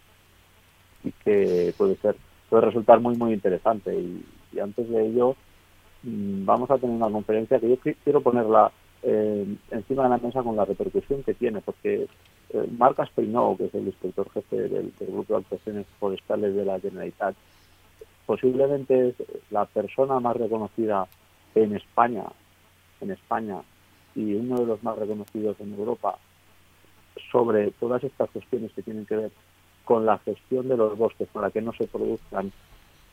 y 1.05 1.13
que 1.25 1.75
puede 1.79 1.97
ser 1.97 2.17
puede 2.51 2.67
resultar 2.67 3.01
muy 3.01 3.17
muy 3.17 3.33
interesante 3.33 3.95
y 3.95 4.59
antes 4.59 4.89
de 4.89 5.07
ello 5.07 5.37
vamos 6.05 6.71
a 6.71 6.79
tener 6.79 6.97
una 6.97 7.11
conferencia 7.11 7.59
que 7.59 7.71
yo 7.71 7.77
quiero 8.05 8.21
ponerla 8.21 8.71
eh, 9.03 9.57
encima 9.71 10.05
de 10.05 10.09
la 10.09 10.19
mesa 10.19 10.43
con 10.43 10.57
la 10.57 10.65
repercusión 10.65 11.23
que 11.23 11.35
tiene, 11.35 11.61
porque 11.61 12.07
eh, 12.51 12.69
Marc 12.79 13.01
Asprinou, 13.01 13.57
que 13.57 13.67
es 13.67 13.75
el 13.75 13.87
inspector 13.87 14.31
jefe 14.31 14.57
del, 14.57 14.93
Grupo 14.99 15.35
de 15.35 15.41
Actuaciones 15.41 15.87
Forestales 15.99 16.55
de 16.55 16.65
la 16.65 16.81
Generalitat, 16.81 17.35
posiblemente 18.27 19.09
es 19.09 19.15
la 19.51 19.67
persona 19.67 20.21
más 20.21 20.37
reconocida 20.37 21.07
en 21.55 21.77
España, 21.77 22.25
en 23.01 23.11
España, 23.11 23.61
y 24.15 24.35
uno 24.35 24.61
de 24.61 24.67
los 24.67 24.83
más 24.83 24.99
reconocidos 24.99 25.59
en 25.61 25.75
Europa 25.75 26.19
sobre 27.31 27.71
todas 27.73 28.03
estas 28.05 28.31
cuestiones 28.31 28.73
que 28.73 28.83
tienen 28.83 29.07
que 29.07 29.17
ver 29.17 29.31
con 29.85 30.07
la 30.07 30.19
gestión 30.19 30.69
de 30.69 30.77
los 30.77 30.97
bosques, 30.97 31.29
para 31.29 31.51
que 31.51 31.61
no 31.61 31.73
se 31.73 31.87
produzcan 31.87 32.53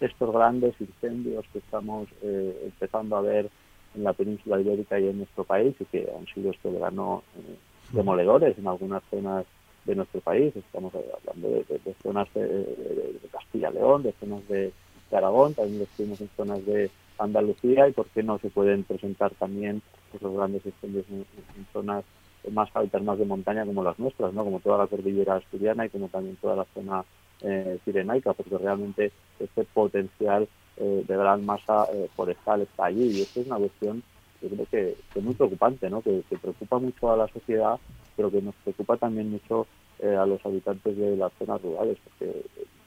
estos 0.01 0.33
grandes 0.33 0.73
incendios 0.79 1.45
que 1.53 1.59
estamos 1.59 2.07
eh, 2.23 2.59
empezando 2.65 3.15
a 3.15 3.21
ver 3.21 3.49
en 3.95 4.03
la 4.03 4.13
península 4.13 4.59
ibérica 4.59 4.99
y 4.99 5.07
en 5.07 5.19
nuestro 5.19 5.43
país 5.43 5.75
y 5.79 5.85
que 5.85 6.09
han 6.17 6.25
sido 6.33 6.51
este 6.51 6.69
verano 6.69 7.23
eh, 7.37 7.55
demoledores 7.91 8.57
en 8.57 8.67
algunas 8.67 9.03
zonas 9.09 9.45
de 9.85 9.95
nuestro 9.95 10.21
país. 10.21 10.55
Estamos 10.55 10.93
hablando 10.95 11.49
de, 11.49 11.95
zonas 12.01 12.27
de, 12.33 13.19
Castilla-León, 13.31 14.03
de 14.03 14.13
zonas 14.13 14.47
de, 14.47 14.73
Aragón, 15.11 15.53
también 15.53 15.81
estuvimos 15.81 16.21
en 16.21 16.29
zonas 16.37 16.65
de 16.65 16.89
Andalucía 17.17 17.85
y 17.85 17.91
por 17.91 18.07
qué 18.07 18.23
no 18.23 18.39
se 18.39 18.49
pueden 18.49 18.85
presentar 18.85 19.31
también 19.31 19.81
esos 20.13 20.33
grandes 20.33 20.65
incendios 20.65 21.05
en, 21.09 21.25
zonas 21.73 22.05
más 22.49 22.69
altas, 22.73 23.03
más 23.03 23.19
de 23.19 23.25
montaña 23.25 23.65
como 23.65 23.83
las 23.83 23.99
nuestras, 23.99 24.33
¿no? 24.33 24.45
como 24.45 24.61
toda 24.61 24.77
la 24.77 24.87
cordillera 24.87 25.35
asturiana 25.35 25.85
y 25.85 25.89
como 25.89 26.07
también 26.07 26.37
toda 26.37 26.55
la 26.55 26.65
zona 26.73 27.03
eh, 27.43 27.79
pirenaica, 27.83 28.33
porque 28.33 28.57
realmente 28.57 29.11
este 29.39 29.63
potencial 29.65 30.47
eh, 30.77 31.03
de 31.07 31.17
gran 31.17 31.45
masa 31.45 31.85
eh, 31.93 32.09
forestal 32.15 32.61
está 32.61 32.85
allí 32.85 33.17
y 33.17 33.21
esto 33.21 33.41
es 33.41 33.47
una 33.47 33.57
cuestión 33.57 34.03
yo 34.41 34.49
creo 34.49 34.65
que, 34.65 34.97
es 35.13 35.23
muy 35.23 35.35
preocupante, 35.35 35.89
¿no? 35.89 36.01
Que, 36.01 36.23
preocupa 36.41 36.79
mucho 36.79 37.11
a 37.11 37.17
la 37.17 37.27
sociedad, 37.27 37.79
pero 38.15 38.31
que 38.31 38.41
nos 38.41 38.55
preocupa 38.55 38.97
también 38.97 39.29
mucho 39.29 39.67
eh, 39.99 40.15
a 40.15 40.25
los 40.25 40.43
habitantes 40.43 40.97
de 40.97 41.15
las 41.15 41.31
zonas 41.37 41.61
rurales, 41.61 41.97
porque 42.03 42.41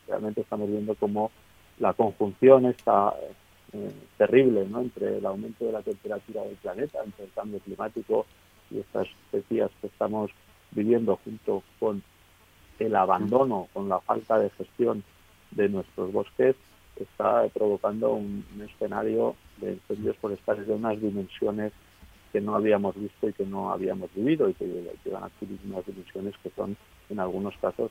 realmente 0.09 0.41
estamos 0.41 0.69
viendo 0.69 0.97
cómo 0.97 1.31
la 1.79 1.93
conjunción 1.93 2.67
está 2.67 3.15
terrible 4.17 4.67
¿no? 4.69 4.83
entre 4.83 5.19
el 5.19 5.27
aumento 5.27 5.65
de 5.65 5.73
la 5.73 5.83
temperatura 5.83 6.43
del 6.43 6.55
planeta, 6.57 6.99
entre 7.05 7.25
el 7.25 7.33
cambio 7.33 7.59
climático 7.59 8.25
y 8.71 8.79
estas 8.79 9.09
sequías 9.33 9.71
que 9.81 9.89
estamos 9.89 10.31
viviendo 10.71 11.19
junto 11.25 11.65
con 11.81 12.03
el 12.79 12.97
abandono, 12.97 13.69
con 13.73 13.89
la 13.89 14.01
falta 14.01 14.39
de 14.39 14.51
gestión 14.51 15.03
de 15.51 15.69
nuestros 15.69 16.13
bosques, 16.13 16.57
está 16.97 17.47
provocando 17.53 18.15
un, 18.15 18.45
escenario 18.65 19.35
de 19.59 19.73
incendios 19.73 20.17
forestales 20.19 20.67
de 20.67 20.75
unas 20.75 21.01
dimensiones 21.01 21.73
que 22.33 22.41
no 22.41 22.55
habíamos 22.57 22.95
visto 22.97 23.29
y 23.29 23.33
que 23.33 23.47
no 23.47 23.71
habíamos 23.71 24.11
vivido 24.15 24.49
y 24.49 24.55
que, 24.55 24.93
van 25.11 25.23
a 25.23 25.27
adquirir 25.27 25.59
unas 25.67 25.87
dimensiones 25.87 26.35
que 26.43 26.51
son 26.51 26.77
en 27.09 27.21
algunos 27.21 27.57
casos 27.59 27.91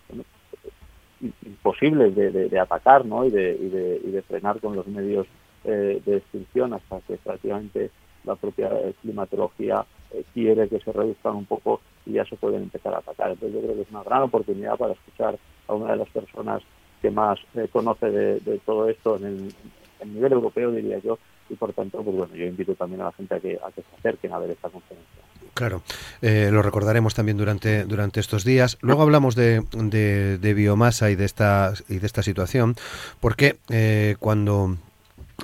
imposibles 1.22 2.14
de, 2.16 2.60
atacar 2.60 3.06
¿no? 3.06 3.26
y, 3.26 3.32
de, 3.32 3.58
y, 3.62 4.12
de, 4.12 4.22
frenar 4.24 4.60
con 4.60 4.76
los 4.76 4.88
medios 4.88 5.28
eh, 5.64 6.02
de 6.06 6.18
extinción 6.18 6.74
hasta 6.74 7.00
que 7.02 7.16
prácticamente 7.18 7.90
la 8.26 8.36
propia 8.36 8.70
climatología 9.02 9.86
eh, 10.12 10.24
quiere 10.34 10.68
que 10.68 10.80
se 10.80 10.92
reduzcan 10.92 11.36
un 11.36 11.46
poco 11.46 11.80
y 12.06 12.14
ya 12.14 12.26
se 12.26 12.36
pueden 12.36 12.64
empezar 12.64 12.94
a 12.94 13.00
atacar. 13.00 13.32
Entonces 13.32 13.54
yo 13.54 13.62
creo 13.62 13.76
que 13.76 13.82
es 13.82 13.92
una 13.92 14.04
gran 14.04 14.24
oportunidad 14.24 14.78
para 14.78 14.94
escuchar 14.94 15.38
a 15.68 15.74
una 15.74 15.92
de 15.92 15.98
las 15.98 16.10
personas 16.10 16.62
que 17.02 17.12
más 17.12 17.40
eh, 17.56 17.68
conoce 17.72 18.10
de, 18.10 18.60
todo 18.66 18.90
esto 18.90 19.18
en 19.18 19.26
el, 19.26 20.14
nivel 20.14 20.34
europeo, 20.34 20.72
diría 20.72 21.00
yo, 21.00 21.18
y 21.50 21.56
por 21.56 21.74
tanto, 21.74 22.02
pues 22.04 22.16
bueno, 22.16 22.36
yo 22.36 22.46
invito 22.46 22.76
también 22.76 23.02
a 23.02 23.06
la 23.06 23.12
gente 23.14 23.36
a 23.36 23.40
que, 23.40 23.60
a 23.64 23.72
que 23.72 23.82
se 23.82 23.96
acerquen 24.00 24.34
a 24.34 24.40
ver 24.40 24.52
esta 24.52 24.70
conferencia. 24.70 25.24
Claro, 25.54 25.84
eh, 26.22 26.50
lo 26.52 26.62
recordaremos 26.62 27.14
también 27.14 27.38
durante, 27.38 27.86
durante 27.86 28.20
estos 28.20 28.44
días. 28.44 28.78
Luego 28.82 29.04
hablamos 29.04 29.36
de, 29.36 29.62
de, 29.72 30.54
biomasa 30.54 31.12
y 31.12 31.16
de 31.16 31.26
esta, 31.26 31.74
y 31.88 32.00
de 32.00 32.06
esta 32.06 32.24
situación, 32.24 32.76
porque 33.20 33.58
eh, 33.70 34.16
cuando 34.20 34.78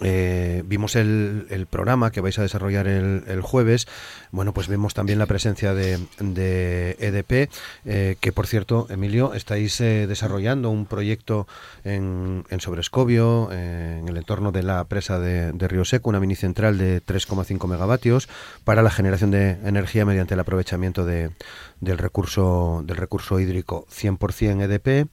eh, 0.02 0.63
vimos 0.65 0.95
el, 0.95 1.47
el, 1.49 1.65
programa 1.65 2.12
que 2.12 2.21
vais 2.21 2.38
a 2.39 2.41
desarrollar 2.41 2.88
el, 2.88 3.23
el, 3.28 3.41
jueves. 3.41 3.88
Bueno, 4.32 4.54
pues 4.54 4.67
vemos 4.67 4.93
también 4.93 5.19
la 5.19 5.25
presencia 5.25 5.73
de, 5.73 5.99
de 6.19 6.95
EDP, 6.99 7.52
eh, 7.86 8.15
que 8.21 8.32
por 8.32 8.47
cierto, 8.47 8.88
Emilio, 8.89 9.34
estáis 9.34 9.82
eh, 9.82 10.08
desarrollando 10.08 10.69
un 10.69 10.86
proyecto 10.86 11.47
en, 11.84 12.45
en 12.49 12.60
Sobrescobio, 12.62 13.52
en 13.52 14.08
el 14.08 14.17
entorno 14.17 14.52
de 14.52 14.63
la 14.63 14.84
presa 14.86 15.19
de, 15.19 15.52
de 15.52 15.67
Río 15.67 15.84
Seco, 15.84 16.10
una 16.10 16.19
mini 16.19 16.36
central 16.36 16.78
de 16.78 17.04
3,5 17.04 17.67
megavatios 17.67 18.30
para 18.63 18.82
la 18.82 18.91
generación 18.91 19.32
de 19.32 19.58
energía 19.65 20.06
mediante 20.06 20.36
el 20.36 20.39
aprovechamiento 20.39 21.06
de, 21.06 21.32
del 21.81 21.97
recurso 21.97 22.83
del 22.85 22.97
recurso 22.97 23.39
hídrico 23.39 23.85
100% 23.89 24.63
EDP 24.63 25.09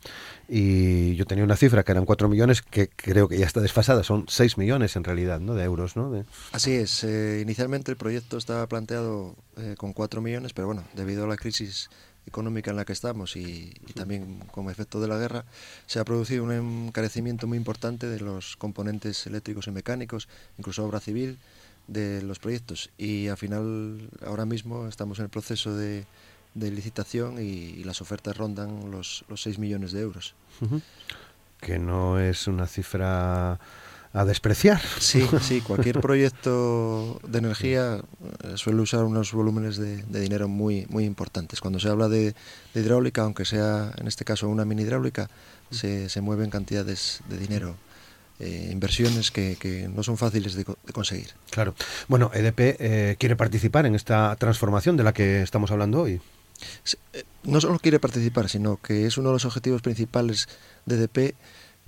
y 0.48 1.14
yo 1.16 1.24
tenía 1.26 1.44
una 1.44 1.56
cifra 1.56 1.82
que 1.82 1.92
eran 1.92 2.04
4 2.04 2.28
millones 2.28 2.62
que 2.62 2.88
creo 2.88 3.28
que 3.28 3.38
ya 3.38 3.46
está 3.46 3.60
desfasada, 3.60 4.02
son 4.04 4.26
6 4.28 4.58
millones 4.58 4.96
en 4.96 5.04
realidad 5.04 5.40
¿no? 5.40 5.54
de 5.54 5.64
euros. 5.64 5.96
¿no? 5.96 6.24
Así 6.52 6.72
es, 6.72 7.04
eh, 7.04 7.40
inicialmente 7.42 7.90
el 7.90 7.96
proyecto 7.96 8.38
estaba 8.38 8.66
planteado 8.68 9.34
eh, 9.56 9.74
con 9.76 9.92
4 9.92 10.20
millones, 10.20 10.52
pero 10.52 10.66
bueno, 10.66 10.84
debido 10.94 11.24
a 11.24 11.26
la 11.26 11.36
crisis 11.36 11.90
económica 12.26 12.70
en 12.70 12.76
la 12.76 12.84
que 12.84 12.92
estamos 12.92 13.36
y, 13.36 13.72
también 13.94 14.40
como 14.50 14.70
efecto 14.70 15.00
de 15.00 15.08
la 15.08 15.16
guerra, 15.16 15.44
se 15.86 16.00
ha 16.00 16.04
producido 16.04 16.42
un 16.44 16.52
encarecimiento 16.88 17.46
muy 17.46 17.56
importante 17.56 18.08
de 18.08 18.20
los 18.20 18.56
componentes 18.56 19.26
eléctricos 19.26 19.68
y 19.68 19.70
mecánicos, 19.70 20.28
incluso 20.58 20.84
obra 20.84 21.00
civil, 21.00 21.38
de 21.86 22.20
los 22.22 22.40
proyectos 22.40 22.90
y 22.98 23.28
al 23.28 23.36
final 23.36 24.10
ahora 24.26 24.44
mismo 24.44 24.88
estamos 24.88 25.20
en 25.20 25.26
el 25.26 25.30
proceso 25.30 25.76
de 25.76 26.04
de 26.56 26.70
licitación 26.70 27.38
y, 27.38 27.84
las 27.84 28.00
ofertas 28.00 28.36
rondan 28.36 28.90
los, 28.90 29.24
los 29.28 29.42
6 29.42 29.58
millones 29.58 29.92
de 29.92 30.00
euros. 30.00 30.34
Que 31.60 31.78
no 31.78 32.18
es 32.18 32.48
una 32.48 32.66
cifra 32.66 33.60
a 34.12 34.24
despreciar. 34.24 34.80
Sí, 34.98 35.28
sí, 35.42 35.60
cualquier 35.60 36.00
proyecto 36.00 37.20
de 37.28 37.38
energía 37.38 38.00
eh, 38.42 38.52
suele 38.54 38.80
usar 38.80 39.04
unos 39.04 39.32
volúmenes 39.32 39.76
de, 39.76 40.02
dinero 40.20 40.48
muy, 40.48 40.86
muy 40.88 41.04
importantes. 41.04 41.60
Cuando 41.60 41.78
se 41.78 41.88
habla 41.88 42.08
de, 42.08 42.34
hidráulica, 42.74 43.22
aunque 43.22 43.44
sea 43.44 43.92
en 43.98 44.08
este 44.08 44.24
caso 44.24 44.48
una 44.48 44.64
mini 44.64 44.82
hidráulica, 44.82 45.28
se, 45.70 46.08
se 46.08 46.20
mueven 46.22 46.50
cantidades 46.50 47.20
de 47.28 47.36
dinero. 47.36 47.76
Eh, 48.38 48.68
inversiones 48.70 49.30
que, 49.30 49.56
que, 49.56 49.88
no 49.88 50.02
son 50.02 50.18
fáciles 50.18 50.54
de, 50.54 50.64
conseguir. 50.92 51.28
Claro. 51.50 51.74
Bueno, 52.06 52.30
EDP 52.34 52.60
eh, 52.78 53.16
quiere 53.18 53.34
participar 53.34 53.86
en 53.86 53.94
esta 53.94 54.36
transformación 54.36 54.98
de 54.98 55.04
la 55.04 55.14
que 55.14 55.42
estamos 55.42 55.70
hablando 55.70 56.02
hoy. 56.02 56.20
Eh, 57.12 57.24
no 57.44 57.60
solo 57.60 57.78
quiere 57.78 58.00
participar, 58.00 58.48
sino 58.48 58.76
que 58.76 59.06
es 59.06 59.18
uno 59.18 59.30
de 59.30 59.34
los 59.34 59.44
objetivos 59.44 59.82
principales 59.82 60.48
de 60.84 60.96
DP, 60.96 61.34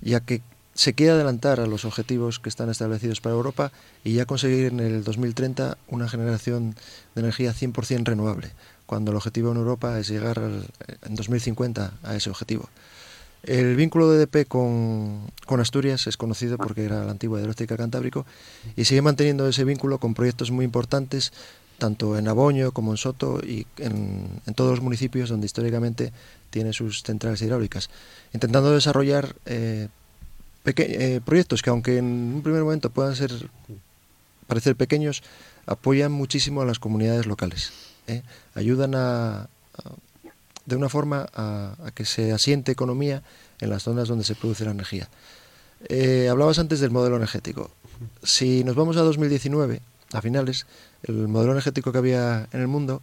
ya 0.01 0.19
que 0.21 0.41
se 0.73 0.93
quiere 0.93 1.11
adelantar 1.11 1.59
a 1.59 1.67
los 1.67 1.83
objetivos 1.83 2.39
que 2.39 2.47
están 2.47 2.69
establecidos 2.69 3.19
para 3.19 3.35
Europa 3.35 3.71
y 4.03 4.13
ya 4.13 4.25
conseguir 4.25 4.67
en 4.67 4.79
el 4.79 5.03
2030 5.03 5.77
una 5.89 6.07
generación 6.07 6.75
de 7.15 7.21
energía 7.21 7.53
100% 7.53 8.05
renovable, 8.05 8.51
cuando 8.85 9.11
el 9.11 9.17
objetivo 9.17 9.51
en 9.51 9.57
Europa 9.57 9.99
es 9.99 10.07
llegar 10.07 10.39
en 10.39 11.15
2050 11.15 11.93
a 12.01 12.15
ese 12.15 12.29
objetivo. 12.29 12.69
El 13.43 13.75
vínculo 13.75 14.09
de 14.09 14.25
DP 14.25 14.47
con, 14.47 15.31
con, 15.45 15.59
Asturias 15.61 16.07
es 16.07 16.17
conocido 16.17 16.57
porque 16.57 16.83
era 16.83 17.05
la 17.05 17.11
antigua 17.11 17.39
hidroeléctrica 17.39 17.77
Cantábrico 17.77 18.25
y 18.75 18.83
sigue 18.83 19.01
manteniendo 19.01 19.47
ese 19.47 19.63
vínculo 19.63 19.97
con 19.97 20.13
proyectos 20.13 20.51
muy 20.51 20.65
importantes 20.65 21.31
tanto 21.79 22.17
en 22.17 22.27
Aboño 22.27 22.71
como 22.71 22.91
en 22.91 22.97
Soto 22.97 23.39
y 23.43 23.65
en, 23.77 24.29
todos 24.53 24.71
los 24.71 24.81
municipios 24.81 25.29
donde 25.29 25.45
históricamente 25.45 26.13
tiene 26.51 26.73
sus 26.73 27.01
centrales 27.01 27.41
hidráulicas, 27.41 27.89
intentando 28.33 28.71
desarrollar 28.71 29.35
eh, 29.45 29.87
eh, 30.65 31.21
proyectos 31.25 31.61
que 31.63 31.69
aunque 31.71 31.97
en 31.97 32.05
un 32.05 32.41
primer 32.43 32.63
momento 32.63 32.91
puedan 32.91 33.15
ser 33.15 33.31
parecer 34.45 34.75
pequeños, 34.75 35.23
apoyan 35.65 36.11
muchísimo 36.11 36.61
a 36.61 36.65
las 36.65 36.79
comunidades 36.79 37.25
locales, 37.25 37.71
¿eh? 38.07 38.21
ayudan 38.53 38.93
a, 38.95 39.47
de 40.65 40.75
una 40.75 40.89
forma 40.89 41.27
a, 41.33 41.91
que 41.95 42.05
se 42.05 42.31
asiente 42.31 42.71
economía 42.71 43.23
en 43.59 43.69
las 43.69 43.83
zonas 43.83 44.07
donde 44.07 44.23
se 44.23 44.35
produce 44.35 44.65
la 44.65 44.71
energía. 44.71 45.09
hablabas 46.29 46.59
antes 46.59 46.79
del 46.79 46.91
modelo 46.91 47.15
energético. 47.15 47.71
Si 48.23 48.63
nos 48.63 48.75
vamos 48.75 48.97
a 48.97 49.01
2019, 49.01 49.81
a 50.13 50.21
finales, 50.21 50.65
el 51.03 51.27
modelo 51.27 51.53
energético 51.53 51.91
que 51.91 51.97
había 51.97 52.47
en 52.51 52.61
el 52.61 52.67
mundo, 52.67 53.01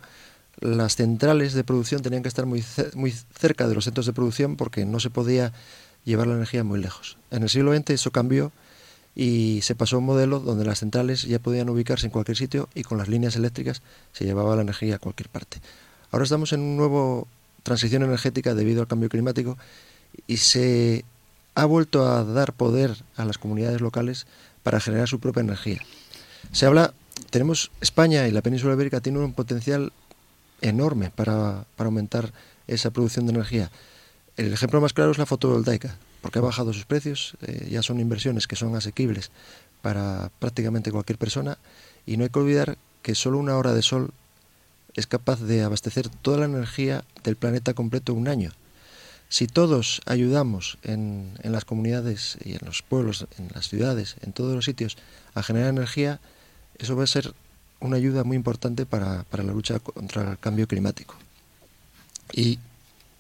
las 0.61 0.97
centrales 0.97 1.55
de 1.55 1.65
producción 1.65 2.03
tenían 2.03 2.23
que 2.23 2.29
estar 2.29 2.47
muy, 2.47 2.65
muy 2.95 3.13
cerca 3.39 3.69
de 3.69 3.75
los 3.75 3.85
centros 3.85 4.07
de 4.07 4.13
producción 4.13 4.57
porque 4.57 4.85
no 4.85 5.01
se 5.01 5.11
podía 5.11 5.53
llevar 6.05 6.27
la 6.27 6.35
energía 6.35 6.65
muy 6.65 6.81
lejos. 6.81 7.19
En 7.31 7.43
el 7.43 7.49
siglo 7.49 7.75
XX 7.75 7.91
eso 7.91 8.11
cambió 8.11 8.53
y 9.15 9.61
se 9.63 9.75
pasó 9.75 9.97
a 9.97 9.99
un 9.99 10.07
modelo 10.07 10.41
donde 10.41 10.65
las 10.65 10.81
centrales 10.81 11.23
ya 11.23 11.39
podían 11.39 11.69
ubicarse 11.69 12.07
en 12.07 12.13
cualquier 12.13 12.37
sitio 12.37 12.69
y 12.75 12.83
con 12.83 12.99
las 12.99 13.09
líneas 13.09 13.37
eléctricas 13.37 13.83
se 14.13 14.25
llevaba 14.25 14.57
la 14.57 14.63
energía 14.63 14.97
a 14.97 14.99
cualquier 14.99 15.29
parte. 15.29 15.59
Ahora 16.11 16.25
estamos 16.25 16.53
en 16.53 16.61
una 16.61 16.87
nueva 16.87 17.25
transición 17.63 18.03
energética 18.03 18.55
debido 18.55 18.81
al 18.81 18.87
cambio 18.87 19.09
climático 19.09 19.59
y 20.27 20.37
se 20.37 21.05
ha 21.55 21.65
vuelto 21.65 22.07
a 22.07 22.25
dar 22.25 22.53
poder 22.53 22.97
a 23.17 23.25
las 23.25 23.39
comunidades 23.39 23.81
locales 23.81 24.27
para 24.63 24.81
generar 24.81 25.09
su 25.09 25.19
propia 25.19 25.41
energía. 25.41 25.81
Se 26.53 26.67
habla, 26.67 26.93
tenemos 27.31 27.71
España 27.81 28.27
y 28.29 28.31
la 28.31 28.43
península 28.43 28.75
ibérica 28.75 29.01
tienen 29.01 29.23
un 29.23 29.33
potencial 29.33 29.93
enorme 30.61 31.11
para, 31.11 31.67
aumentar 31.77 32.33
esa 32.67 32.91
producción 32.91 33.27
de 33.27 33.33
energía. 33.33 33.71
El 34.37 34.53
ejemplo 34.53 34.81
más 34.81 34.93
claro 34.93 35.11
es 35.11 35.19
la 35.19 35.27
fotovoltaica, 35.27 35.97
porque 36.21 36.39
ha 36.39 36.43
bajado 36.43 36.73
sus 36.73 36.85
precios, 36.85 37.37
eh, 37.43 37.69
ya 37.71 37.83
son 37.83 38.01
inversiones 38.01 38.47
que 38.47 38.57
son 38.57 38.75
asequibles 38.75 39.31
para 39.83 40.31
prácticamente 40.39 40.91
cualquier 40.91 41.19
persona 41.19 41.59
y 42.07 42.17
no 42.17 42.25
hay 42.25 42.31
que 42.31 42.39
olvidar 42.39 42.79
que 43.03 43.15
solo 43.15 43.39
una 43.39 43.57
hora 43.57 43.73
de 43.73 43.83
sol 43.83 44.13
es 44.95 45.07
capaz 45.07 45.41
de 45.41 45.63
abastecer 45.63 46.09
toda 46.09 46.39
la 46.39 46.47
energía 46.47 47.05
del 47.23 47.37
planeta 47.37 47.75
completo 47.75 48.15
un 48.15 48.29
año. 48.29 48.53
Si 49.29 49.47
todos 49.47 50.01
ayudamos 50.07 50.79
en, 50.83 51.33
en, 51.43 51.53
las 51.53 51.65
comunidades 51.65 52.39
y 52.45 52.53
en 52.53 52.61
los 52.65 52.83
pueblos, 52.83 53.27
en 53.39 53.49
las 53.55 53.69
ciudades, 53.69 54.17
en 54.23 54.33
todos 54.33 54.55
los 54.55 54.65
sitios, 54.65 54.97
a 55.35 55.43
generar 55.43 55.69
energía, 55.69 56.21
eso 56.79 56.97
va 56.97 57.05
a 57.05 57.07
ser 57.07 57.35
una 57.81 57.97
ayuda 57.97 58.25
muy 58.25 58.37
importante 58.37 58.87
para, 58.87 59.25
la 59.31 59.43
lucha 59.53 59.79
contra 59.79 60.33
el 60.33 60.39
cambio 60.39 60.67
climático. 60.67 61.15
Y 62.33 62.59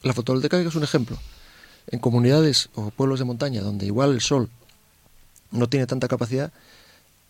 la 0.03 0.12
fotovoltaica 0.12 0.59
es 0.59 0.75
un 0.75 0.83
ejemplo. 0.83 1.19
En 1.88 2.01
comunidades 2.01 2.69
o 2.75 2.90
pueblos 2.90 3.19
de 3.19 3.25
montaña 3.25 3.62
donde 3.62 3.87
igual 3.87 4.12
el 4.12 4.21
sol 4.21 4.51
no 5.51 5.69
tiene 5.69 5.87
tanta 5.87 6.09
capacidad, 6.09 6.53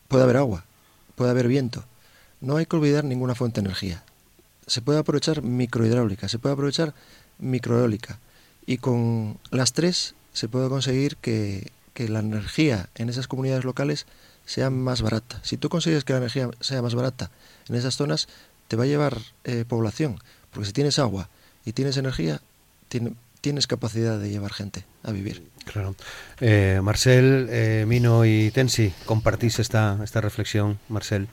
puede 0.08 0.24
haber 0.24 0.38
agua, 0.38 0.64
puede 1.14 1.30
haber 1.30 1.48
viento. 1.48 1.84
No 2.40 2.56
hay 2.56 2.66
que 2.66 2.76
olvidar 2.76 3.04
ninguna 3.04 3.34
fuente 3.34 3.60
de 3.60 3.66
energía. 3.66 4.02
Se 4.66 4.80
puede 4.80 4.98
aprovechar 4.98 5.42
microhidráulica, 5.42 6.28
se 6.28 6.38
puede 6.38 6.54
aprovechar 6.54 6.94
microeólica. 7.38 8.18
Y 8.66 8.78
con 8.78 9.38
las 9.50 9.72
tres 9.72 10.14
se 10.32 10.48
puede 10.48 10.68
conseguir 10.68 11.16
que, 11.16 11.72
la 11.96 12.18
energía 12.18 12.90
en 12.96 13.08
esas 13.08 13.26
comunidades 13.26 13.64
locales 13.64 14.04
sea 14.46 14.70
más 14.70 15.02
barata. 15.02 15.40
Si 15.42 15.58
tú 15.58 15.68
consigues 15.68 16.04
que 16.04 16.14
la 16.14 16.20
energía 16.20 16.48
sea 16.60 16.80
más 16.80 16.94
barata 16.94 17.30
en 17.68 17.74
esas 17.74 17.96
zonas, 17.96 18.28
te 18.68 18.76
va 18.76 18.84
a 18.84 18.86
llevar 18.86 19.18
eh, 19.44 19.64
población. 19.68 20.18
Porque 20.50 20.66
si 20.66 20.72
tienes 20.72 20.98
agua 20.98 21.28
y 21.64 21.72
tienes 21.72 21.98
energía, 21.98 22.40
tienes 23.40 23.66
capacidad 23.66 24.18
de 24.18 24.30
llevar 24.30 24.52
gente 24.52 24.84
a 25.02 25.12
vivir. 25.12 25.42
Claro. 25.70 25.94
Eh, 26.40 26.80
Marcel, 26.82 27.48
eh, 27.50 27.84
Mino 27.86 28.24
y 28.24 28.50
Tensi, 28.52 28.92
compartís 29.04 29.58
esta, 29.58 29.98
esta 30.02 30.20
reflexión, 30.20 30.78
Marcel. 30.88 31.28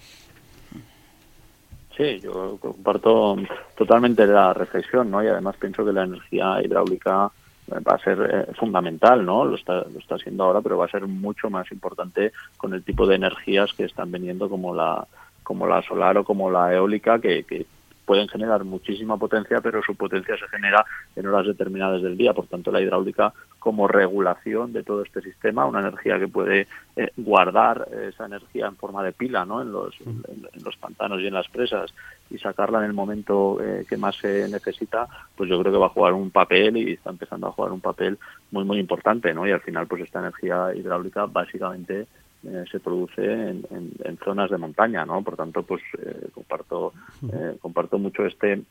Sí, 1.95 2.19
yo 2.19 2.57
comparto 2.59 3.37
totalmente 3.77 4.25
la 4.25 4.53
reflexión, 4.53 5.11
¿no? 5.11 5.23
Y 5.23 5.27
además 5.27 5.55
pienso 5.57 5.85
que 5.85 5.93
la 5.93 6.03
energía 6.03 6.59
hidráulica 6.63 7.31
va 7.71 7.95
a 7.95 7.99
ser 7.99 8.47
eh, 8.49 8.53
fundamental, 8.55 9.25
¿no? 9.25 9.45
Lo 9.45 9.55
está, 9.55 9.85
lo 9.85 9.99
está 9.99 10.17
siendo 10.17 10.43
ahora, 10.43 10.61
pero 10.61 10.77
va 10.77 10.85
a 10.85 10.91
ser 10.91 11.07
mucho 11.07 11.49
más 11.49 11.71
importante 11.71 12.31
con 12.57 12.73
el 12.73 12.83
tipo 12.83 13.07
de 13.07 13.15
energías 13.15 13.73
que 13.73 13.85
están 13.85 14.11
veniendo 14.11 14.49
como 14.49 14.73
la 14.73 15.07
como 15.43 15.67
la 15.67 15.81
solar 15.81 16.17
o 16.17 16.23
como 16.23 16.49
la 16.49 16.73
eólica, 16.73 17.19
que, 17.19 17.43
que 17.43 17.65
pueden 18.05 18.27
generar 18.27 18.63
muchísima 18.63 19.17
potencia, 19.17 19.61
pero 19.61 19.81
su 19.81 19.95
potencia 19.95 20.37
se 20.37 20.47
genera 20.49 20.85
en 21.15 21.27
horas 21.27 21.47
determinadas 21.47 22.01
del 22.01 22.17
día. 22.17 22.33
Por 22.33 22.47
tanto, 22.47 22.71
la 22.71 22.81
hidráulica 22.81 23.33
como 23.59 23.87
regulación 23.87 24.73
de 24.73 24.83
todo 24.83 25.03
este 25.03 25.21
sistema, 25.21 25.65
una 25.65 25.79
energía 25.79 26.19
que 26.19 26.27
puede 26.27 26.67
eh, 26.97 27.11
guardar 27.15 27.87
esa 28.09 28.25
energía 28.25 28.67
en 28.67 28.75
forma 28.75 29.03
de 29.03 29.13
pila 29.13 29.45
¿no? 29.45 29.61
en, 29.61 29.71
los, 29.71 29.95
en, 30.01 30.43
los 30.63 30.75
pantanos 30.75 31.21
y 31.21 31.27
en 31.27 31.33
las 31.33 31.47
presas 31.47 31.93
y 32.29 32.37
sacarla 32.37 32.79
en 32.79 32.85
el 32.85 32.93
momento 32.93 33.59
eh, 33.61 33.85
que 33.87 33.95
más 33.95 34.17
se 34.17 34.49
necesita, 34.49 35.07
pues 35.35 35.49
yo 35.49 35.59
creo 35.61 35.71
que 35.71 35.79
va 35.79 35.85
a 35.85 35.89
jugar 35.89 36.13
un 36.13 36.29
papel 36.29 36.75
y 36.77 36.93
está 36.93 37.11
empezando 37.11 37.47
a 37.47 37.51
jugar 37.51 37.71
un 37.71 37.81
papel 37.81 38.17
muy, 38.51 38.65
muy 38.65 38.79
importante. 38.79 39.33
¿no? 39.33 39.47
Y 39.47 39.51
al 39.51 39.61
final, 39.61 39.87
pues 39.87 40.03
esta 40.03 40.19
energía 40.19 40.73
hidráulica 40.75 41.25
básicamente 41.25 42.07
eh, 42.45 42.65
se 42.69 42.79
produce 42.81 43.23
en, 43.23 44.17
zonas 44.23 44.49
de 44.51 44.57
montaña, 44.57 45.05
¿no? 45.05 45.21
Por 45.21 45.37
tanto, 45.37 45.63
pues 45.63 45.81
eh, 45.97 46.27
comparto 46.33 46.91
eh, 47.31 47.57
comparto 47.61 47.97
mucho 47.97 48.25
este 48.25 48.61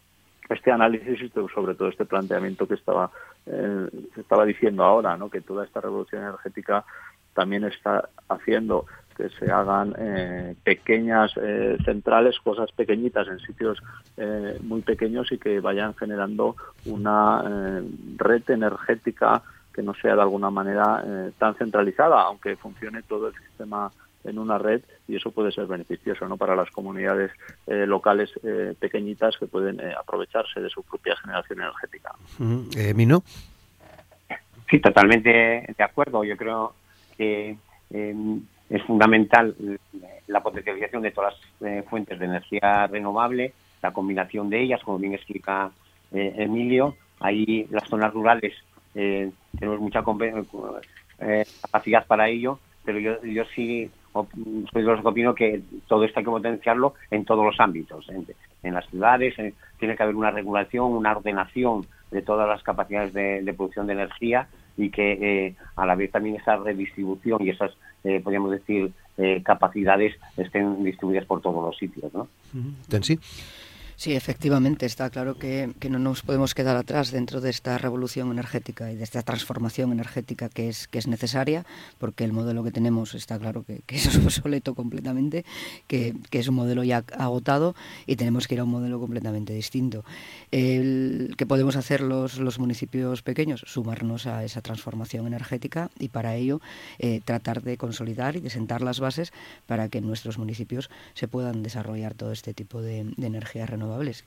este 0.50 0.70
análisis 0.70 1.22
y 1.22 1.30
sobre 1.54 1.74
todo 1.74 1.88
este 1.88 2.04
planteamiento 2.04 2.68
que 2.68 2.74
estaba 2.74 3.10
se 3.46 4.20
estaba 4.20 4.44
diciendo 4.44 4.84
ahora, 4.84 5.16
¿no? 5.16 5.30
Que 5.30 5.40
toda 5.40 5.64
esta 5.64 5.80
revolución 5.80 6.22
energética 6.22 6.84
también 7.32 7.64
está 7.64 8.08
haciendo 8.28 8.84
que 9.16 9.30
se 9.30 9.50
hagan 9.50 9.94
pequeñas 10.62 11.32
centrales, 11.84 12.38
cosas 12.40 12.70
pequeñitas 12.72 13.28
en 13.28 13.38
sitios 13.40 13.82
muy 14.60 14.82
pequeños 14.82 15.32
y 15.32 15.38
que 15.38 15.60
vayan 15.60 15.94
generando 15.94 16.56
una 16.84 17.80
red 18.18 18.42
energética 18.48 19.42
que 19.72 19.82
no 19.82 19.94
sea 19.94 20.14
de 20.14 20.22
alguna 20.22 20.50
manera 20.50 21.02
eh, 21.04 21.32
tan 21.38 21.54
centralizada, 21.54 22.22
aunque 22.22 22.56
funcione 22.56 23.02
todo 23.02 23.28
el 23.28 23.34
sistema 23.34 23.90
en 24.24 24.38
una 24.38 24.56
red 24.56 24.82
y 25.08 25.16
eso 25.16 25.32
puede 25.32 25.50
ser 25.50 25.66
beneficioso 25.66 26.28
no 26.28 26.36
para 26.36 26.54
las 26.54 26.70
comunidades 26.70 27.32
eh, 27.66 27.86
locales 27.86 28.30
eh, 28.44 28.74
pequeñitas 28.78 29.36
que 29.36 29.46
pueden 29.46 29.80
aprovecharse 29.98 30.60
de 30.60 30.70
su 30.70 30.84
propia 30.84 31.16
generación 31.16 31.60
energética. 31.60 32.14
Mino. 32.94 33.24
Sí, 34.70 34.78
totalmente 34.78 35.74
de 35.76 35.84
acuerdo. 35.84 36.22
Yo 36.22 36.36
creo 36.36 36.72
que 37.16 37.56
es 37.90 38.82
fundamental 38.86 39.54
la 40.28 40.42
potencialización 40.42 41.02
de 41.02 41.10
todas 41.10 41.34
las 41.60 41.84
fuentes 41.86 42.18
de 42.18 42.24
energía 42.24 42.86
renovable, 42.86 43.52
la 43.82 43.92
combinación 43.92 44.48
de 44.48 44.62
ellas, 44.62 44.80
como 44.82 44.98
bien 44.98 45.14
explica 45.14 45.70
Emilio. 46.12 46.96
Ahí 47.20 47.66
las 47.70 47.86
zonas 47.88 48.14
rurales 48.14 48.54
eh, 48.94 49.30
tenemos 49.58 49.80
mucha 49.80 50.02
eh, 51.20 51.44
capacidad 51.62 52.06
para 52.06 52.28
ello, 52.28 52.58
pero 52.84 52.98
yo, 52.98 53.22
yo 53.24 53.44
sí 53.54 53.90
soy 54.12 54.82
de 54.82 54.88
los 54.88 55.00
que 55.00 55.08
opino 55.08 55.34
que 55.34 55.62
todo 55.86 56.04
esto 56.04 56.18
hay 56.18 56.24
que 56.24 56.30
potenciarlo 56.30 56.94
en 57.10 57.24
todos 57.24 57.44
los 57.44 57.58
ámbitos, 57.60 58.06
en, 58.10 58.74
las 58.74 58.86
ciudades, 58.88 59.34
tiene 59.78 59.96
que 59.96 60.02
haber 60.02 60.14
una 60.14 60.30
regulación, 60.30 60.92
una 60.92 61.16
ordenación 61.16 61.86
de 62.12 62.22
todas 62.22 62.46
las 62.46 62.62
capacidades 62.62 63.12
de, 63.12 63.54
producción 63.54 63.86
de 63.86 63.94
energía 63.94 64.46
y 64.76 64.90
que 64.90 65.12
eh, 65.46 65.54
a 65.76 65.86
la 65.86 65.94
vez 65.94 66.10
también 66.12 66.36
esa 66.36 66.56
redistribución 66.56 67.42
y 67.42 67.50
esas, 67.50 67.72
eh, 68.04 68.20
podríamos 68.22 68.52
decir, 68.52 68.92
eh, 69.18 69.42
capacidades 69.44 70.14
estén 70.36 70.84
distribuidas 70.84 71.26
por 71.26 71.40
todos 71.40 71.62
los 71.64 71.76
sitios. 71.76 72.12
¿no? 72.14 72.28
¿Tensi? 72.88 73.16
Sí, 73.16 73.42
efectivamente, 74.04 74.86
está 74.86 75.10
claro 75.10 75.36
que, 75.36 75.72
no 75.88 75.98
nos 75.98 76.22
podemos 76.22 76.54
quedar 76.54 76.76
atrás 76.76 77.10
dentro 77.10 77.40
de 77.40 77.50
esta 77.50 77.78
revolución 77.78 78.30
energética 78.30 78.90
y 78.90 78.96
de 78.96 79.04
esta 79.04 79.22
transformación 79.22 79.92
energética 79.92 80.48
que 80.48 80.68
es, 80.68 80.88
que 80.88 80.98
es 80.98 81.06
necesaria, 81.06 81.64
porque 81.98 82.24
el 82.24 82.32
modelo 82.32 82.64
que 82.64 82.70
tenemos 82.70 83.14
está 83.14 83.38
claro 83.38 83.64
que, 83.64 83.82
es 83.88 84.16
obsoleto 84.24 84.74
completamente, 84.74 85.44
que, 85.86 86.14
es 86.32 86.48
un 86.48 86.56
modelo 86.56 86.82
ya 86.82 87.04
agotado 87.16 87.74
y 88.06 88.16
tenemos 88.16 88.48
que 88.48 88.54
ir 88.54 88.60
a 88.60 88.64
un 88.64 88.70
modelo 88.70 88.98
completamente 88.98 89.52
distinto. 89.52 90.04
El, 90.50 91.34
¿Qué 91.36 91.46
podemos 91.46 91.76
hacer 91.76 92.00
los, 92.00 92.38
los 92.38 92.58
municipios 92.58 93.22
pequeños? 93.22 93.62
Sumarnos 93.66 94.26
a 94.26 94.44
esa 94.44 94.60
transformación 94.62 95.26
energética 95.26 95.90
y 95.98 96.08
para 96.08 96.34
ello 96.34 96.60
eh, 96.98 97.20
tratar 97.24 97.62
de 97.62 97.76
consolidar 97.76 98.36
y 98.36 98.40
de 98.40 98.50
sentar 98.50 98.82
las 98.82 99.00
bases 99.00 99.32
para 99.66 99.88
que 99.88 99.98
en 99.98 100.06
nuestros 100.06 100.38
municipios 100.38 100.90
se 101.14 101.28
puedan 101.28 101.62
desarrollar 101.62 102.14
todo 102.14 102.32
este 102.32 102.54
tipo 102.54 102.80
de, 102.80 103.12
de 103.16 103.26
energía 103.26 103.66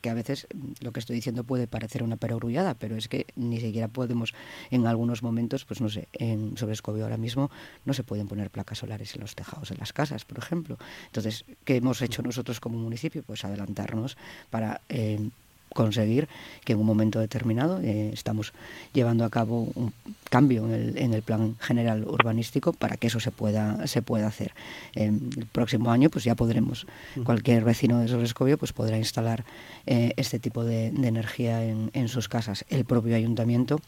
que 0.02 0.10
a 0.10 0.14
veces 0.14 0.48
lo 0.82 0.92
que 0.92 1.00
estoy 1.00 1.16
diciendo 1.16 1.44
puede 1.44 1.68
parecer 1.68 2.04
una 2.04 2.18
perogrullada, 2.18 2.74
pero 2.74 2.96
es 2.96 3.08
que 3.08 3.26
ni 3.36 3.60
siquiera 3.60 3.88
podemos 3.88 4.34
en 4.72 4.88
algunos 4.88 5.24
momentos, 5.24 5.66
pues 5.66 5.82
no 5.82 5.90
sé, 5.90 6.08
en 6.14 6.58
Sobrescobio 6.58 7.04
ahora 7.04 7.18
mismo 7.18 7.52
no 7.86 7.94
se 7.94 8.04
pueden 8.04 8.28
poner 8.28 8.50
placas 8.50 8.80
solares 8.80 9.16
en 9.16 9.22
los 9.22 9.36
tejados 9.36 9.70
de 9.70 9.78
las 9.78 9.94
casas, 9.94 10.26
por 10.26 10.38
ejemplo. 10.38 10.78
Entonces, 11.08 11.46
¿qué 11.64 11.78
hemos 11.78 12.02
hecho 12.02 12.22
nosotros 12.22 12.60
como 12.60 12.78
municipio? 12.78 13.24
Pues 13.24 13.46
adelantarnos 13.46 14.18
para 14.50 14.82
eh, 14.90 15.30
conseguir 15.76 16.28
que 16.64 16.74
en 16.74 16.80
un 16.80 16.86
momento 16.88 17.20
determinado 17.20 17.80
eh, 17.82 18.10
estamos 18.14 18.54
llevando 18.94 19.26
a 19.26 19.30
cabo 19.30 19.68
un 19.76 19.94
cambio 20.32 20.66
en 20.66 20.74
el, 20.74 20.98
en 20.98 21.14
el, 21.14 21.22
plan 21.22 21.56
general 21.60 22.06
urbanístico 22.08 22.72
para 22.72 22.96
que 22.98 23.08
eso 23.08 23.20
se 23.20 23.32
pueda 23.32 23.86
se 23.86 24.02
pueda 24.02 24.28
hacer. 24.28 24.54
El 24.96 25.20
próximo 25.52 25.92
año 25.92 26.10
pues 26.10 26.24
ya 26.24 26.34
podremos 26.34 26.88
cualquier 27.24 27.64
vecino 27.64 28.00
de 28.00 28.08
Sobrescobio 28.08 28.58
pues 28.58 28.74
podrá 28.74 28.98
instalar 28.98 29.44
eh, 29.86 30.14
este 30.16 30.40
tipo 30.40 30.64
de, 30.64 30.92
de 30.92 31.08
energía 31.08 31.64
en, 31.64 31.92
en 31.94 32.08
sus 32.08 32.30
casas. 32.30 32.66
El 32.70 32.86
propio 32.86 33.16
ayuntamiento 33.16 33.82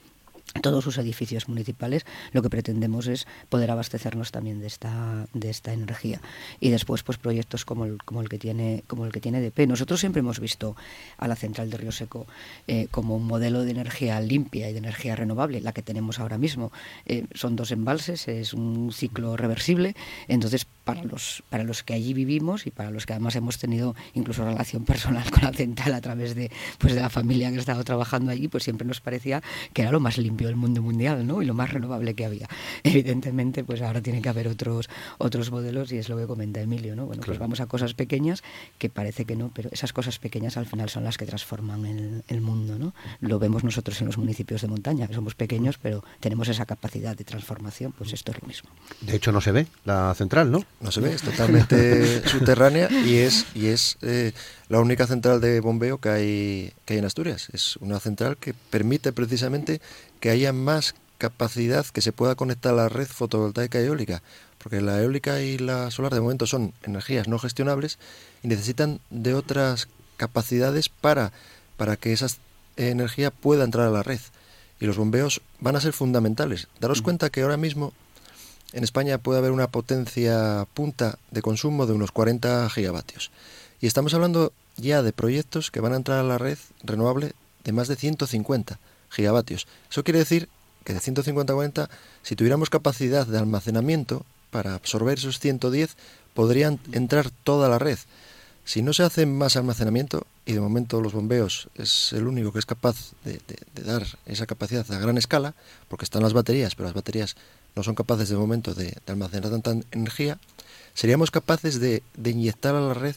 todos 0.62 0.84
sus 0.84 0.98
edificios 0.98 1.48
municipales, 1.48 2.06
lo 2.32 2.42
que 2.42 2.50
pretendemos 2.50 3.08
es 3.08 3.28
poder 3.50 3.72
abastecernos 3.72 4.32
también 4.32 4.60
de 4.60 4.68
esta, 4.68 5.28
de 5.34 5.50
esta 5.50 5.74
energía. 5.74 6.22
Y 6.60 6.70
después, 6.70 7.04
pues 7.04 7.18
proyectos 7.18 7.66
como 7.66 7.86
el, 7.86 7.98
como 8.04 8.22
el 8.22 8.30
que 8.30 8.40
tiene, 8.40 8.84
como 8.88 9.06
el 9.06 9.12
que 9.12 9.22
tiene 9.22 9.42
DP. 9.42 9.68
Nosotros 9.68 10.00
siempre 10.00 10.20
hemos 10.22 10.40
visto 10.40 10.76
a 11.18 11.28
la 11.28 11.36
central 11.36 11.70
de 11.70 11.78
Río 11.78 11.92
Seco 11.92 12.28
eh, 12.68 12.88
como 12.92 13.16
un 13.16 13.26
modelo 13.26 13.64
de 13.64 13.72
energía 13.72 14.20
limpia 14.20 14.70
y 14.70 14.74
de 14.74 14.80
energía 14.80 15.16
renovable, 15.16 15.62
la 15.62 15.74
que 15.74 15.82
tenemos 15.82 16.20
ahora 16.20 16.38
mismo. 16.38 16.72
Eh, 17.06 17.26
son 17.34 17.56
dos 17.56 17.72
embalses, 17.72 18.28
es 18.28 18.54
un 18.54 18.92
ciclo 18.92 19.38
reversible, 19.38 19.96
entonces 20.28 20.66
para 20.84 21.04
los, 21.04 21.44
para 21.50 21.64
los 21.64 21.84
que 21.84 21.94
allí 21.94 22.14
vivimos 22.14 22.66
y 22.66 22.72
para 22.72 22.92
los 22.92 23.06
que 23.06 23.14
además 23.14 23.36
hemos 23.36 23.58
tenido 23.58 23.96
incluso 24.14 24.46
relación 24.46 24.86
personal 24.86 25.30
con 25.30 25.44
la 25.44 25.54
central 25.54 25.94
a 25.94 26.02
través 26.02 26.36
de, 26.36 26.52
pues 26.78 26.96
de 26.96 27.02
la 27.02 27.10
familia 27.10 27.50
que 27.50 27.58
ha 27.58 27.60
estado 27.60 27.84
trabajando 27.84 28.32
allí, 28.32 28.48
pues 28.48 28.64
siempre 28.64 28.88
nos 28.88 29.02
parecía 29.02 29.44
que 29.74 29.82
era 29.82 29.92
lo 29.92 30.00
más 30.00 30.18
limpio 30.18 30.37
del 30.45 30.56
mundo 30.56 30.82
mundial 30.82 31.26
¿no? 31.26 31.41
y 31.41 31.45
lo 31.45 31.54
más 31.54 31.71
renovable 31.71 32.13
que 32.13 32.26
había. 32.26 32.47
Evidentemente, 32.84 33.63
pues 33.63 33.82
ahora 33.82 34.02
tiene 34.02 34.21
que 34.21 34.30
haber 34.30 34.47
otros, 34.47 34.89
otros 35.17 35.52
modelos 35.52 35.91
y 35.91 35.97
es 35.97 36.10
lo 36.10 36.17
que 36.17 36.28
comenta 36.28 36.62
Emilio. 36.62 36.95
¿no? 36.95 37.06
Bueno, 37.06 37.23
pues 37.26 37.39
vamos 37.39 37.60
a 37.60 37.65
cosas 37.65 37.93
pequeñas 37.93 38.43
que 38.78 38.89
parece 38.89 39.26
que 39.26 39.36
no, 39.36 39.52
pero 39.54 39.69
esas 39.71 39.93
cosas 39.93 40.19
pequeñas 40.19 40.58
al 40.58 40.65
final 40.65 40.89
son 40.89 41.04
las 41.04 41.17
que 41.17 41.26
transforman 41.26 41.86
el, 41.86 42.23
el 42.28 42.41
mundo. 42.41 42.78
¿no? 42.78 42.93
Lo 43.21 43.39
vemos 43.39 43.63
nosotros 43.63 44.00
en 44.02 44.08
los 44.08 44.17
municipios 44.17 44.62
de 44.62 44.67
montaña, 44.67 45.08
que 45.08 45.13
somos 45.13 45.36
pequeños, 45.36 45.78
pero 45.78 46.04
tenemos 46.19 46.47
esa 46.47 46.65
capacidad 46.65 47.15
de 47.15 47.23
transformación, 47.23 47.93
pues 47.97 48.13
esto 48.13 48.32
es 48.32 48.41
lo 48.41 48.47
mismo. 48.47 48.69
De 49.02 49.15
hecho, 49.15 49.32
no 49.32 49.41
se 49.41 49.52
ve 49.52 49.67
la 49.86 50.13
central, 50.15 50.52
¿no? 50.52 50.63
no 50.80 50.91
se 50.91 51.02
ve, 51.02 51.13
es 51.13 51.21
totalmente 51.21 52.21
subterránea 52.28 52.89
y 53.06 53.17
es, 53.17 53.45
y 53.56 53.67
es 53.67 53.97
eh, 54.02 54.32
la 54.69 54.80
única 54.80 55.08
central 55.08 55.41
de 55.41 55.60
bombeo 55.60 56.00
que 56.00 56.10
hay, 56.10 56.73
que 56.86 56.93
hay 56.93 57.00
en 57.00 57.06
Asturias. 57.06 57.50
Es 57.54 57.78
una 57.78 58.00
central 58.00 58.38
que 58.38 58.54
permite 58.54 59.12
precisamente 59.12 59.82
que 60.20 60.30
haya 60.30 60.54
más 60.54 60.96
capacidad 61.18 61.86
que 61.86 62.02
se 62.02 62.12
pueda 62.12 62.36
conectar 62.36 62.74
a 62.74 62.78
la 62.78 62.90
red 62.90 63.08
fotovoltaica 63.08 63.82
y 63.82 63.86
eólica, 63.86 64.22
porque 64.58 64.82
la 64.82 65.02
eólica 65.02 65.42
y 65.42 65.58
la 65.58 65.92
solar 65.92 66.14
de 66.14 66.22
momento 66.22 66.46
son 66.48 66.74
energías 66.84 67.28
no 67.28 67.40
gestionables 67.40 67.98
y 68.44 68.48
necesitan 68.48 69.00
de 69.10 69.34
otras 69.34 69.88
capacidades 70.18 70.90
para, 70.90 71.32
para 71.76 71.96
que 71.96 72.14
esa 72.14 72.28
energía 72.76 73.32
pueda 73.32 73.64
entrar 73.64 73.88
a 73.88 73.92
la 73.92 74.04
red. 74.04 74.20
Y 74.80 74.86
los 74.86 74.98
bombeos 74.98 75.42
van 75.60 75.76
a 75.76 75.82
ser 75.82 75.94
fundamentales. 75.94 76.68
Daros 76.80 77.02
cuenta 77.02 77.32
que 77.32 77.42
ahora 77.42 77.58
mismo 77.58 77.94
en 78.74 78.84
España 78.84 79.18
puede 79.18 79.40
haber 79.40 79.52
una 79.52 79.68
potencia 79.68 80.68
punta 80.74 81.18
de 81.32 81.42
consumo 81.42 81.88
de 81.88 81.94
unos 81.94 82.12
40 82.12 82.70
gigavatios. 82.70 83.32
Y 83.82 83.88
estamos 83.88 84.14
hablando 84.14 84.54
ya 84.76 85.02
de 85.02 85.14
proyectos 85.14 85.72
que 85.72 85.80
van 85.80 85.94
a 85.94 85.98
entrar 85.98 86.20
a 86.20 86.24
la 86.24 86.38
red 86.38 86.60
renovable 86.84 87.34
de 87.64 87.72
más 87.72 87.88
de 87.88 87.96
150 87.96 88.80
gigavatios. 89.10 89.67
Eso 89.89 90.04
quiere 90.04 90.20
decir 90.20 90.50
que 90.84 90.93
de 90.93 91.00
150 91.00 91.52
a 91.52 91.56
40, 91.56 91.89
si 92.24 92.36
tuviéramos 92.36 92.70
capacidad 92.70 93.28
de 93.28 93.38
almacenamiento 93.38 94.26
para 94.52 94.74
absorber 94.74 95.17
esos 95.17 95.39
110, 95.39 95.96
podrían 96.34 96.80
entrar 96.93 97.30
toda 97.43 97.67
la 97.67 97.80
red. 97.80 97.98
Si 98.63 98.82
no 98.82 98.91
se 98.93 99.04
hace 99.04 99.26
más 99.26 99.56
almacenamiento, 99.56 100.28
y 100.46 100.54
de 100.54 100.60
momento 100.60 101.02
los 101.02 101.13
bombeos 101.13 101.70
es 101.76 102.12
el 102.13 102.28
único 102.28 102.52
que 102.52 102.60
es 102.60 102.65
capaz 102.65 103.13
de, 103.24 103.39
dar 103.74 104.06
esa 104.26 104.46
capacidad 104.46 104.86
a 104.91 105.00
gran 105.00 105.17
escala, 105.17 105.56
porque 105.88 106.06
están 106.06 106.22
las 106.22 106.34
baterías, 106.34 106.76
pero 106.76 106.88
las 106.88 106.93
baterías 106.93 107.38
no 107.76 107.84
son 107.84 107.96
capaces 107.96 108.28
de 108.28 108.36
momento 108.36 108.74
de, 108.74 108.93
almacenar 109.08 109.52
tanta 109.52 109.74
energía, 109.91 110.38
seríamos 110.93 111.32
capaces 111.32 111.80
de, 111.80 112.04
inyectar 112.24 112.76
a 112.76 112.82
la 112.82 112.93
red 112.93 113.15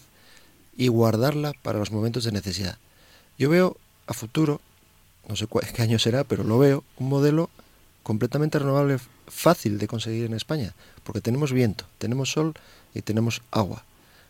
y 0.76 0.88
guardarla 0.88 1.52
para 1.62 1.78
los 1.78 1.90
momentos 1.90 2.24
de 2.24 2.32
necesidad. 2.32 2.78
Yo 3.36 3.50
veo 3.50 3.76
a 4.06 4.14
futuro, 4.14 4.60
no 5.28 5.36
sé 5.36 5.46
qué 5.74 5.82
año 5.82 5.98
será, 5.98 6.24
pero 6.24 6.44
lo 6.44 6.58
veo, 6.58 6.84
un 6.98 7.08
modelo 7.08 7.50
completamente 8.02 8.58
renovable 8.58 8.98
fácil 9.28 9.78
de 9.78 9.86
conseguir 9.86 10.24
en 10.24 10.34
España, 10.34 10.74
porque 11.04 11.20
tenemos 11.20 11.52
viento, 11.52 11.84
tenemos 11.98 12.32
sol 12.32 12.54
y 12.94 13.02
tenemos 13.02 13.42
agua. 13.50 13.84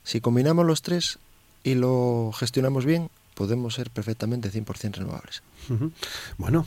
Si 0.05 0.21
combinamos 0.21 0.67
los 0.67 0.83
tres 0.83 1.19
y 1.63 1.75
lo 1.75 2.33
gestionamos 2.35 2.85
bien, 2.85 3.11
podemos 3.35 3.75
ser 3.75 3.91
perfectamente 3.91 4.53
100% 4.53 4.97
renovables. 4.97 5.43
Bueno, 6.37 6.67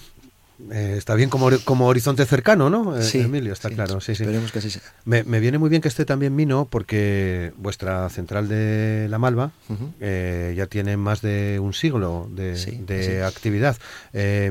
eh, 0.72 0.96
está 0.98 1.16
bien 1.16 1.30
como, 1.30 1.50
como 1.66 1.88
horizonte 1.88 2.26
cercano, 2.26 2.70
¿no, 2.70 2.98
eh, 2.98 3.02
sí, 3.02 3.22
Emilio? 3.22 3.54
Está 3.54 3.70
claro, 3.70 4.00
sí, 4.00 4.16
sí. 4.16 4.24
Esperemos 4.24 4.52
que 4.52 4.60
así 4.60 4.70
sea. 4.70 4.82
Me, 5.06 5.24
viene 5.40 5.58
muy 5.58 5.70
bien 5.70 5.82
que 5.82 5.88
esté 5.88 6.06
también 6.06 6.36
Mino, 6.36 6.68
porque 6.70 7.52
vuestra 7.58 8.10
central 8.10 8.48
de 8.48 9.08
La 9.10 9.20
Malva 9.20 9.52
eh, 10.00 10.54
ya 10.56 10.68
tiene 10.68 10.98
más 10.98 11.22
de 11.22 11.60
un 11.60 11.74
siglo 11.74 12.28
de, 12.30 13.24
actividad. 13.26 13.78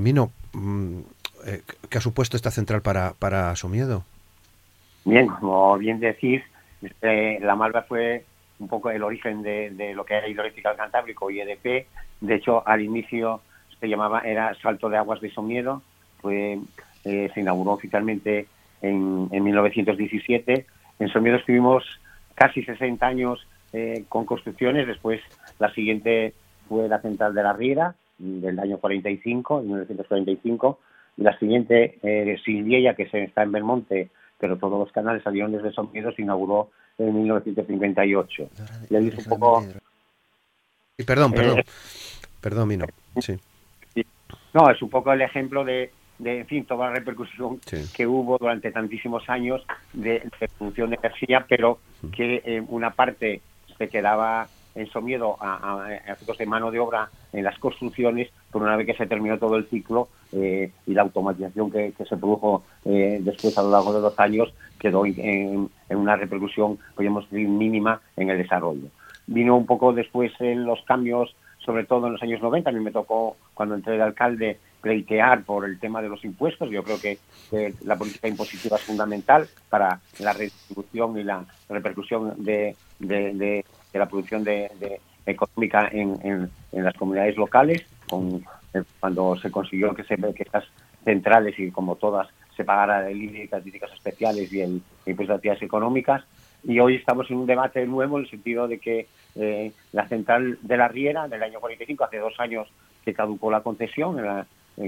Mino, 0.00 0.30
mm, 0.52 1.00
¿qué 1.88 1.98
ha 1.98 2.00
supuesto 2.00 2.36
esta 2.36 2.50
central 2.50 2.82
para, 2.82 3.14
para 3.14 3.54
miedo? 3.68 4.04
Bien, 5.04 5.26
como 5.28 5.76
bien 5.78 6.00
decís, 6.00 6.42
La 7.00 7.56
Malva 7.56 7.82
fue 7.82 8.24
un 8.62 8.68
poco 8.68 8.90
el 8.90 9.02
origen 9.02 9.42
de, 9.42 9.92
lo 9.94 10.04
que 10.04 10.14
era 10.14 10.28
Hidroeléctrica 10.28 10.70
del 10.70 10.78
Cantábrico 10.78 11.30
y 11.30 11.40
EDP. 11.40 11.86
De 12.20 12.34
hecho, 12.36 12.66
al 12.66 12.80
inicio 12.80 13.40
se 13.80 13.88
llamaba, 13.88 14.20
era 14.20 14.54
Salto 14.62 14.88
de 14.88 14.96
Aguas 14.96 15.20
de 15.20 15.30
Somiedo, 15.30 15.82
fue, 16.22 16.58
eh, 17.04 17.30
se 17.34 17.40
inauguró 17.40 17.72
oficialmente 17.72 18.46
en, 18.80 19.28
1917. 19.30 20.66
En 20.98 21.08
Somiedo 21.08 21.36
estuvimos 21.36 21.84
casi 22.34 22.62
60 22.62 23.06
años 23.06 23.46
eh, 23.72 24.04
con 24.08 24.24
construcciones, 24.24 24.86
después 24.86 25.20
la 25.58 25.72
siguiente 25.74 26.32
fue 26.68 26.88
la 26.88 27.00
central 27.00 27.34
de 27.34 27.42
la 27.42 27.52
Riera, 27.52 27.94
del 28.18 28.58
año 28.58 28.78
45, 28.78 29.60
en 29.60 29.66
1945, 29.66 30.78
y 31.16 31.22
la 31.22 31.38
siguiente, 31.38 31.98
eh, 32.02 32.94
que 32.96 33.08
se 33.10 33.24
está 33.24 33.42
en 33.42 33.52
Belmonte, 33.52 34.10
pero 34.38 34.56
todos 34.56 34.78
los 34.78 34.92
canales 34.92 35.22
salieron 35.22 35.52
desde 35.52 35.72
Somiedo, 35.72 36.12
se 36.12 36.22
inauguró 36.22 36.70
en 36.98 37.14
1958. 37.14 38.48
Y 38.90 38.96
ahí 38.96 39.12
un 39.16 39.24
poco... 39.24 39.64
perdón, 41.06 41.32
perdón, 41.32 41.58
eh, 41.58 41.64
perdón, 42.40 42.68
Mino. 42.68 42.86
Sí. 43.20 43.38
No, 44.54 44.70
es 44.70 44.80
un 44.82 44.90
poco 44.90 45.12
el 45.12 45.22
ejemplo 45.22 45.64
de, 45.64 45.90
de 46.22 46.40
en 46.40 46.46
fin, 46.46 46.64
toda 46.64 46.86
la 46.86 46.94
repercusión 46.94 47.60
que 47.94 48.06
hubo 48.06 48.38
durante 48.38 48.70
tantísimos 48.70 49.28
años 49.28 49.64
de, 49.92 50.22
de 50.40 50.48
producción 50.56 50.90
de 50.90 50.96
energía, 50.96 51.44
pero 51.48 51.78
que 52.14 52.42
eh, 52.44 52.62
una 52.68 52.90
parte 52.90 53.40
se 53.76 53.88
quedaba 53.88 54.46
en 54.74 54.86
Somiedo 54.86 55.36
a, 55.40 55.84
a, 55.84 55.94
efectos 55.94 56.38
de 56.38 56.46
mano 56.46 56.70
de 56.70 56.78
obra 56.78 57.10
en 57.32 57.44
las 57.44 57.58
construcciones, 57.58 58.30
pero 58.50 58.64
una 58.64 58.76
vez 58.76 58.86
que 58.86 58.94
se 58.94 59.06
terminó 59.06 59.38
todo 59.38 59.56
el 59.56 59.66
ciclo 59.66 60.08
eh, 60.32 60.70
y 60.86 60.94
la 60.94 61.02
automatización 61.02 61.70
que, 61.70 61.92
se 62.08 62.16
produjo 62.16 62.64
eh, 62.84 63.18
después 63.20 63.56
a 63.58 63.62
lo 63.62 63.70
largo 63.70 63.92
de 63.92 64.00
los 64.00 64.18
años 64.18 64.54
quedó 64.78 65.04
en, 65.04 65.68
una 65.90 66.16
repercusión, 66.16 66.78
podríamos 66.94 67.28
decir, 67.30 67.48
mínima 67.48 68.00
en 68.16 68.30
el 68.30 68.38
desarrollo. 68.38 68.88
Vino 69.26 69.56
un 69.56 69.66
poco 69.66 69.92
después 69.92 70.32
en 70.40 70.64
los 70.64 70.82
cambios, 70.82 71.34
sobre 71.58 71.84
todo 71.84 72.06
en 72.06 72.14
los 72.14 72.22
años 72.22 72.40
90, 72.40 72.70
a 72.70 72.72
mí 72.72 72.80
me 72.80 72.90
tocó, 72.90 73.36
cuando 73.54 73.74
entré 73.74 73.96
de 73.96 74.02
alcalde, 74.02 74.58
pleitear 74.82 75.44
por 75.44 75.64
el 75.64 75.78
tema 75.78 76.02
de 76.02 76.08
los 76.08 76.22
impuestos. 76.24 76.68
Yo 76.68 76.82
creo 76.82 77.00
que 77.00 77.18
la 77.84 77.96
política 77.96 78.28
impositiva 78.28 78.76
es 78.76 78.82
fundamental 78.82 79.48
para 79.70 80.00
la 80.18 80.32
redistribución 80.32 81.18
y 81.18 81.22
la 81.22 81.44
repercusión 81.68 82.34
de, 82.44 82.76
la 83.94 84.06
producción 84.06 84.44
de, 84.44 85.00
económica 85.24 85.88
en, 85.90 86.50
las 86.72 86.94
comunidades 86.94 87.36
locales, 87.36 87.86
con, 88.08 88.44
eh, 88.74 88.82
cuando 88.98 89.36
se 89.36 89.50
consiguió 89.50 89.94
que, 89.94 90.02
se, 90.04 90.16
que 90.16 90.42
estas 90.42 90.64
centrales 91.04 91.58
y 91.58 91.70
como 91.70 91.96
todas 91.96 92.28
se 92.56 92.64
pagara 92.64 93.08
el 93.08 93.22
IBI, 93.22 93.48
características 93.48 93.92
especiales 93.92 94.52
y 94.52 94.60
el 94.60 94.82
impuesto 95.06 95.32
de 95.32 95.36
actividades 95.36 95.62
económicas. 95.62 96.24
Y 96.64 96.78
hoy 96.80 96.96
estamos 96.96 97.30
en 97.30 97.38
un 97.38 97.46
debate 97.46 97.86
nuevo 97.86 98.18
en 98.18 98.24
el 98.24 98.30
sentido 98.30 98.68
de 98.68 98.78
que 98.78 99.06
eh, 99.36 99.72
la 99.92 100.06
central 100.08 100.58
de 100.60 100.76
la 100.76 100.88
Riera 100.88 101.28
del 101.28 101.42
año 101.42 101.60
45, 101.60 102.04
hace 102.04 102.18
dos 102.18 102.34
años 102.38 102.68
que 103.04 103.14
caducó 103.14 103.50
la 103.50 103.62
concesión, 103.62 104.18
en, 104.18 104.44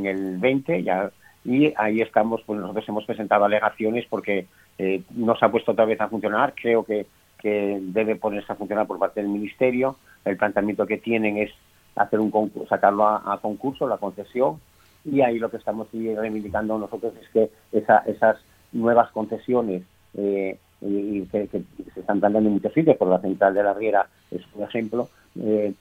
el 0.07 0.39
20, 0.39 0.83
ya, 0.83 1.11
y 1.45 1.73
ahí 1.77 2.01
estamos, 2.01 2.43
pues 2.47 2.61
nosotros 2.61 2.89
hemos 2.89 3.05
presentado 3.05 3.45
alegaciones 3.45 4.07
porque 4.09 4.47
eh, 4.79 5.03
no 5.11 5.37
se 5.37 5.45
ha 5.45 5.51
puesto 5.51 5.73
otra 5.73 5.85
vez 5.85 6.01
a 6.01 6.09
funcionar. 6.09 6.55
Creo 6.55 6.85
que, 6.85 7.07
que 7.39 7.79
debe 7.81 8.17
ponerse 8.17 8.53
a 8.53 8.57
funcionar 8.57 8.87
por 8.87 8.99
parte 8.99 9.21
del 9.21 9.31
Ministerio. 9.31 9.97
El 10.25 10.37
planteamiento 10.37 10.87
que 10.87 10.99
tienen 10.99 11.37
es 11.37 11.51
hacer 11.97 12.19
un 12.19 12.31
concurso, 12.31 12.69
sacarlo 12.69 13.07
a 13.07 13.39
concurso, 13.41 13.87
la 13.87 13.99
concesión, 13.99 14.59
y 15.05 15.21
ahí 15.21 15.39
lo 15.39 15.51
que 15.51 15.59
estamos 15.59 15.89
reivindicando 15.93 16.79
nosotros 16.79 17.13
es 17.21 17.29
que 17.29 17.51
esas 17.73 18.39
nuevas 18.73 19.11
concesiones 19.11 19.83
eh, 20.17 20.59
que, 20.81 21.49
se 21.95 22.01
están 22.01 22.21
dando 22.21 22.39
en 22.39 22.53
muchos 22.53 22.73
sitios, 22.73 22.97
por 22.97 23.09
la 23.09 23.21
central 23.21 23.55
de 23.55 23.63
la 23.63 23.75
Riera 23.75 24.09
es 24.31 24.43
un 24.55 24.65
ejemplo, 24.65 25.09
eh, 25.41 25.73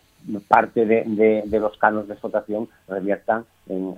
parte 0.47 0.85
de, 0.85 1.59
los 1.59 1.77
canos 1.77 2.07
de 2.07 2.13
explotación 2.13 2.69
reviertan 2.87 3.45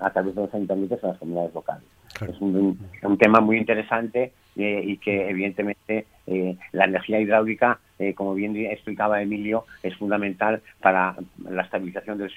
a 0.01 0.09
través 0.11 0.35
de 0.35 0.41
los 0.41 0.53
ayuntamientos 0.53 1.03
en 1.03 1.09
las 1.09 1.17
comunidades 1.17 1.53
locales. 1.53 1.83
Es 2.21 2.39
un, 2.39 2.77
tema 3.19 3.41
muy 3.41 3.57
interesante 3.57 4.31
eh, 4.55 4.81
y 4.85 4.97
que 4.97 5.29
evidentemente 5.29 6.05
eh, 6.27 6.55
la 6.71 6.85
energía 6.85 7.19
hidráulica, 7.19 7.79
eh, 7.99 8.13
como 8.13 8.33
bien 8.33 8.55
explicaba 8.55 9.21
Emilio, 9.21 9.65
es 9.83 9.95
fundamental 9.97 10.61
para 10.81 11.15
la 11.49 11.63
estabilización 11.63 12.17
del, 12.17 12.31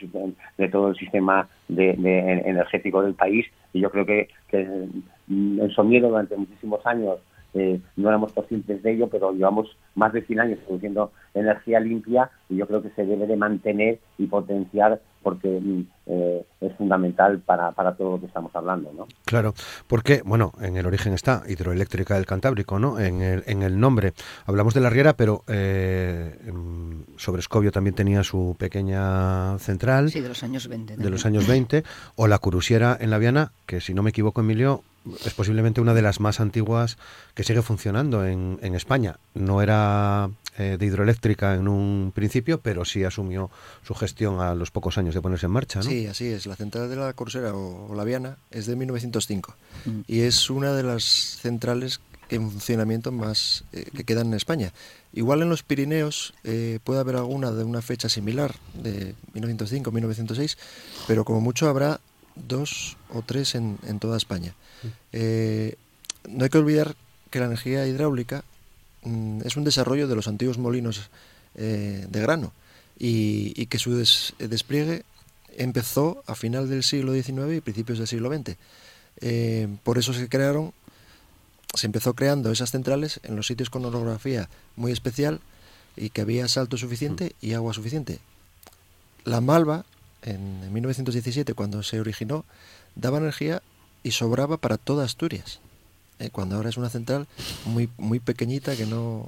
de 0.57 0.69
todo 0.69 0.89
el 0.89 0.97
sistema 0.97 1.49
de, 1.69 1.91
energético 1.91 3.03
del 3.03 3.15
país 3.15 3.47
y 3.73 3.81
yo 3.81 3.91
creo 3.91 4.05
que, 4.05 4.29
que 4.49 4.61
en 4.61 5.71
Somiedo 5.75 6.09
durante 6.09 6.37
muchísimos 6.37 6.85
años 6.87 7.19
eh, 7.55 7.81
no 7.97 8.09
éramos 8.09 8.33
conscientes 8.33 8.83
de 8.83 8.93
ello, 8.93 9.09
pero 9.09 9.33
llevamos 9.33 9.77
más 9.95 10.13
de 10.13 10.23
100 10.23 10.41
años 10.41 10.59
produciendo 10.67 11.13
energía 11.35 11.81
limpia 11.81 12.31
y 12.49 12.57
yo 12.57 12.67
creo 12.67 12.83
que 12.83 12.91
se 12.91 13.05
debe 13.05 13.27
de 13.27 13.37
mantener 13.37 13.99
y 14.19 14.27
potenciar 14.27 15.01
porque 15.23 15.49
mm, 15.61 15.81
eh, 16.07 16.47
es 16.61 16.77
fundamental 16.77 17.41
para, 17.41 17.73
para, 17.73 17.95
todo 17.95 18.13
lo 18.13 18.21
que 18.21 18.27
estamos 18.27 18.55
hablando, 18.55 18.93
¿no? 18.97 19.07
Claro, 19.25 19.53
porque, 19.87 20.23
bueno, 20.25 20.53
en 20.61 20.77
el 20.77 20.87
origen 20.87 21.13
está 21.13 21.43
Hidroeléctrica 21.47 22.15
del 22.15 22.27
Cantábrico, 22.27 22.79
¿no? 22.79 22.99
En 22.99 23.21
el, 23.21 23.43
en 23.47 23.63
el 23.63 23.79
nombre. 23.79 24.13
Hablamos 24.47 24.75
de 24.75 24.81
la 24.81 24.91
Riera, 24.91 25.15
pero 25.15 25.43
eh, 25.49 26.35
sobre 27.17 27.41
Escobio 27.41 27.73
también 27.73 27.95
tenía 27.95 28.23
su 28.23 28.57
pequeña 28.59 29.59
central. 29.59 30.11
Sí, 30.11 30.21
de 30.21 30.29
los 30.29 30.43
años 30.43 30.69
20. 30.69 30.97
De 30.97 31.11
los 31.11 31.27
años 31.27 31.47
20. 31.47 31.83
O 32.17 32.27
la 32.27 32.39
Curusiera 32.39 32.97
en 32.99 33.11
la 33.11 33.19
Viana, 33.19 33.53
que 33.67 33.81
si 33.81 33.93
no 33.93 34.03
me 34.03 34.11
equivoco, 34.11 34.41
Emilio, 34.41 34.83
es 35.25 35.35
posiblemente 35.35 35.81
una 35.81 35.95
de 35.95 36.03
las 36.03 36.21
más 36.21 36.41
antiguas 36.41 36.99
que 37.35 37.45
sigue 37.45 37.63
funcionando 37.63 38.27
en, 38.27 38.59
en 38.63 38.75
España. 38.75 39.19
No 39.35 39.63
era 39.63 40.31
eh, 40.59 40.77
de 40.77 40.87
hidroeléctrica 40.87 41.55
en 41.55 41.69
un 41.69 42.11
principio, 42.13 42.61
pero 42.61 42.85
sí 42.85 43.05
asumió 43.05 43.49
su 43.87 43.95
gestión 43.95 44.41
a 44.41 44.57
los 44.57 44.73
pocos 44.73 44.99
años 44.99 45.15
de 45.15 45.23
ponerse 45.23 45.47
en 45.47 45.53
marcha. 45.53 45.79
¿no? 45.79 45.85
Sí, 45.85 46.09
así 46.09 46.27
es. 46.27 46.47
La 46.47 46.57
central 46.57 46.91
de 46.91 46.97
la 46.97 47.13
Corsera 47.13 47.55
o, 47.55 47.95
la 47.95 48.03
Viana 48.03 48.39
es 48.51 48.67
de 48.67 48.75
1905 48.75 49.55
mm. 49.85 50.01
y 50.09 50.23
es 50.23 50.51
una 50.51 50.73
de 50.73 50.83
las 50.83 51.05
centrales 51.05 52.01
en 52.29 52.51
funcionamiento 52.51 53.13
más 53.13 53.65
eh, 53.73 53.85
que 53.95 54.03
quedan 54.03 54.27
en 54.29 54.35
España. 54.35 54.73
Igual 55.13 55.43
en 55.43 55.49
los 55.49 55.63
Pirineos 55.63 56.35
eh, 56.43 56.81
puede 56.83 56.99
haber 56.99 57.15
alguna 57.15 57.53
de 57.53 57.63
una 57.63 57.81
fecha 57.81 58.09
similar, 58.09 58.57
de 58.75 59.15
1905, 59.35 59.93
1906, 59.93 60.59
pero 61.07 61.25
como 61.25 61.41
mucho 61.41 61.69
habrá 61.69 62.01
dos 62.35 62.97
o 63.15 63.23
tres 63.23 63.55
en, 63.55 63.79
en 63.87 64.01
toda 64.01 64.17
España. 64.17 64.55
Eh, 65.13 65.77
no 66.29 66.45
hay 66.45 66.51
que 66.51 66.59
olvidar 66.59 66.95
que 67.31 67.41
la 67.41 67.47
energía 67.47 67.87
hidráulica 67.87 68.45
mm, 69.03 69.41
es 69.45 69.57
un 69.57 69.65
desarrollo 69.65 70.09
de 70.09 70.17
los 70.17 70.29
antiguos 70.29 70.59
molinos 70.59 71.11
eh, 71.55 72.07
de 72.09 72.21
grano 72.21 72.53
y, 72.99 73.67
que 73.67 73.79
su 73.79 73.97
despliegue 73.97 75.05
empezó 75.57 76.23
a 76.27 76.35
final 76.35 76.69
del 76.69 76.83
siglo 76.83 77.13
XIX 77.13 77.57
y 77.57 77.61
principios 77.61 77.99
del 77.99 78.09
siglo 78.09 78.33
XX. 78.33 78.57
Eh, 79.21 79.69
por 79.83 79.99
eso 79.99 80.13
se 80.13 80.29
crearon 80.29 80.73
se 81.75 81.87
empezó 81.87 82.15
creando 82.15 82.51
esas 82.51 82.71
centrales 82.71 83.21
en 83.25 83.37
los 83.37 83.47
sitios 83.47 83.69
con 83.69 83.85
orografía 83.85 84.49
muy 84.77 84.91
especial 84.91 85.41
y 85.97 86.11
que 86.11 86.23
había 86.23 86.49
salto 86.49 86.77
suficiente 86.77 87.35
y 87.41 87.53
agua 87.53 87.75
suficiente. 87.75 88.21
La 89.25 89.41
Malva, 89.41 89.85
en 90.23 90.73
1917, 90.73 91.55
cuando 91.55 91.83
se 91.83 92.01
originó, 92.01 92.45
daba 92.95 93.19
energía 93.19 93.63
y 94.03 94.13
sobraba 94.13 94.57
para 94.57 94.79
toda 94.79 95.05
Asturias. 95.05 95.61
Eh, 96.19 96.31
cuando 96.31 96.57
ahora 96.57 96.69
es 96.69 96.77
una 96.77 96.91
central 96.91 97.27
muy, 97.65 97.89
muy 97.97 98.19
pequeñita 98.19 98.77
que 98.77 98.87
no, 98.87 99.27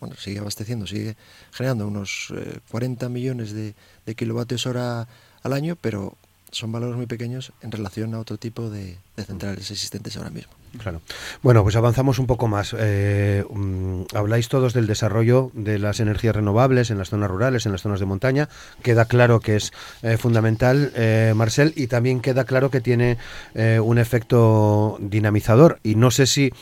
bueno, 0.00 0.16
sigue 0.16 0.40
abasteciendo, 0.40 0.86
sigue 0.86 1.16
generando 1.52 1.86
unos 1.86 2.32
40 2.70 3.06
eh, 3.06 3.08
millones 3.08 3.52
de, 3.52 3.74
de 4.06 4.14
kilovatios 4.14 4.66
hora 4.66 5.06
al 5.42 5.52
año, 5.52 5.76
pero 5.80 6.16
son 6.52 6.70
valores 6.70 6.96
muy 6.96 7.06
pequeños 7.06 7.52
en 7.62 7.72
relación 7.72 8.14
a 8.14 8.20
otro 8.20 8.36
tipo 8.36 8.68
de, 8.68 8.98
centrales 9.16 9.70
existentes 9.70 10.16
ahora 10.16 10.30
mismo. 10.30 10.52
Claro. 10.78 11.00
Bueno, 11.42 11.62
pues 11.62 11.76
avanzamos 11.76 12.18
un 12.18 12.26
poco 12.26 12.46
más. 12.46 12.74
Eh, 12.78 13.44
mm, 13.48 14.02
habláis 14.14 14.48
todos 14.48 14.74
del 14.74 14.86
desarrollo 14.86 15.50
de 15.54 15.78
las 15.78 16.00
energías 16.00 16.36
renovables 16.36 16.90
en 16.90 16.98
las 16.98 17.08
zonas 17.08 17.30
rurales, 17.30 17.64
en 17.64 17.72
las 17.72 17.82
zonas 17.82 18.00
de 18.00 18.06
montaña. 18.06 18.48
Queda 18.82 19.06
claro 19.06 19.40
que 19.40 19.56
es 19.56 19.72
eh, 20.02 20.18
fundamental, 20.18 20.92
eh, 20.94 21.32
Marcel, 21.34 21.72
y 21.74 21.86
también 21.86 22.20
queda 22.20 22.44
claro 22.44 22.70
que 22.70 22.80
tiene 22.80 23.18
un 23.54 23.98
efecto 23.98 24.98
dinamizador. 25.00 25.78
Y 25.82 25.94
no 25.94 26.10
sé 26.10 26.26
si 26.26 26.52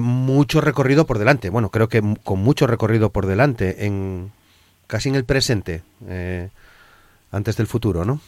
mucho 0.00 0.60
recorrido 0.60 1.06
por 1.06 1.18
delante. 1.18 1.50
Bueno, 1.50 1.70
creo 1.70 1.88
que 1.88 2.02
con 2.22 2.40
mucho 2.40 2.66
recorrido 2.66 3.10
por 3.10 3.26
delante, 3.26 3.86
en 3.86 4.30
casi 4.86 5.08
en 5.08 5.14
el 5.14 5.24
presente, 5.24 5.82
antes 7.30 7.56
del 7.56 7.66
futuro, 7.66 8.04
¿no? 8.04 8.20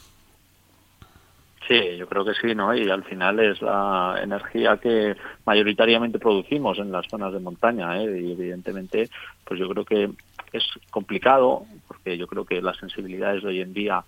Sí, 1.67 1.97
yo 1.97 2.07
creo 2.07 2.25
que 2.25 2.33
sí, 2.33 2.55
¿no? 2.55 2.75
Y 2.75 2.89
al 2.89 3.03
final 3.03 3.39
es 3.39 3.61
la 3.61 4.19
energía 4.21 4.77
que 4.77 5.15
mayoritariamente 5.45 6.17
producimos 6.19 6.79
en 6.79 6.91
las 6.91 7.07
zonas 7.07 7.33
de 7.33 7.39
montaña, 7.39 8.01
¿eh? 8.01 8.19
Y 8.19 8.31
evidentemente, 8.31 9.09
pues 9.45 9.59
yo 9.59 9.69
creo 9.69 9.85
que 9.85 10.09
es 10.51 10.63
complicado, 10.89 11.65
porque 11.87 12.17
yo 12.17 12.27
creo 12.27 12.45
que 12.45 12.61
las 12.61 12.77
sensibilidades 12.77 13.43
de 13.43 13.49
hoy 13.49 13.61
en 13.61 13.73
día 13.73 14.03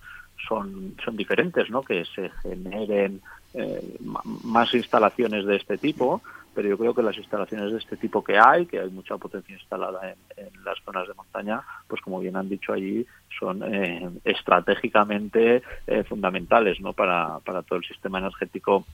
son, 0.47 0.95
son 1.06 1.16
diferentes, 1.16 1.70
¿no? 1.70 1.84
Que 1.84 2.06
se 2.06 2.32
generen 2.41 3.22
eh, 3.54 3.97
más 4.43 4.74
instalaciones 4.74 5.45
de 5.45 5.58
este 5.58 5.78
tipo, 5.78 6.22
pero 6.54 6.70
yo 6.70 6.78
creo 6.78 6.93
que 6.93 7.01
las 7.01 7.18
instalaciones 7.18 7.72
de 7.72 7.78
este 7.78 7.97
tipo 7.97 8.24
que 8.24 8.38
hay, 8.38 8.66
que 8.66 8.80
hay 8.80 8.89
mucha 8.89 9.18
potencia 9.18 9.56
instalada 9.56 10.16
en, 10.38 10.64
las 10.64 10.80
zonas 10.84 11.08
de 11.08 11.14
montaña, 11.14 11.62
pues 11.88 12.01
como 12.01 12.20
bien 12.20 12.36
han 12.36 12.49
dicho 12.49 12.74
allí, 12.74 13.06
son 13.39 13.64
eh, 13.64 14.10
estratégicamente 14.24 15.62
eh, 15.88 16.04
fundamentales 16.04 16.80
¿no? 16.80 16.93
para, 16.93 17.39
para 17.39 17.64
todo 17.64 17.80
el 17.80 17.86
sistema 17.86 18.20
energético 18.20 18.86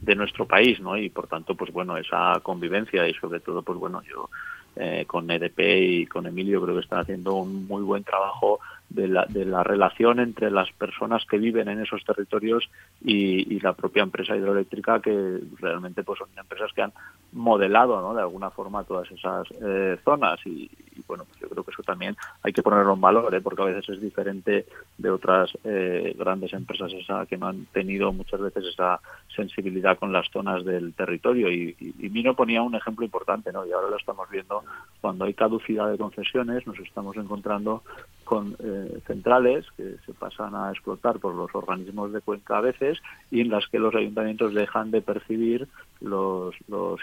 de 0.00 0.14
nuestro 0.14 0.46
país, 0.46 0.80
¿no? 0.80 0.96
Y 0.96 1.08
por 1.08 1.28
tanto, 1.28 1.54
pues 1.54 1.72
bueno, 1.72 1.96
esa 1.96 2.38
convivencia 2.42 3.06
y 3.08 3.14
sobre 3.14 3.40
todo, 3.40 3.62
pues 3.62 3.78
bueno, 3.78 4.02
yo 4.02 4.28
eh, 4.76 5.04
con 5.06 5.30
EDP 5.30 5.60
y 5.60 6.06
con 6.06 6.26
Emilio 6.26 6.60
creo 6.62 6.74
que 6.74 6.82
están 6.82 7.00
haciendo 7.00 7.34
un 7.34 7.66
muy 7.66 7.82
buen 7.82 8.04
trabajo 8.04 8.60
de 8.94 9.08
la, 9.08 9.26
de 9.28 9.44
la 9.44 9.64
relación 9.64 10.20
entre 10.20 10.50
las 10.50 10.70
personas 10.72 11.24
que 11.26 11.38
viven 11.38 11.68
en 11.68 11.80
esos 11.80 12.04
territorios 12.04 12.70
y, 13.02 13.58
la 13.64 13.72
propia 13.72 14.02
empresa 14.02 14.36
hidroeléctrica 14.36 15.00
que 15.00 15.40
realmente 15.58 16.02
pues 16.02 16.18
son 16.18 16.28
empresas 16.36 16.70
que 16.74 16.82
han 16.82 16.92
modelado 17.32 17.98
¿no? 18.02 18.12
de 18.12 18.20
alguna 18.20 18.50
forma 18.50 18.84
todas 18.84 19.10
esas 19.10 19.48
eh, 19.62 19.96
zonas 20.04 20.38
y, 20.44 20.70
bueno 21.06 21.24
pues 21.24 21.40
yo 21.40 21.48
creo 21.48 21.64
que 21.64 21.70
eso 21.70 21.82
también 21.82 22.14
hay 22.42 22.52
que 22.52 22.62
ponerlo 22.62 22.92
en 22.92 23.00
valor 23.00 23.34
¿eh? 23.34 23.40
porque 23.40 23.62
a 23.62 23.66
veces 23.66 23.88
es 23.88 24.02
diferente 24.02 24.66
de 24.98 25.10
otras 25.10 25.50
eh, 25.64 26.14
grandes 26.18 26.52
empresas 26.52 26.92
esa 26.92 27.24
que 27.24 27.38
no 27.38 27.48
han 27.48 27.64
tenido 27.66 28.12
muchas 28.12 28.40
veces 28.40 28.66
esa 28.66 29.00
sensibilidad 29.34 29.98
con 29.98 30.12
las 30.12 30.28
zonas 30.30 30.62
del 30.64 30.92
territorio 30.92 31.50
y, 31.50 31.74
y, 31.78 32.10
Mino 32.10 32.34
ponía 32.34 32.60
un 32.60 32.74
ejemplo 32.74 33.04
importante 33.06 33.50
¿no? 33.50 33.64
y 33.64 33.72
ahora 33.72 33.88
lo 33.88 33.96
estamos 33.96 34.28
viendo 34.28 34.62
cuando 35.00 35.24
hay 35.24 35.32
caducidad 35.32 35.90
de 35.90 35.96
concesiones 35.96 36.66
nos 36.66 36.78
estamos 36.80 37.16
encontrando 37.16 37.82
con 38.24 38.56
eh, 38.58 38.98
centrales 39.06 39.66
que 39.76 39.96
se 40.04 40.12
pasan 40.14 40.54
a 40.54 40.70
explotar 40.70 41.18
por 41.18 41.34
los 41.34 41.54
organismos 41.54 42.12
de 42.12 42.20
cuenca 42.20 42.58
a 42.58 42.62
veces 42.62 42.98
y 43.30 43.40
en 43.40 43.50
las 43.50 43.66
que 43.68 43.78
los 43.78 43.94
ayuntamientos 43.94 44.54
dejan 44.54 44.90
de 44.90 45.02
percibir 45.02 45.68
los, 46.00 46.54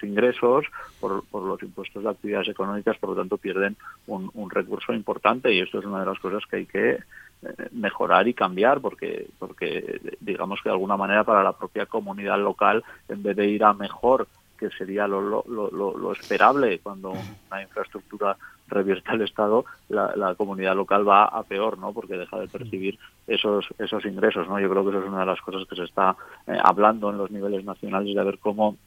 ingresos 0.03 0.65
por, 0.99 1.23
por 1.25 1.43
los 1.43 1.61
impuestos 1.63 2.03
de 2.03 2.09
actividades 2.09 2.49
económicas, 2.49 2.97
por 2.97 3.11
lo 3.11 3.15
tanto 3.15 3.37
pierden 3.37 3.77
un, 4.07 4.29
un 4.33 4.49
recurso 4.49 4.93
importante. 4.93 5.53
Y 5.53 5.59
esto 5.59 5.79
es 5.79 5.85
una 5.85 6.01
de 6.01 6.05
las 6.05 6.19
cosas 6.19 6.43
que 6.49 6.57
hay 6.57 6.65
que 6.65 6.99
eh, 7.43 7.69
mejorar 7.71 8.27
y 8.27 8.35
cambiar 8.35 8.81
porque 8.81 9.27
porque 9.39 9.99
digamos 10.19 10.61
que 10.61 10.69
de 10.69 10.73
alguna 10.73 10.95
manera 10.95 11.23
para 11.23 11.41
la 11.41 11.53
propia 11.53 11.87
comunidad 11.87 12.39
local 12.39 12.83
en 13.09 13.23
vez 13.23 13.35
de 13.35 13.47
ir 13.47 13.63
a 13.63 13.73
mejor 13.73 14.27
que 14.61 14.69
sería 14.77 15.07
lo, 15.07 15.21
lo, 15.21 15.43
lo, 15.47 15.97
lo 15.97 16.11
esperable 16.11 16.77
cuando 16.79 17.09
una 17.11 17.61
infraestructura 17.63 18.37
revierta 18.67 19.13
el 19.13 19.23
Estado, 19.23 19.65
la, 19.89 20.35
comunidad 20.35 20.75
local 20.75 21.07
va 21.07 21.25
a 21.25 21.41
peor, 21.41 21.79
¿no? 21.79 21.91
Porque 21.93 22.15
deja 22.15 22.37
de 22.39 22.47
percibir 22.47 22.99
esos 23.25 23.65
esos 23.79 24.05
ingresos, 24.05 24.47
¿no? 24.47 24.59
Yo 24.59 24.69
creo 24.69 24.83
que 24.83 24.91
eso 24.91 24.99
es 24.99 25.07
una 25.07 25.21
de 25.21 25.25
las 25.25 25.41
cosas 25.41 25.67
que 25.67 25.75
se 25.75 25.83
está 25.83 26.15
eh, 26.45 26.57
hablando 26.63 27.09
en 27.09 27.17
los 27.17 27.31
niveles 27.31 27.65
nacionales 27.65 28.15
de 28.15 28.23
ver 28.23 28.37
cómo 28.37 28.77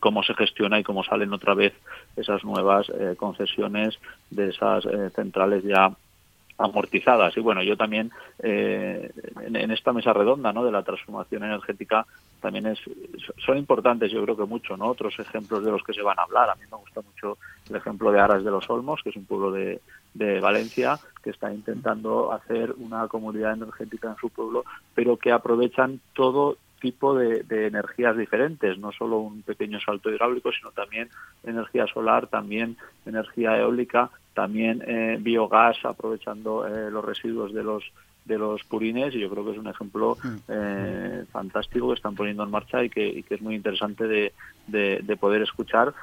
cómo 0.00 0.24
se 0.24 0.34
gestiona 0.34 0.80
y 0.80 0.82
cómo 0.82 1.04
salen 1.04 1.32
otra 1.32 1.54
vez 1.54 1.72
esas 2.16 2.44
nuevas 2.44 2.88
eh, 2.90 3.14
concesiones 3.16 3.98
de 4.30 4.50
esas 4.50 4.84
eh, 4.84 5.10
centrales 5.14 5.62
ya 5.62 5.92
amortizadas. 6.58 7.36
Y 7.36 7.40
bueno, 7.40 7.62
yo 7.62 7.76
también 7.76 8.10
en, 8.38 9.10
en, 9.56 9.70
esta 9.70 9.92
mesa 9.92 10.12
redonda 10.12 10.52
¿no? 10.52 10.64
de 10.64 10.72
la 10.72 10.82
transformación 10.82 11.44
energética 11.44 12.06
también 12.40 12.66
es 12.66 12.78
son 13.44 13.56
importantes 13.56 14.12
yo 14.12 14.22
creo 14.22 14.36
que 14.36 14.44
mucho 14.44 14.76
no 14.76 14.88
otros 14.88 15.18
ejemplos 15.18 15.64
de 15.64 15.70
los 15.70 15.82
que 15.82 15.94
se 15.94 16.02
van 16.02 16.18
a 16.18 16.24
hablar 16.24 16.50
a 16.50 16.54
mí 16.54 16.62
me 16.70 16.76
gusta 16.76 17.00
mucho 17.00 17.38
el 17.70 17.76
ejemplo 17.76 18.12
de 18.12 18.20
Aras 18.20 18.44
de 18.44 18.50
los 18.50 18.68
Olmos 18.68 19.00
que 19.02 19.08
es 19.08 19.16
un 19.16 19.24
pueblo 19.24 19.50
de, 19.50 19.80
de 20.12 20.40
Valencia 20.40 20.98
que 21.22 21.30
está 21.30 21.50
intentando 21.52 22.32
hacer 22.32 22.74
una 22.76 23.08
comunidad 23.08 23.54
energética 23.54 24.10
en 24.10 24.16
su 24.16 24.28
pueblo 24.28 24.64
pero 24.94 25.16
que 25.16 25.32
aprovechan 25.32 26.00
todo 26.12 26.58
tipo 26.84 27.14
de, 27.14 27.44
de, 27.44 27.68
energías 27.68 28.14
diferentes, 28.14 28.76
no 28.76 28.92
solo 28.92 29.20
un 29.20 29.40
pequeño 29.40 29.80
salto 29.80 30.10
hidráulico, 30.10 30.52
sino 30.52 30.70
también 30.72 31.08
energía 31.42 31.86
solar, 31.86 32.26
también 32.26 32.76
energía 33.06 33.58
eólica, 33.58 34.10
también 34.34 34.84
eh, 34.86 35.16
biogás, 35.18 35.82
aprovechando 35.82 36.66
eh, 36.66 36.90
los 36.90 37.02
residuos 37.02 37.54
de 37.54 37.62
los 37.62 37.84
de 38.26 38.38
los 38.38 38.62
purines 38.64 39.14
y 39.14 39.20
yo 39.20 39.30
creo 39.30 39.44
que 39.44 39.52
es 39.52 39.58
un 39.58 39.68
ejemplo 39.68 40.16
mm. 40.22 40.36
eh, 40.48 41.24
fantástico 41.30 41.88
que 41.88 41.94
están 41.94 42.14
poniendo 42.14 42.42
en 42.42 42.50
marcha 42.50 42.82
y 42.82 42.90
que, 42.90 43.22
que 43.22 43.34
es 43.34 43.42
muy 43.42 43.54
interesante 43.54 44.06
de, 44.06 44.32
de, 44.66 45.16
poder 45.16 45.42
escuchar 45.42 45.94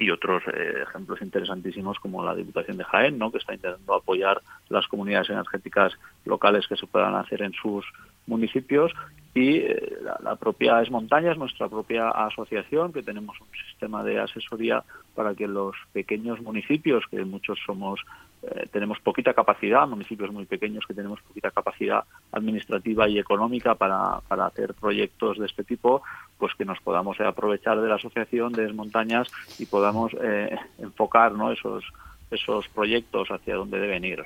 y 0.00 0.10
otros 0.10 0.42
eh, 0.48 0.82
ejemplos 0.82 1.22
interesantísimos 1.22 1.98
como 2.00 2.24
la 2.24 2.34
Diputación 2.34 2.76
de 2.76 2.84
Jaén, 2.84 3.18
¿no? 3.18 3.30
que 3.30 3.38
está 3.38 3.54
intentando 3.54 3.94
apoyar 3.94 4.40
las 4.68 4.86
comunidades 4.88 5.30
energéticas 5.30 5.92
locales 6.24 6.66
que 6.66 6.76
se 6.76 6.88
puedan 6.88 7.14
hacer 7.14 7.42
en 7.42 7.52
sus 7.52 7.84
municipios 8.26 8.92
y 9.38 9.58
eh, 9.58 9.98
la, 10.02 10.18
la, 10.22 10.36
propia 10.36 10.82
Es 10.82 10.90
Montañas, 10.90 11.38
nuestra 11.38 11.68
propia 11.68 12.10
asociación, 12.10 12.92
que 12.92 13.02
tenemos 13.02 13.40
un 13.40 13.46
sistema 13.68 14.02
de 14.02 14.18
asesoría 14.18 14.82
para 15.14 15.34
que 15.34 15.46
los 15.46 15.76
pequeños 15.92 16.40
municipios, 16.40 17.04
que 17.08 17.24
muchos 17.24 17.58
somos 17.64 18.00
eh, 18.42 18.68
tenemos 18.72 18.98
poquita 19.00 19.34
capacidad, 19.34 19.86
municipios 19.86 20.32
muy 20.32 20.44
pequeños 20.44 20.84
que 20.86 20.94
tenemos 20.94 21.20
poquita 21.22 21.50
capacidad 21.52 22.04
administrativa 22.32 23.08
y 23.08 23.18
económica 23.18 23.76
para, 23.76 24.20
para 24.26 24.46
hacer 24.46 24.74
proyectos 24.74 25.38
de 25.38 25.46
este 25.46 25.62
tipo, 25.62 26.02
pues 26.36 26.52
que 26.56 26.64
nos 26.64 26.80
podamos 26.80 27.20
aprovechar 27.20 27.80
de 27.80 27.88
la 27.88 27.96
asociación 27.96 28.52
de 28.52 28.72
montañas 28.72 29.28
y 29.58 29.66
podamos 29.66 30.12
eh, 30.20 30.56
enfocar 30.78 31.32
¿no? 31.32 31.52
esos, 31.52 31.84
esos 32.30 32.68
proyectos 32.68 33.28
hacia 33.28 33.54
donde 33.54 33.78
deben 33.78 34.04
ir. 34.04 34.24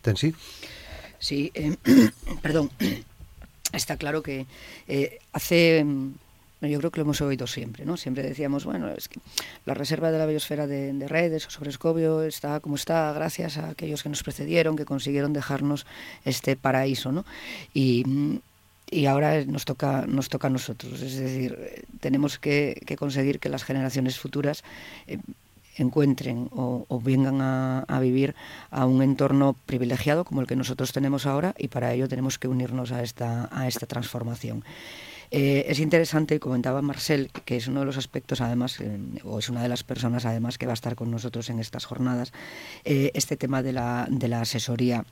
¿Tensi? 0.00 0.34
Sí, 1.18 1.50
eh, 1.54 1.76
perdón. 2.42 2.70
Está 3.72 3.96
claro 3.96 4.22
que 4.22 4.46
hace 5.32 5.84
yo 6.68 6.78
creo 6.78 6.90
que 6.90 7.00
lo 7.00 7.04
hemos 7.04 7.20
oído 7.20 7.46
siempre, 7.46 7.84
¿no? 7.84 7.96
Siempre 7.96 8.22
decíamos, 8.22 8.64
bueno, 8.64 8.88
es 8.90 9.08
que 9.08 9.18
la 9.66 9.74
reserva 9.74 10.10
de 10.10 10.18
la 10.18 10.26
biosfera 10.26 10.66
de, 10.66 10.92
Redes 11.08 11.46
o 11.46 11.50
sobre 11.50 11.70
Escobio 11.70 12.22
está 12.22 12.60
como 12.60 12.76
está 12.76 13.12
gracias 13.12 13.58
a 13.58 13.70
aquellos 13.70 14.02
que 14.02 14.08
nos 14.08 14.22
precedieron, 14.22 14.76
que 14.76 14.84
consiguieron 14.84 15.32
dejarnos 15.32 15.86
este 16.24 16.56
paraíso, 16.56 17.10
¿no? 17.10 17.24
Y, 17.74 18.40
ahora 19.08 19.42
nos 19.46 19.64
toca, 19.64 20.04
nos 20.06 20.28
toca 20.28 20.48
a 20.48 20.50
nosotros. 20.50 21.00
Es 21.00 21.16
decir, 21.16 21.86
tenemos 22.00 22.38
que, 22.38 22.80
conseguir 22.98 23.40
que 23.40 23.48
las 23.48 23.64
generaciones 23.64 24.18
futuras 24.18 24.62
eh, 25.06 25.18
encuentren 25.76 26.48
o, 26.52 27.00
vengan 27.02 27.40
a, 27.40 28.00
vivir 28.00 28.34
a 28.70 28.86
un 28.86 29.02
entorno 29.02 29.56
privilegiado 29.66 30.24
como 30.24 30.40
el 30.40 30.46
que 30.46 30.56
nosotros 30.56 30.92
tenemos 30.92 31.26
ahora 31.26 31.54
y 31.58 31.68
para 31.68 31.92
ello 31.92 32.08
tenemos 32.08 32.38
que 32.38 32.48
unirnos 32.48 32.92
a 32.92 33.02
esta, 33.02 33.48
a 33.52 33.68
esta 33.68 33.86
transformación. 33.86 34.64
Eh, 35.34 35.64
es 35.68 35.80
interesante, 35.80 36.38
comentaba 36.38 36.82
Marcel, 36.82 37.30
que 37.46 37.56
es 37.56 37.66
uno 37.66 37.80
de 37.80 37.86
los 37.86 37.96
aspectos, 37.96 38.42
además, 38.42 38.78
eh, 38.80 38.98
o 39.24 39.38
es 39.38 39.48
una 39.48 39.62
de 39.62 39.68
las 39.70 39.82
personas, 39.82 40.26
además, 40.26 40.58
que 40.58 40.66
va 40.66 40.72
a 40.72 40.74
estar 40.74 40.94
con 40.94 41.10
nosotros 41.10 41.48
en 41.48 41.58
estas 41.58 41.86
jornadas, 41.86 42.34
eh, 42.84 43.10
este 43.14 43.38
tema 43.38 43.62
de 43.62 43.72
la, 43.72 44.06
de 44.10 44.28
la 44.28 44.42
asesoría 44.42 45.06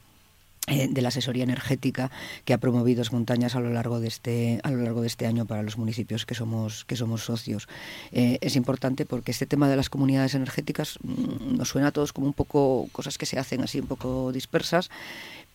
de 0.67 1.03
la 1.03 1.09
asesoría 1.09 1.43
energética 1.43 2.11
que 2.45 2.53
ha 2.53 2.59
promovido 2.59 3.03
Montañas 3.11 3.57
a 3.57 3.61
lo 3.61 3.71
largo 3.71 3.99
de 3.99 4.09
este 4.09 4.61
a 4.63 4.71
lo 4.71 4.83
largo 4.83 5.01
de 5.01 5.07
este 5.07 5.27
año 5.27 5.47
para 5.47 5.63
los 5.63 5.79
municipios 5.79 6.27
que 6.27 6.35
somos 6.35 6.85
que 6.85 6.97
somos 6.97 7.25
socios 7.25 7.67
eh, 8.13 8.39
es 8.41 8.57
importante 8.57 9.07
porque 9.07 9.33
este 9.33 9.47
tema 9.47 9.69
de 9.69 9.77
las 9.77 9.89
comunidades 9.89 10.35
energéticas 10.35 10.99
mm, 11.03 11.57
nos 11.57 11.71
suena 11.71 11.89
a 11.89 11.93
todos 11.93 12.13
como 12.13 12.27
un 12.27 12.35
poco 12.35 12.89
cosas 12.93 13.19
que 13.19 13.27
se 13.27 13.39
hacen 13.39 13.63
así 13.63 13.81
un 13.81 13.87
poco 13.87 14.33
dispersas 14.33 14.91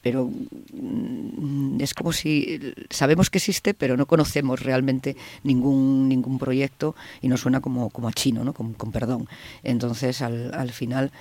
pero 0.01 0.29
mm, 0.73 1.81
es 1.81 1.95
como 1.95 2.13
si 2.13 2.59
sabemos 2.91 3.31
que 3.31 3.39
existe, 3.39 3.73
pero 3.73 3.97
no 3.97 4.05
conocemos 4.05 4.59
realmente 4.59 5.17
ningún 5.43 6.07
ningún 6.07 6.37
proyecto 6.37 6.95
y 7.23 7.27
nos 7.27 7.41
suena 7.41 7.59
como, 7.59 7.89
como 7.89 8.07
a 8.07 8.13
chino, 8.13 8.43
¿no? 8.43 8.53
con, 8.53 8.75
con 8.75 8.91
perdón. 8.91 9.27
Entonces, 9.63 10.21
al, 10.21 10.53
al 10.53 10.71
final, 10.71 11.11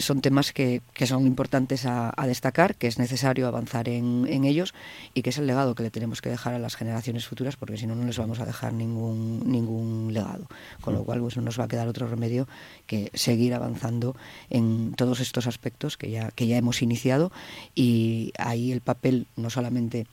son 0.00 0.20
temas 0.20 0.52
que, 0.52 0.82
que 0.92 1.06
son 1.06 1.26
importantes 1.26 1.86
a, 1.86 2.12
a, 2.16 2.26
destacar, 2.26 2.74
que 2.74 2.86
es 2.86 2.98
necesario 2.98 3.46
avanzar 3.46 3.88
en, 3.88 4.26
en, 4.28 4.44
ellos 4.44 4.74
y 5.14 5.22
que 5.22 5.30
es 5.30 5.38
el 5.38 5.46
legado 5.46 5.74
que 5.74 5.82
le 5.82 5.90
tenemos 5.90 6.20
que 6.20 6.30
dejar 6.30 6.54
a 6.54 6.58
las 6.58 6.76
generaciones 6.76 7.26
futuras, 7.26 7.56
porque 7.56 7.76
si 7.76 7.86
no, 7.86 7.94
no 7.94 8.04
les 8.04 8.18
vamos 8.18 8.40
a 8.40 8.46
dejar 8.46 8.72
ningún, 8.72 9.42
ningún 9.50 10.12
legado. 10.12 10.46
Con 10.80 10.94
lo 10.94 11.04
cual, 11.04 11.20
pues 11.20 11.36
no 11.36 11.42
nos 11.42 11.58
va 11.58 11.64
a 11.64 11.68
quedar 11.68 11.88
otro 11.88 12.08
remedio 12.08 12.48
que 12.86 13.10
seguir 13.14 13.54
avanzando 13.54 14.16
en 14.48 14.94
todos 14.94 15.20
estos 15.20 15.46
aspectos 15.46 15.96
que 15.96 16.10
ya, 16.10 16.30
que 16.30 16.46
ya 16.46 16.56
hemos 16.56 16.82
iniciado 16.82 17.32
y 17.74 18.32
ahí 18.38 18.72
el 18.72 18.80
papel 18.80 19.26
no 19.36 19.50
solamente 19.50 20.06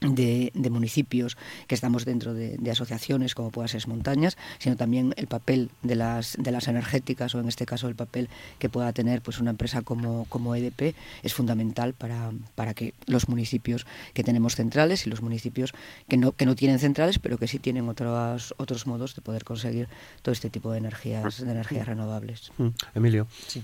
de, 0.00 0.50
de, 0.54 0.70
municipios 0.70 1.36
que 1.66 1.74
estamos 1.74 2.04
dentro 2.04 2.32
de, 2.32 2.56
de, 2.56 2.70
asociaciones 2.70 3.34
como 3.34 3.50
pueda 3.50 3.68
ser 3.68 3.86
montañas, 3.86 4.38
sino 4.58 4.76
también 4.76 5.14
el 5.16 5.26
papel 5.26 5.70
de 5.82 5.94
las, 5.94 6.36
de 6.38 6.50
las 6.50 6.68
energéticas 6.68 7.34
o 7.34 7.40
en 7.40 7.48
este 7.48 7.66
caso 7.66 7.88
el 7.88 7.94
papel 7.94 8.28
que 8.58 8.68
pueda 8.68 8.92
tener 8.92 9.20
pues 9.20 9.40
una 9.40 9.50
empresa 9.50 9.82
como, 9.82 10.24
como 10.26 10.54
EDP 10.54 10.94
es 11.22 11.34
fundamental 11.34 11.92
para, 11.92 12.32
para 12.54 12.74
que 12.74 12.94
los 13.06 13.28
municipios 13.28 13.86
que 14.14 14.24
tenemos 14.24 14.56
centrales 14.56 15.06
y 15.06 15.10
los 15.10 15.20
municipios 15.20 15.72
que 16.08 16.16
no, 16.16 16.32
que 16.32 16.46
no 16.46 16.56
tienen 16.56 16.78
centrales 16.78 17.18
pero 17.18 17.36
que 17.36 17.46
sí 17.46 17.58
tienen 17.58 17.88
otros, 17.88 18.54
otros 18.56 18.86
modos 18.86 19.14
de 19.14 19.22
poder 19.22 19.44
conseguir 19.44 19.88
todo 20.22 20.32
este 20.32 20.48
tipo 20.48 20.72
de 20.72 20.78
energías, 20.78 21.44
de 21.44 21.50
energías 21.50 21.86
renovables. 21.86 22.52
Mm. 22.56 22.68
Emilio. 22.94 23.26
Sí. 23.46 23.62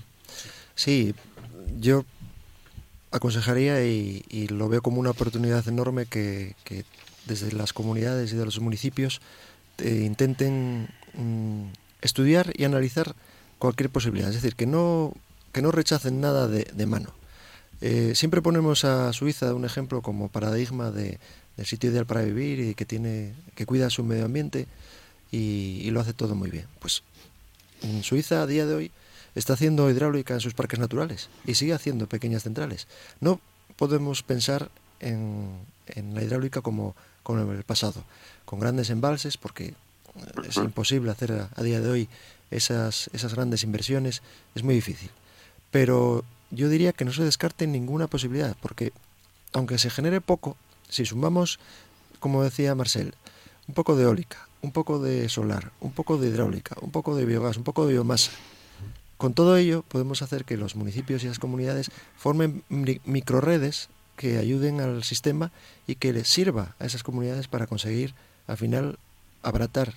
sí, 0.75 1.15
yo 1.79 2.05
aconsejaría 3.11 3.83
y, 3.85 4.47
lo 4.49 4.69
veo 4.69 4.81
como 4.81 4.99
una 4.99 5.11
oportunidad 5.11 5.67
enorme 5.67 6.05
que, 6.05 6.55
desde 7.25 7.51
las 7.51 7.73
comunidades 7.73 8.31
y 8.31 8.35
de 8.35 8.45
los 8.45 8.59
municipios 8.59 9.19
eh, 9.79 10.03
intenten 10.05 10.87
mm, 11.13 11.65
estudiar 12.01 12.53
y 12.55 12.63
analizar 12.63 13.15
cualquier 13.59 13.89
posibilidad. 13.89 14.29
Es 14.29 14.35
decir, 14.35 14.55
que 14.55 14.65
no, 14.65 15.13
que 15.51 15.61
no 15.61 15.71
rechacen 15.71 16.21
nada 16.21 16.47
de, 16.47 16.63
de 16.73 16.85
mano. 16.85 17.13
Eh, 17.81 18.13
siempre 18.15 18.41
ponemos 18.41 18.85
a 18.85 19.11
Suiza 19.13 19.53
un 19.53 19.65
ejemplo 19.65 20.01
como 20.01 20.29
paradigma 20.29 20.89
de, 20.89 21.19
del 21.57 21.65
sitio 21.65 21.91
ideal 21.91 22.05
para 22.05 22.21
vivir 22.21 22.59
y 22.59 22.75
que, 22.75 22.85
tiene, 22.85 23.33
que 23.55 23.65
cuida 23.65 23.89
su 23.89 24.03
medio 24.03 24.25
ambiente 24.25 24.67
y 25.29 25.89
lo 25.91 25.99
hace 25.99 26.13
todo 26.13 26.33
muy 26.35 26.49
bien. 26.49 26.65
Pues 26.79 27.03
en 27.81 28.01
Suiza 28.03 28.41
a 28.41 28.47
día 28.47 28.65
de 28.65 28.73
hoy 28.73 28.91
está 29.37 29.53
haciendo 29.53 29.89
hidráulica 29.89 30.33
en 30.33 30.41
sus 30.41 30.53
parques 30.53 30.79
naturales 30.79 31.29
y 31.45 31.55
sigue 31.55 31.73
haciendo 31.73 32.07
pequeñas 32.07 32.43
centrales. 32.43 32.87
No 33.21 33.39
podemos 33.75 34.23
pensar 34.23 34.69
en, 34.99 35.49
en 35.87 36.15
la 36.15 36.23
hidráulica 36.23 36.61
como, 36.61 36.95
como 37.23 37.41
en 37.41 37.57
el 37.57 37.63
pasado, 37.63 38.03
con 38.45 38.59
grandes 38.59 38.89
embalses, 38.89 39.37
porque 39.37 39.73
es 40.47 40.57
imposible 40.57 41.11
hacer 41.11 41.31
a, 41.31 41.49
a 41.55 41.63
día 41.63 41.79
de 41.79 41.89
hoy 41.89 42.09
esas, 42.49 43.09
esas 43.13 43.35
grandes 43.35 43.63
inversiones, 43.63 44.21
es 44.55 44.63
muy 44.63 44.75
difícil. 44.75 45.11
Pero 45.69 46.23
yo 46.49 46.69
diría 46.69 46.93
que 46.93 47.05
no 47.05 47.13
se 47.13 47.23
descarte 47.23 47.67
ninguna 47.67 48.07
posibilidad, 48.07 48.55
porque 48.61 48.93
aunque 49.53 49.77
se 49.77 49.89
genere 49.89 50.21
poco, 50.21 50.57
si 50.89 51.05
sumamos, 51.05 51.59
como 52.19 52.43
decía 52.43 52.73
Marcel, 52.75 53.13
un 53.67 53.75
poco 53.75 53.95
de 53.95 54.03
eólica, 54.03 54.47
un 54.61 54.71
poco 54.71 54.99
de 54.99 55.29
solar, 55.29 55.71
un 55.81 55.91
poco 55.91 56.17
de 56.17 56.29
hidráulica, 56.29 56.75
un 56.81 56.91
poco 56.91 57.15
de 57.15 57.25
biogás, 57.25 57.57
un 57.57 57.63
poco 57.63 57.85
de 57.85 57.93
biomasa, 57.93 58.31
con 59.17 59.33
todo 59.33 59.57
ello 59.57 59.83
podemos 59.87 60.21
hacer 60.21 60.45
que 60.45 60.57
los 60.57 60.75
municipios 60.75 61.23
y 61.23 61.27
las 61.27 61.39
comunidades 61.39 61.91
formen 62.15 62.63
microredes 62.69 63.89
que 64.15 64.37
ayuden 64.37 64.81
al 64.81 65.03
sistema 65.03 65.51
y 65.85 65.95
que 65.95 66.13
les 66.13 66.27
sirva 66.27 66.75
a 66.79 66.85
esas 66.85 67.03
comunidades 67.03 67.47
para 67.47 67.67
conseguir 67.67 68.13
al 68.47 68.57
final 68.57 68.99
abratar 69.43 69.93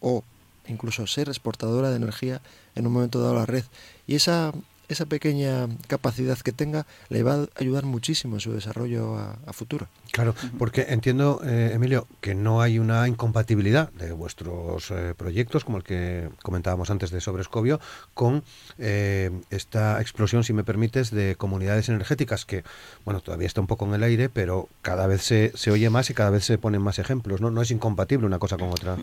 o 0.00 0.24
incluso 0.66 1.06
ser 1.06 1.28
exportadora 1.28 1.90
de 1.90 1.96
energía 1.96 2.40
en 2.74 2.86
un 2.86 2.92
momento 2.92 3.20
dado 3.20 3.36
a 3.36 3.40
la 3.40 3.46
red. 3.46 3.64
Y 4.06 4.14
esa 4.14 4.52
esa 4.92 5.06
pequeña 5.06 5.68
capacidad 5.86 6.38
que 6.38 6.52
tenga 6.52 6.86
le 7.08 7.22
va 7.22 7.34
a 7.34 7.48
ayudar 7.56 7.84
muchísimo 7.84 8.36
en 8.36 8.40
su 8.40 8.52
desarrollo 8.52 9.16
a, 9.16 9.38
a 9.46 9.52
futuro. 9.52 9.88
Claro, 10.12 10.34
porque 10.58 10.86
entiendo, 10.90 11.40
eh, 11.44 11.70
Emilio, 11.74 12.06
que 12.20 12.34
no 12.34 12.60
hay 12.60 12.78
una 12.78 13.08
incompatibilidad 13.08 13.90
de 13.92 14.12
vuestros 14.12 14.90
eh, 14.90 15.14
proyectos, 15.16 15.64
como 15.64 15.78
el 15.78 15.84
que 15.84 16.28
comentábamos 16.42 16.90
antes 16.90 17.10
de 17.10 17.20
Sobrescobio, 17.20 17.80
con 18.12 18.44
eh, 18.78 19.30
esta 19.50 20.00
explosión, 20.00 20.44
si 20.44 20.52
me 20.52 20.64
permites, 20.64 21.10
de 21.10 21.36
comunidades 21.36 21.88
energéticas, 21.88 22.44
que, 22.44 22.62
bueno, 23.04 23.20
todavía 23.20 23.46
está 23.46 23.60
un 23.60 23.66
poco 23.66 23.86
en 23.86 23.94
el 23.94 24.02
aire, 24.02 24.28
pero 24.28 24.68
cada 24.82 25.06
vez 25.06 25.22
se, 25.22 25.52
se 25.54 25.70
oye 25.70 25.88
más 25.88 26.10
y 26.10 26.14
cada 26.14 26.30
vez 26.30 26.44
se 26.44 26.58
ponen 26.58 26.82
más 26.82 26.98
ejemplos, 26.98 27.40
¿no? 27.40 27.50
No 27.50 27.62
es 27.62 27.70
incompatible 27.70 28.26
una 28.26 28.38
cosa 28.38 28.58
con 28.58 28.68
otra. 28.68 28.98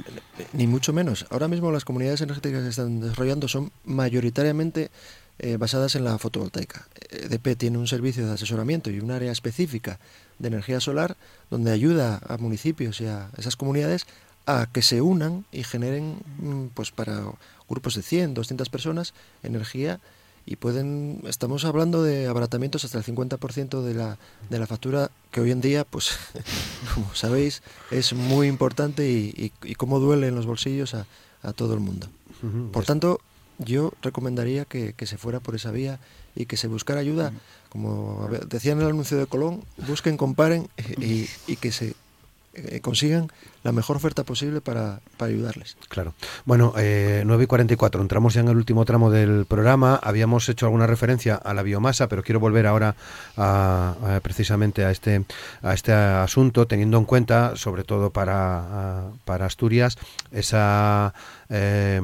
Ni 0.54 0.68
mucho 0.68 0.94
menos. 0.94 1.26
Ahora 1.32 1.48
mismo 1.48 1.72
las 1.72 1.86
comunidades 1.86 2.22
energéticas 2.22 2.60
que 2.60 2.66
se 2.66 2.70
están 2.70 3.02
desarrollando 3.02 3.48
son 3.48 3.72
mayoritariamente 3.84 4.92
eh, 5.40 5.58
basadas 5.58 5.96
en 5.96 6.04
la 6.04 6.18
fotovoltaica. 6.18 6.88
EDP 7.10 7.58
tiene 7.58 7.78
un 7.78 7.88
servicio 7.88 8.26
de 8.26 8.34
asesoramiento 8.34 8.90
y 8.90 9.00
un 9.00 9.12
área 9.12 9.32
específica 9.32 10.00
de 10.38 10.48
energía 10.48 10.80
solar 10.80 11.18
donde 11.50 11.72
ayuda 11.72 12.22
a 12.28 12.38
municipios 12.38 13.02
y 13.02 13.06
a 13.06 13.30
esas 13.38 13.56
comunidades 13.56 14.06
a 14.46 14.68
que 14.72 14.82
se 14.82 15.02
unan 15.02 15.46
y 15.52 15.64
generen 15.64 16.18
pues 16.74 16.92
para 16.92 17.24
grupos 17.70 17.96
de 17.96 18.02
100, 18.02 18.34
200 18.34 18.70
personas 18.70 19.14
energía 19.44 20.00
y 20.46 20.56
pueden 20.56 21.22
estamos 21.28 21.66
hablando 21.66 22.02
de 22.02 22.28
abaratamientos 22.28 22.84
hasta 22.84 22.98
el 22.98 23.04
50% 23.04 23.82
de 23.82 23.94
la 23.94 24.18
de 24.50 24.60
la 24.60 24.66
factura 24.66 25.12
que 25.32 25.42
hoy 25.42 25.52
en 25.52 25.62
día 25.62 25.84
pues 25.84 26.18
como 26.96 27.14
sabéis 27.14 27.62
es 27.92 28.14
muy 28.14 28.48
importante 28.48 29.08
y, 29.10 29.34
y, 29.38 29.70
y 29.70 29.76
cómo 29.76 30.00
duele 30.00 30.28
en 30.28 30.36
los 30.36 30.46
bolsillos 30.46 30.96
a, 30.96 31.06
a 31.44 31.54
todo 31.54 31.74
el 31.74 31.80
mundo. 31.80 32.08
Por 32.72 32.86
tanto, 32.86 33.20
yo 33.60 33.94
recomendaría 34.02 34.66
que, 34.66 34.94
que, 34.94 35.06
se 35.06 35.18
fuera 35.18 35.40
por 35.40 35.56
esa 35.56 35.72
vía 35.72 36.00
y 36.36 36.46
que 36.46 36.58
se 36.58 36.68
buscara 36.68 37.00
ayuda, 37.00 37.34
como 37.70 38.30
decía 38.48 38.72
en 38.72 38.82
el 38.82 38.88
anuncio 38.88 39.18
de 39.18 39.28
Colón, 39.28 39.62
busquen, 39.88 40.18
comparen 40.18 40.68
y, 40.98 41.28
y 41.48 41.56
que 41.58 41.72
se 41.72 41.96
eh, 42.56 42.80
consigan 42.82 43.32
la 43.64 43.72
mejor 43.72 43.98
oferta 43.98 44.24
posible 44.24 44.62
para, 44.62 45.02
para 45.18 45.32
ayudarles. 45.32 45.78
Claro. 45.90 46.14
Bueno, 46.46 46.74
eh, 46.78 47.24
9 47.26 47.44
y 47.44 47.48
44, 47.48 48.02
entramos 48.02 48.34
ya 48.34 48.42
en 48.42 48.48
el 48.48 48.58
último 48.58 48.86
tramo 48.86 49.12
del 49.12 49.46
programa. 49.46 50.00
Habíamos 50.02 50.48
hecho 50.50 50.66
alguna 50.66 50.88
referencia 50.88 51.36
a 51.36 51.54
la 51.54 51.64
biomasa, 51.64 52.08
pero 52.08 52.24
quiero 52.24 52.40
volver 52.40 52.68
ahora 52.68 52.96
a, 53.38 54.20
precisamente 54.22 54.86
a 54.86 54.92
este, 54.92 55.26
a 55.62 55.74
este 55.74 55.92
asunto, 55.92 56.68
teniendo 56.68 56.98
en 56.98 57.06
cuenta, 57.06 57.56
sobre 57.56 57.84
todo 57.84 58.10
para, 58.12 59.04
para 59.26 59.46
Asturias, 59.46 59.98
esa 60.32 61.14
eh, 61.50 62.00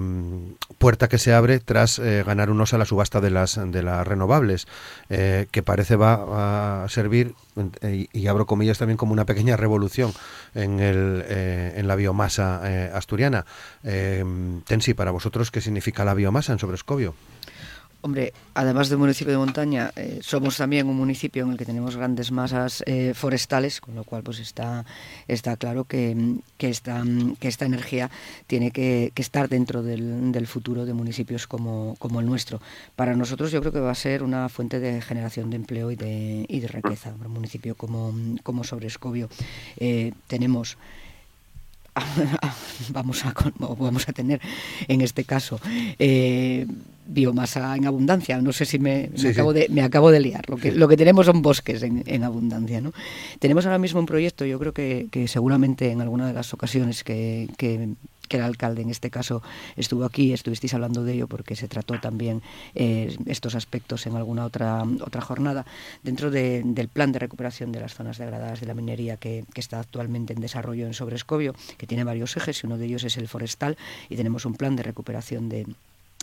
puerta 0.80 1.08
que 1.08 1.20
se 1.20 1.34
abre 1.34 1.60
tras 1.60 2.00
eh, 2.00 2.24
ganar 2.26 2.50
unos 2.50 2.74
a 2.74 2.80
la 2.80 2.86
subasta 2.86 3.22
de 3.22 3.30
las, 3.30 3.60
de 3.72 3.84
las 3.84 4.06
renovables, 4.06 4.68
eh, 5.10 5.48
que 5.52 5.62
parece 5.62 5.96
va 5.96 6.84
a 6.84 6.90
servir, 6.90 7.36
y, 7.84 8.10
y, 8.12 8.28
abro 8.28 8.46
comillas 8.46 8.80
también, 8.80 8.98
como 8.98 9.14
una 9.14 9.26
pequeña 9.26 9.56
revolución 9.56 10.14
en, 10.56 10.80
el, 10.80 11.24
eh, 11.46 11.74
en 11.76 11.88
la 11.88 11.96
biomasa 11.96 12.62
eh, 12.64 12.92
asturiana. 12.92 13.46
Eh, 13.84 14.24
Tensi, 14.66 14.94
para 14.96 15.12
vosotros, 15.12 15.52
¿qué 15.52 15.62
significa 15.62 16.04
la 16.04 16.16
biomasa 16.16 16.54
en 16.54 16.60
Sobrescobio? 16.60 17.14
Hombre, 18.02 18.34
además 18.54 18.90
de 18.90 18.96
un 18.96 19.02
municipio 19.02 19.32
de 19.34 19.40
montaña, 19.40 19.92
somos 20.22 20.58
también 20.58 20.88
un 20.88 20.96
municipio 20.96 21.44
en 21.44 21.52
el 21.54 21.58
que 21.58 21.66
tenemos 21.66 21.96
grandes 21.96 22.32
masas 22.32 22.84
forestales, 23.16 23.82
con 23.82 23.96
lo 23.96 24.04
cual 24.04 24.22
pues 24.22 24.38
está, 24.38 24.86
está 25.28 25.58
claro 25.58 25.86
que, 25.86 26.36
que, 26.60 26.70
esta, 26.70 27.04
que 27.40 27.48
esta 27.48 27.66
energía 27.66 28.12
tiene 28.46 28.70
que, 28.70 29.12
estar 29.16 29.50
dentro 29.50 29.82
del, 29.82 30.46
futuro 30.46 30.86
de 30.86 30.94
municipios 30.94 31.48
como, 31.48 31.96
como, 31.98 32.20
el 32.20 32.28
nuestro. 32.28 32.62
Para 32.96 33.16
nosotros 33.16 33.52
yo 33.52 33.60
creo 33.62 33.74
que 33.74 33.80
va 33.80 33.90
a 33.90 33.96
ser 33.96 34.22
una 34.22 34.50
fuente 34.50 34.80
de 34.80 35.02
generación 35.02 35.50
de 35.50 35.56
empleo 35.56 35.90
y 35.90 35.96
de, 35.96 36.46
y 36.48 36.60
de 36.60 36.68
riqueza. 36.68 37.12
Un 37.20 37.32
municipio 37.32 37.74
como, 37.74 38.14
como 38.44 38.64
Sobrescobio 38.64 39.30
tenemos 40.28 40.78
vamos 42.90 43.26
a, 43.26 43.34
vamos 43.60 44.08
a 44.10 44.14
tener 44.14 44.42
en 44.88 45.02
este 45.02 45.24
caso 45.24 45.60
eh, 45.98 46.66
biomasa 47.08 47.76
en 47.76 47.86
abundancia. 47.86 48.42
No 48.42 48.52
sé 48.52 48.66
si 48.66 48.80
me, 48.80 49.10
me, 49.12 49.18
sí, 49.18 49.28
acabo, 49.28 49.54
sí. 49.54 49.60
De, 49.60 49.70
me 49.70 49.82
acabo 49.82 50.12
de 50.12 50.20
liar. 50.20 50.50
Lo 50.50 50.58
que, 50.58 50.72
sí. 50.72 50.78
lo 50.78 50.88
que 50.88 50.98
tenemos 50.98 51.26
son 51.26 51.42
bosques 51.42 51.84
en, 51.84 52.04
en, 52.06 52.24
abundancia. 52.24 52.82
¿no? 52.82 52.94
Tenemos 53.40 53.66
ahora 53.66 53.78
mismo 53.78 54.00
un 54.00 54.06
proyecto, 54.06 54.46
yo 54.46 54.60
creo 54.60 54.74
que, 54.74 55.08
que 55.12 55.28
seguramente 55.28 55.92
en 55.92 56.02
alguna 56.02 56.28
de 56.28 56.34
las 56.34 56.54
ocasiones 56.54 57.04
que, 57.04 57.50
que 57.58 57.90
que 58.28 58.38
el 58.38 58.44
alcalde 58.44 58.82
en 58.82 58.90
este 58.90 59.10
caso 59.10 59.42
estuvo 59.76 60.06
aquí, 60.06 60.34
estuvisteis 60.34 60.74
hablando 60.74 61.04
de 61.04 61.14
ello 61.14 61.28
porque 61.28 61.56
se 61.56 61.68
trató 61.68 62.00
también 62.00 62.42
eh, 62.74 63.16
estos 63.26 63.56
aspectos 63.56 64.06
en 64.08 64.16
alguna 64.16 64.46
otra, 64.46 64.84
otra 65.02 65.22
jornada. 65.22 65.66
Dentro 66.04 66.32
del 66.32 66.90
plan 66.90 67.12
de 67.12 67.20
recuperación 67.20 67.72
de 67.72 67.80
las 67.80 67.94
zonas 67.94 68.18
degradadas 68.18 68.60
de 68.60 68.68
la 68.68 68.74
minería 68.74 69.18
que, 69.18 69.46
que 69.54 69.62
está 69.62 69.80
actualmente 69.80 70.34
en 70.34 70.42
desarrollo 70.42 70.86
en 70.86 70.94
Sobrescobio, 70.94 71.56
que 71.78 71.88
tiene 71.88 72.04
varios 72.04 72.36
ejes 72.38 72.64
y 72.64 72.68
uno 72.68 72.78
de 72.78 72.86
ellos 72.86 73.04
es 73.04 73.18
el 73.18 73.28
forestal 73.28 73.78
y 74.10 74.16
tenemos 74.16 74.46
un 74.46 74.56
plan 74.56 74.76
de 74.76 74.84
recuperación 74.84 75.50
de 75.50 75.66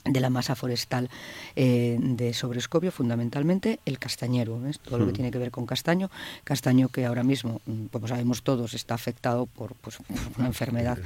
de 0.05 0.21
la 0.21 0.31
masa 0.31 0.55
forestal 0.55 1.09
eh, 1.55 1.97
de 2.01 2.35
Sobrescobio, 2.35 2.91
fundamentalmente 2.91 3.81
el 3.85 3.99
castañero, 3.99 4.59
todo 4.83 4.99
lo 4.99 5.07
que 5.07 5.13
hmm. 5.13 5.15
tiene 5.15 5.31
que 5.31 5.39
ver 5.39 5.51
con 5.51 5.67
castaño, 5.67 6.11
castaño 6.45 6.89
que 6.89 7.07
ahora 7.07 7.23
mismo, 7.23 7.61
mm, 7.67 7.87
como 7.87 8.09
sabemos 8.09 8.43
todos, 8.43 8.75
está 8.75 8.95
afectado 8.95 9.47
por, 9.47 9.75
pues, 9.77 9.99
una 10.39 10.47
enfermedad 10.47 10.99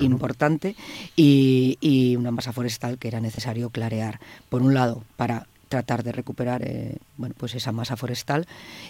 importante 0.00 0.76
y, 1.16 1.78
y, 1.80 2.16
una 2.16 2.30
masa 2.30 2.52
forestal 2.52 2.98
que 2.98 3.08
era 3.08 3.20
necesario 3.20 3.70
clarear, 3.70 4.20
por 4.48 4.62
un 4.62 4.74
lado, 4.74 5.02
para 5.16 5.46
tratar 5.68 6.02
de 6.02 6.12
recuperar 6.12 6.62
eh, 6.64 6.98
bueno, 7.16 7.34
pues 7.38 7.54
esa 7.54 7.72
masa 7.72 7.96
forestal 7.96 8.46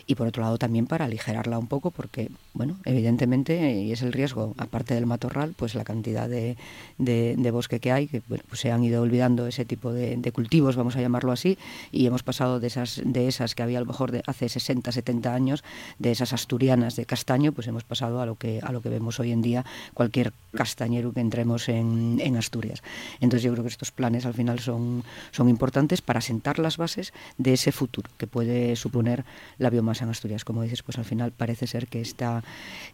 y 0.06 0.14
por 0.14 0.26
otro 0.26 0.42
lado 0.42 0.58
también 0.58 0.86
para 0.86 1.04
aligerarla 1.04 1.58
un 1.58 1.66
poco 1.66 1.90
porque, 1.90 2.30
bueno, 2.52 2.76
evidentemente, 2.84 3.72
y 3.74 3.92
es 3.92 4.02
el 4.02 4.12
riesgo, 4.12 4.54
aparte 4.58 4.94
del 4.94 5.06
matorral, 5.06 5.54
pues 5.56 5.74
la 5.74 5.84
cantidad 5.84 6.28
de, 6.28 6.56
de, 6.98 7.50
bosque 7.50 7.80
que 7.80 7.92
hay, 7.92 8.08
que 8.08 8.22
bueno, 8.28 8.44
pues 8.48 8.60
se 8.60 8.72
han 8.72 8.82
ido 8.82 9.02
olvidando 9.02 9.46
ese 9.46 9.64
tipo 9.64 9.92
de, 9.92 10.20
cultivos, 10.32 10.76
vamos 10.76 10.96
a 10.96 11.00
llamarlo 11.00 11.32
así, 11.32 11.58
y 11.92 12.06
hemos 12.06 12.22
pasado 12.22 12.60
de 12.60 12.66
esas, 12.66 13.00
de 13.04 13.28
esas 13.28 13.54
que 13.54 13.62
había 13.62 13.78
a 13.78 13.80
lo 13.80 13.86
mejor 13.86 14.10
de 14.10 14.22
hace 14.26 14.48
60, 14.48 14.90
70 14.90 15.34
años, 15.34 15.64
de 15.98 16.10
esas 16.10 16.32
asturianas 16.32 16.96
de 16.96 17.06
castaño, 17.06 17.52
pues 17.52 17.66
hemos 17.68 17.84
pasado 17.84 18.20
a 18.20 18.26
lo 18.26 18.36
que, 18.36 18.60
a 18.62 18.72
lo 18.72 18.80
que 18.80 18.88
vemos 18.88 19.20
hoy 19.20 19.32
en 19.32 19.42
día 19.42 19.64
cualquier 19.94 20.32
castañero 20.54 21.12
que 21.12 21.20
entremos 21.20 21.68
en, 21.68 22.18
en 22.20 22.36
Asturias. 22.36 22.82
Entonces 23.20 23.42
yo 23.42 23.52
creo 23.52 23.64
que 23.64 23.68
estos 23.68 23.90
planes 23.90 24.26
al 24.26 24.34
final 24.34 24.60
son, 24.60 25.04
son 25.30 25.48
importantes 25.48 26.02
para 26.02 26.20
sentar 26.20 26.58
las 26.58 26.76
bases 26.76 27.12
de 27.38 27.52
ese 27.52 27.72
futuro 27.72 28.10
que 28.18 28.26
puede 28.26 28.76
suponer 28.76 29.24
la 29.58 29.70
biomasa 29.70 30.04
en 30.04 30.10
Asturias. 30.10 30.44
Como 30.44 30.62
dices, 30.62 30.82
pues 30.82 30.98
al 30.98 31.04
final 31.04 31.32
parece 31.32 31.66
ser 31.66 31.86
que 31.86 32.00
esta, 32.00 32.42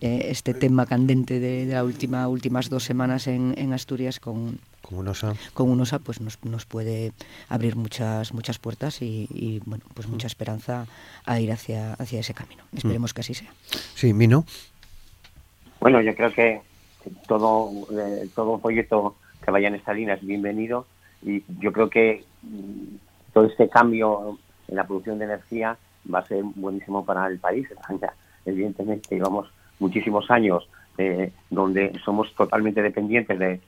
eh, 0.00 0.26
este 0.30 0.54
tema 0.54 0.86
candente 0.86 1.40
de, 1.40 1.66
de, 1.66 1.74
la 1.74 1.84
última 1.84 2.28
últimas 2.28 2.70
dos 2.70 2.84
semanas 2.84 3.26
en, 3.26 3.54
en 3.56 3.72
Asturias 3.72 4.20
con 4.20 4.58
con 4.80 4.98
UNOSA, 4.98 5.34
con 5.52 5.68
UNOSA 5.68 5.98
pues 5.98 6.22
nos, 6.22 6.42
nos 6.42 6.64
puede 6.64 7.12
abrir 7.48 7.76
muchas 7.76 8.32
muchas 8.32 8.58
puertas 8.58 9.02
y, 9.02 9.28
y, 9.30 9.60
bueno 9.66 9.84
pues 9.94 10.08
mucha 10.08 10.26
esperanza 10.26 10.86
a 11.26 11.38
ir 11.38 11.52
hacia 11.52 11.94
hacia 11.94 12.20
ese 12.20 12.34
camino. 12.34 12.64
Esperemos 12.74 13.12
que 13.12 13.20
así 13.20 13.34
sea. 13.34 13.52
Sí, 13.94 14.14
Mino. 14.14 14.44
Bueno, 15.80 16.00
yo 16.00 16.14
creo 16.14 16.32
que 16.32 16.60
todo 17.26 17.70
eh, 17.92 18.28
todo 18.34 18.58
proyecto 18.58 19.16
que 19.44 19.50
vaya 19.50 19.68
en 19.68 19.74
esta 19.76 19.92
línea 19.92 20.14
es 20.14 20.26
bienvenido 20.26 20.86
y 21.22 21.42
yo 21.60 21.72
creo 21.72 21.88
que 21.90 22.24
todo 23.32 23.44
este 23.44 23.68
cambio 23.68 24.38
en 24.68 24.76
la 24.76 24.86
producción 24.86 25.18
de 25.18 25.26
energía 25.26 25.76
va 26.12 26.20
a 26.20 26.26
ser 26.26 26.42
buenísimo 26.42 27.04
para 27.04 27.26
el 27.26 27.38
país. 27.38 27.68
Evidentemente, 28.46 29.14
llevamos 29.14 29.52
muchísimos 29.78 30.30
años 30.30 30.68
eh, 30.98 31.32
donde 31.50 31.92
somos 32.04 32.34
totalmente 32.34 32.82
dependientes 32.82 33.38
de, 33.38 33.60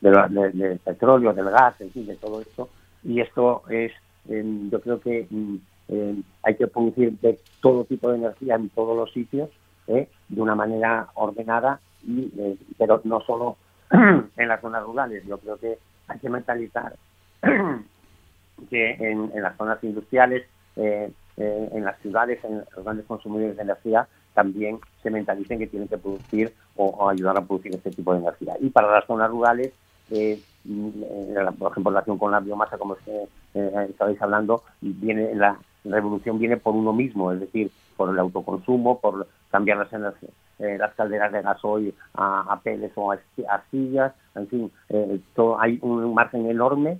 del 0.00 0.78
petróleo, 0.84 1.32
del 1.34 1.50
gas, 1.50 1.80
en 1.80 1.90
fin, 1.90 2.06
de 2.06 2.16
todo 2.16 2.40
esto. 2.40 2.68
Y 3.04 3.20
esto 3.20 3.62
es, 3.68 3.92
yo 4.24 4.80
creo 4.80 5.00
que 5.00 5.26
mm, 5.28 5.56
hay 6.42 6.56
que 6.56 6.66
producir 6.66 7.12
de 7.20 7.38
todo 7.60 7.84
tipo 7.84 8.10
de 8.10 8.18
energía 8.18 8.54
en 8.56 8.68
todos 8.70 8.96
los 8.96 9.12
sitios, 9.12 9.50
eh, 9.88 10.08
de 10.28 10.40
una 10.40 10.54
manera 10.54 11.08
ordenada, 11.14 11.80
y, 12.06 12.30
eh, 12.38 12.56
pero 12.78 13.00
no 13.04 13.20
solo 13.20 13.56
en 13.90 14.48
las 14.48 14.60
zonas 14.60 14.82
rurales. 14.82 15.24
Yo 15.26 15.38
creo 15.38 15.56
que 15.56 15.78
hay 16.08 16.18
que 16.18 16.28
mentalizar 16.28 16.94
que 18.70 18.90
en, 18.98 19.30
las 19.42 19.56
zonas 19.56 19.82
industriales, 19.82 20.46
eh, 20.76 21.10
eh, 21.36 21.68
en 21.72 21.84
las 21.84 21.98
ciudades, 22.00 22.42
en 22.44 22.64
los 22.74 22.84
grandes 22.84 23.06
consumidores 23.06 23.56
de 23.56 23.62
energía, 23.62 24.08
también 24.34 24.78
se 25.02 25.10
mentalicen 25.10 25.58
que 25.58 25.66
tienen 25.66 25.88
que 25.88 25.98
producir 25.98 26.52
o, 26.76 27.08
ayudar 27.08 27.38
a 27.38 27.44
producir 27.44 27.74
este 27.74 27.90
tipo 27.90 28.12
de 28.12 28.20
energía. 28.20 28.54
Y 28.60 28.70
para 28.70 28.90
las 28.90 29.06
zonas 29.06 29.30
rurales, 29.30 29.72
eh, 30.10 30.40
por 31.58 31.70
ejemplo, 31.72 31.90
en 31.90 31.94
relación 31.94 32.18
con 32.18 32.32
la 32.32 32.40
biomasa, 32.40 32.78
como 32.78 32.96
estabais 33.54 34.20
hablando, 34.20 34.62
viene 34.80 35.34
la 35.34 35.58
revolución 35.84 36.38
viene 36.38 36.56
por 36.56 36.74
uno 36.74 36.92
mismo, 36.92 37.32
es 37.32 37.40
decir, 37.40 37.70
por 37.96 38.10
el 38.10 38.18
autoconsumo, 38.18 39.00
por 39.00 39.26
cambiar 39.50 39.78
las 39.78 39.92
energías, 39.92 40.32
las 40.58 40.94
calderas 40.94 41.32
de 41.32 41.42
gasoil 41.42 41.94
a, 42.14 42.52
a 42.52 42.60
peles 42.60 42.92
o 42.94 43.12
a 43.12 43.18
arcillas, 43.48 44.12
en 44.34 44.48
fin, 44.48 44.72
todo, 45.34 45.60
hay 45.60 45.78
un 45.82 46.14
margen 46.14 46.50
enorme 46.50 46.98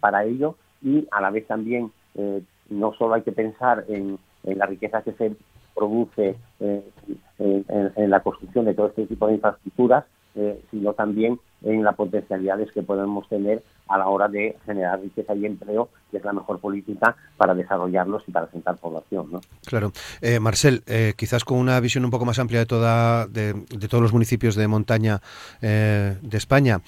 para 0.00 0.24
ello. 0.24 0.56
Y 0.82 1.06
a 1.10 1.20
la 1.20 1.30
vez 1.30 1.46
también 1.46 1.90
eh, 2.14 2.42
no 2.70 2.92
solo 2.94 3.14
hay 3.14 3.22
que 3.22 3.32
pensar 3.32 3.84
en, 3.88 4.18
la 4.44 4.66
riqueza 4.66 5.02
que 5.02 5.12
se 5.14 5.34
produce 5.74 6.36
eh, 6.60 6.90
en, 7.38 8.10
la 8.10 8.20
construcción 8.20 8.64
de 8.64 8.74
todo 8.74 8.86
este 8.86 9.06
tipo 9.06 9.26
de 9.26 9.34
infraestructuras, 9.34 10.04
eh, 10.36 10.62
sino 10.70 10.92
también 10.92 11.40
en 11.62 11.82
las 11.82 11.96
potencialidades 11.96 12.70
que 12.72 12.82
podemos 12.82 13.28
tener 13.28 13.62
a 13.88 13.98
la 13.98 14.08
hora 14.08 14.28
de 14.28 14.56
generar 14.66 15.00
riqueza 15.00 15.34
y 15.34 15.46
empleo, 15.46 15.88
que 16.10 16.18
es 16.18 16.24
la 16.24 16.32
mejor 16.32 16.60
política 16.60 17.16
para 17.36 17.54
desarrollarlos 17.54 18.22
y 18.26 18.32
para 18.32 18.50
sentar 18.50 18.76
población. 18.76 19.28
¿no? 19.32 19.40
Claro. 19.64 19.92
Marcel, 20.40 20.82
quizás 21.16 21.44
con 21.44 21.58
una 21.58 21.78
visión 21.80 22.04
un 22.04 22.10
poco 22.10 22.24
más 22.24 22.38
amplia 22.38 22.60
de, 22.60 22.66
toda, 22.66 23.26
de, 23.26 23.54
todos 23.88 24.02
los 24.02 24.12
municipios 24.12 24.54
de 24.54 24.68
montaña 24.68 25.20
de 25.60 26.36
España, 26.36 26.80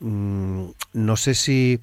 mm, 0.00 0.66
no 0.92 1.16
sé 1.16 1.34
si 1.34 1.80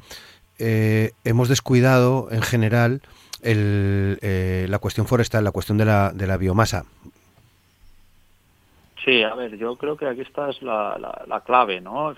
eh, 0.64 1.14
hemos 1.24 1.50
descuidado 1.50 2.28
en 2.30 2.44
general 2.44 3.02
el, 3.42 4.20
eh, 4.22 4.68
la 4.70 4.78
cuestión 4.78 5.08
forestal, 5.08 5.44
la 5.44 5.52
cuestión 5.52 5.80
de 5.80 5.86
la, 5.86 6.12
de 6.14 6.28
la 6.28 6.38
biomasa. 6.38 6.86
Sí, 9.04 9.24
a 9.24 9.34
ver, 9.34 9.58
yo 9.58 9.76
creo 9.78 9.98
que 9.98 10.08
aquí 10.08 10.22
está 10.22 10.50
es 10.50 10.62
la, 10.62 10.98
la, 11.00 11.24
la 11.28 11.42
clave, 11.42 11.82
¿no? 11.82 12.14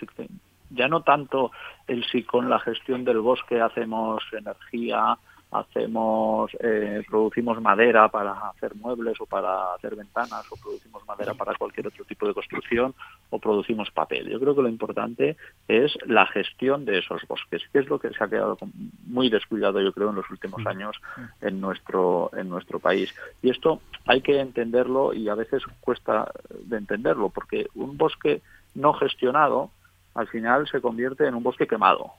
Ya 0.70 0.88
no 0.88 1.02
tanto 1.02 1.52
el 1.88 2.04
si 2.06 2.24
con 2.24 2.50
la 2.50 2.60
gestión 2.60 3.06
del 3.06 3.20
bosque 3.20 3.62
hacemos 3.62 4.24
energía, 4.34 5.18
hacemos, 5.54 6.51
eh, 6.60 7.04
producimos 7.08 7.62
madera 7.62 8.10
para 8.10 8.49
hacer 8.49 8.76
muebles 8.76 9.20
o 9.22 9.26
para 9.26 9.74
hacer 9.76 9.95
ventanas 9.95 10.45
o 10.51 10.56
producimos 10.56 11.06
madera 11.08 11.34
para 11.34 11.56
cualquier 11.56 11.88
otro 11.88 12.04
tipo 12.06 12.28
de 12.28 12.34
construcción 12.34 12.93
o 13.30 13.39
producimos 13.39 13.91
papel. 13.91 14.30
Yo 14.30 14.39
creo 14.39 14.56
que 14.56 14.64
lo 14.64 14.70
importante 14.70 15.38
es 15.68 15.97
la 16.06 16.26
gestión 16.28 16.86
de 16.86 16.99
esos 16.99 17.22
bosques, 17.28 17.62
que 17.72 17.80
es 17.80 17.88
lo 17.88 17.99
que 17.99 18.10
se 18.10 18.24
ha 18.24 18.28
quedado 18.28 18.58
muy 19.06 19.30
descuidado, 19.30 19.80
yo 19.80 19.93
creo, 19.93 20.10
en 20.10 20.16
los 20.16 20.30
últimos 20.30 20.66
años 20.66 20.95
en 21.41 21.62
nuestro 21.62 22.32
en 22.36 22.49
nuestro 22.49 22.80
país. 22.80 23.14
Y 23.41 23.49
esto 23.49 23.80
hay 24.06 24.22
que 24.22 24.39
entenderlo 24.39 25.14
y 25.14 25.30
a 25.30 25.36
veces 25.36 25.64
cuesta 25.82 26.32
de 26.49 26.78
entenderlo, 26.78 27.30
porque 27.30 27.68
un 27.76 27.97
bosque 27.97 28.41
no 28.76 28.93
gestionado 28.93 29.70
al 30.16 30.28
final 30.28 30.68
se 30.68 30.82
convierte 30.82 31.28
en 31.28 31.36
un 31.36 31.43
bosque 31.43 31.68
quemado. 31.68 32.12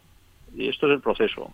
Y 0.54 0.68
esto 0.68 0.86
es 0.86 0.92
el 0.92 1.00
proceso 1.00 1.52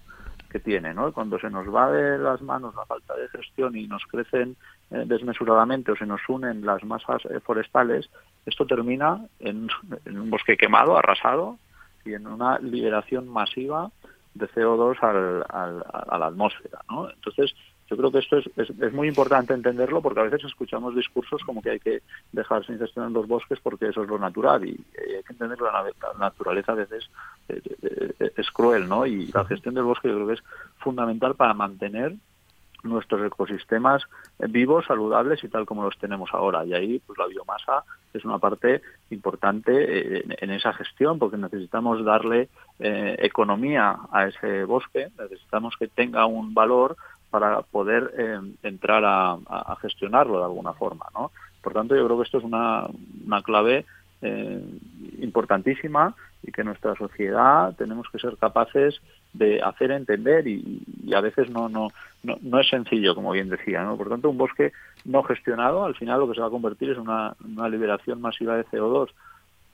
que 0.51 0.61
tiene, 0.61 0.93
¿no? 0.93 1.13
Cuando 1.13 1.39
se 1.39 1.49
nos 1.49 1.73
va 1.73 1.91
de 1.91 2.19
las 2.19 2.43
manos 2.43 2.75
la 2.75 2.85
falta 2.85 3.15
de 3.15 3.29
gestión 3.29 3.77
y 3.77 3.87
nos 3.87 4.05
crecen 4.07 4.57
eh, 4.91 5.05
desmesuradamente 5.07 5.93
o 5.93 5.97
se 5.97 6.07
nos 6.07 6.21
unen 6.29 6.67
las 6.67 6.85
masas 6.85 7.25
eh, 7.27 7.41
forestales, 7.41 8.11
esto 8.45 8.67
termina 8.67 9.25
en, 9.39 9.69
un 10.07 10.31
bosque 10.31 10.57
quemado, 10.57 10.97
arrasado 10.99 11.59
y 12.05 12.15
en 12.15 12.27
una 12.27 12.59
liberación 12.59 13.29
masiva 13.29 13.91
de 14.35 14.49
CO2 14.49 14.99
al, 15.03 15.45
a 15.49 16.19
la 16.19 16.27
atmósfera, 16.27 16.81
¿no? 16.91 17.11
Entonces, 17.11 17.55
yo 17.91 17.97
creo 17.97 18.13
que 18.13 18.19
esto 18.19 18.39
es, 18.39 18.47
es, 18.57 18.93
muy 18.93 19.09
importante 19.09 19.53
entenderlo 19.53 20.01
porque 20.01 20.21
a 20.21 20.23
veces 20.23 20.45
escuchamos 20.45 20.95
discursos 20.95 21.43
como 21.43 21.61
que 21.61 21.71
hay 21.71 21.81
que 21.81 22.03
dejar 22.31 22.65
sin 22.65 22.79
gestionar 22.79 23.11
los 23.11 23.27
bosques 23.27 23.59
porque 23.61 23.89
eso 23.89 24.05
es 24.05 24.09
lo 24.09 24.17
natural 24.17 24.65
y, 24.65 24.81
hay 24.97 25.25
que 25.25 25.33
entender 25.33 25.59
que 25.59 25.65
la, 25.65 25.93
naturaleza 26.17 26.73
a 26.73 26.77
veces 26.77 27.11
eh, 27.49 27.61
eh, 27.83 28.33
es, 28.37 28.51
cruel, 28.53 28.89
¿no? 28.89 29.07
Y 29.07 29.27
la 29.33 29.45
gestión 29.45 29.75
del 29.75 29.85
bosque 29.85 30.09
yo 30.09 30.15
creo 30.15 30.29
que 30.29 30.35
es 30.35 30.45
fundamental 30.79 31.35
para 31.35 31.53
mantener 31.53 32.15
nuestros 32.85 33.27
ecosistemas 33.27 34.05
vivos, 34.39 34.87
saludables 34.87 35.43
y 35.43 35.49
tal 35.49 35.67
como 35.67 35.83
los 35.83 35.99
tenemos 35.99 36.31
ahora. 36.33 36.65
Y 36.65 36.73
ahí, 36.73 37.03
pues 37.05 37.19
la 37.19 37.27
biomasa 37.27 37.83
es 38.15 38.25
una 38.25 38.39
parte 38.39 38.83
importante 39.11 39.73
eh, 40.19 40.25
en, 40.29 40.51
esa 40.51 40.73
gestión, 40.73 41.19
porque 41.19 41.37
necesitamos 41.37 42.05
darle 42.05 42.49
economía 42.79 43.99
a 44.11 44.29
ese 44.29 44.65
bosque, 44.65 45.09
necesitamos 45.19 45.77
que 45.77 45.89
tenga 45.89 46.25
un 46.25 46.55
valor 46.55 46.97
para 47.31 47.63
poder 47.63 48.13
eh, 48.19 48.41
entrar 48.63 49.03
a, 49.05 49.39
gestionarlo 49.81 50.39
de 50.39 50.45
alguna 50.45 50.73
forma, 50.75 51.07
¿no? 51.15 51.31
Por 51.63 51.73
tanto, 51.73 51.95
yo 51.95 52.05
creo 52.05 52.17
que 52.19 52.25
esto 52.25 52.39
es 52.39 52.45
una, 52.45 52.89
clave 53.45 53.85
eh, 54.23 54.63
importantísima 55.21 56.15
y 56.43 56.53
que 56.53 56.65
nuestra 56.65 56.95
sociedad 56.97 57.75
tenemos 57.77 58.09
que 58.11 58.19
ser 58.19 58.37
capaces 58.37 59.01
de 59.33 59.63
hacer 59.63 59.91
entender 59.91 60.47
y, 60.47 60.85
a 61.15 61.21
veces 61.21 61.51
no, 61.51 61.69
no, 61.69 61.89
no, 62.23 62.39
no, 62.43 62.61
es 62.61 62.69
sencillo, 62.69 63.15
como 63.15 63.33
bien 63.33 63.49
decía. 63.49 63.83
¿no? 63.83 63.97
Por 63.97 64.09
tanto, 64.09 64.31
un 64.31 64.39
bosque 64.39 64.73
no 65.05 65.23
gestionado 65.23 65.85
al 65.85 65.95
final 65.95 66.21
lo 66.21 66.29
que 66.29 66.35
se 66.35 66.41
va 66.41 66.49
a 66.49 66.51
convertir 66.51 66.91
es 66.91 66.99
una, 66.99 67.35
una 67.45 67.69
liberación 67.69 68.21
masiva 68.21 68.57
de 68.57 68.67
CO2 68.67 69.11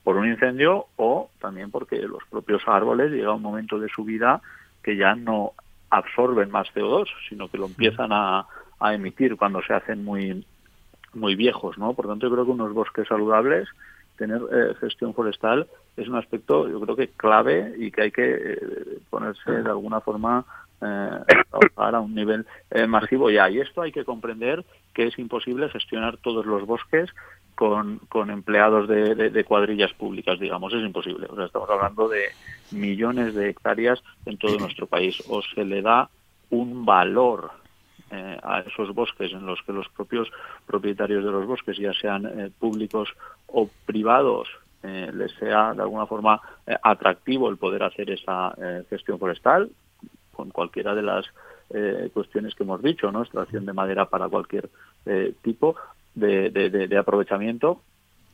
por 0.03 0.15
un 0.15 0.27
incendio 0.27 0.85
o 0.95 1.29
también 1.39 1.69
porque 1.69 1.97
los 2.01 2.23
propios 2.29 2.61
árboles 2.65 3.11
llega 3.11 3.33
un 3.33 3.41
momento 3.41 3.77
de 3.79 3.89
su 3.89 4.03
vida 4.03 4.41
que 4.81 4.95
ya 4.95 5.15
no 5.15 5.51
absorben 5.89 6.51
más 6.51 6.67
CO2, 6.73 7.07
sino 7.29 7.47
que 7.49 7.57
lo 7.57 7.65
empiezan 7.65 8.11
a, 8.11 8.45
a 8.79 8.93
emitir 8.93 9.35
cuando 9.35 9.61
se 9.61 9.73
hacen 9.73 10.03
muy 10.03 10.45
muy 11.13 11.35
viejos, 11.35 11.77
¿no? 11.77 11.93
Por 11.93 12.07
tanto, 12.07 12.27
yo 12.27 12.33
creo 12.33 12.45
que 12.45 12.51
unos 12.51 12.73
bosques 12.73 13.07
saludables, 13.07 13.67
tener 14.17 14.41
eh, 14.51 14.73
gestión 14.79 15.13
forestal 15.13 15.67
es 15.95 16.07
un 16.07 16.15
aspecto, 16.15 16.69
yo 16.69 16.79
creo 16.81 16.95
que 16.95 17.09
clave 17.09 17.73
y 17.77 17.91
que 17.91 18.01
hay 18.03 18.11
que 18.11 18.35
eh, 18.35 18.59
ponerse 19.09 19.51
de 19.51 19.69
alguna 19.69 20.01
forma 20.01 20.45
eh, 20.81 21.19
a 21.75 21.99
un 21.99 22.13
nivel 22.13 22.45
masivo 22.87 23.29
ya. 23.29 23.49
Y 23.49 23.59
esto 23.59 23.81
hay 23.81 23.91
que 23.91 24.05
comprender 24.05 24.63
que 24.93 25.07
es 25.07 25.17
imposible 25.17 25.69
gestionar 25.69 26.17
todos 26.17 26.45
los 26.45 26.65
bosques 26.65 27.09
con, 27.57 27.97
con 28.07 28.29
empleados 28.29 28.87
de, 28.87 29.15
de, 29.15 29.43
cuadrillas 29.43 29.91
públicas, 29.93 30.39
digamos, 30.39 30.71
es 30.75 30.85
imposible. 30.85 31.25
O 31.27 31.35
sea, 31.35 31.45
estamos 31.45 31.67
hablando 31.67 32.07
de 32.07 32.25
millones 32.69 33.33
de 33.33 33.49
hectáreas 33.49 33.99
en 34.27 34.37
todo 34.37 34.59
nuestro 34.59 34.85
país. 34.85 35.23
O 35.27 35.41
se 35.41 35.65
le 35.65 35.81
da 35.81 36.07
un 36.51 36.85
valor 36.85 37.49
eh, 38.11 38.37
a 38.43 38.59
esos 38.59 38.93
bosques 38.93 39.31
en 39.31 39.47
los 39.47 39.59
que 39.63 39.73
los 39.73 39.89
propios 39.89 40.29
propietarios 40.67 41.25
de 41.25 41.31
los 41.31 41.47
bosques, 41.47 41.79
ya 41.79 41.93
sean 41.93 42.27
eh, 42.27 42.51
públicos 42.59 43.09
o 43.47 43.67
privados, 43.87 44.47
eh, 44.83 45.09
les 45.11 45.31
sea 45.39 45.73
de 45.73 45.81
alguna 45.81 46.05
forma 46.05 46.39
atractivo 46.83 47.49
el 47.49 47.57
poder 47.57 47.81
hacer 47.81 48.11
esa 48.11 48.53
gestión 48.87 49.17
forestal 49.17 49.71
con 50.31 50.51
cualquiera 50.51 50.93
de 50.93 51.01
las 51.01 51.25
cuestiones 52.13 52.53
que 52.53 52.63
hemos 52.63 52.83
dicho, 52.83 53.11
¿no? 53.11 53.23
extracción 53.23 53.65
de 53.65 53.73
madera 53.73 54.05
para 54.05 54.29
cualquier 54.29 54.69
tipo 55.41 55.75
de, 56.17 56.49
de, 56.69 56.97
aprovechamiento 56.97 57.81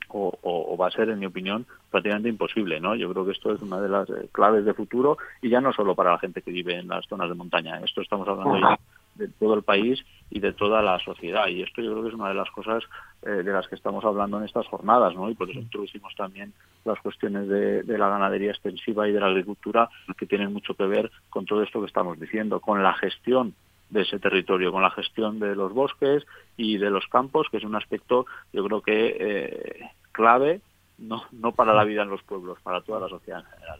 o, 0.09 0.37
o, 0.41 0.77
va 0.77 0.87
a 0.87 0.91
ser, 0.91 1.09
en 1.09 1.19
mi 1.19 1.25
opinión, 1.25 1.65
prácticamente 1.89 2.29
imposible, 2.29 2.79
¿no? 2.79 2.95
Yo 2.95 3.11
creo 3.11 3.25
que 3.25 3.31
esto 3.31 3.53
es 3.53 3.61
una 3.61 3.81
de 3.81 3.89
las 3.89 4.07
claves 4.31 4.63
de 4.63 4.73
futuro 4.73 5.17
y 5.41 5.49
ya 5.49 5.59
no 5.59 5.73
solo 5.73 5.95
para 5.95 6.11
la 6.11 6.19
gente 6.19 6.41
que 6.41 6.51
vive 6.51 6.77
en 6.77 6.87
las 6.87 7.05
zonas 7.07 7.29
de 7.29 7.35
montaña. 7.35 7.79
Esto 7.79 8.01
estamos 8.01 8.27
hablando 8.27 8.59
ya 8.59 8.79
de 9.15 9.27
todo 9.27 9.53
el 9.53 9.63
país 9.63 10.03
y 10.29 10.39
de 10.39 10.53
toda 10.53 10.81
la 10.81 10.99
sociedad. 10.99 11.47
Y 11.47 11.61
esto 11.61 11.81
yo 11.81 11.91
creo 11.91 12.03
que 12.03 12.09
es 12.09 12.15
una 12.15 12.29
de 12.29 12.35
las 12.35 12.49
cosas 12.51 12.83
eh, 13.23 13.29
de 13.29 13.51
las 13.51 13.67
que 13.67 13.75
estamos 13.75 14.03
hablando 14.05 14.37
en 14.37 14.45
estas 14.45 14.67
jornadas, 14.67 15.15
¿no? 15.15 15.29
Y 15.29 15.35
por 15.35 15.49
eso 15.49 15.59
introducimos 15.59 16.13
también 16.15 16.53
las 16.85 16.99
cuestiones 16.99 17.47
de, 17.47 17.83
la 17.97 18.09
ganadería 18.09 18.51
extensiva 18.51 19.07
y 19.07 19.13
de 19.13 19.19
la 19.19 19.27
agricultura, 19.27 19.89
que 20.17 20.25
tienen 20.25 20.51
mucho 20.51 20.73
que 20.73 20.85
ver 20.85 21.11
con 21.29 21.45
todo 21.45 21.63
esto 21.63 21.79
que 21.79 21.87
estamos 21.87 22.19
diciendo, 22.19 22.59
con 22.59 22.83
la 22.83 22.93
gestión 22.93 23.53
de 23.93 24.01
ese 24.01 24.19
territorio, 24.19 24.71
con 24.71 24.81
la 24.81 24.91
gestión 24.91 25.39
de 25.39 25.55
los 25.55 25.71
bosques 25.71 26.23
y 26.57 26.77
de 26.77 26.89
los 26.89 27.07
campos, 27.07 27.47
que 27.49 27.57
es 27.57 27.63
un 27.63 27.75
aspecto, 27.75 28.25
yo 28.51 28.65
creo 28.65 28.81
que 28.81 29.17
eh, 29.19 29.89
clave, 30.11 30.61
no, 30.97 31.23
no 31.31 31.53
para 31.53 31.73
la 31.73 31.83
vida 31.83 32.01
en 32.01 32.09
los 32.09 32.23
pueblos, 32.23 32.57
para 32.63 32.81
toda 32.81 32.99
la 32.99 33.09
sociedad 33.09 33.39
en 33.39 33.45
general. 33.45 33.79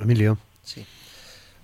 Emilio. 0.00 0.38
Sí. 0.62 0.84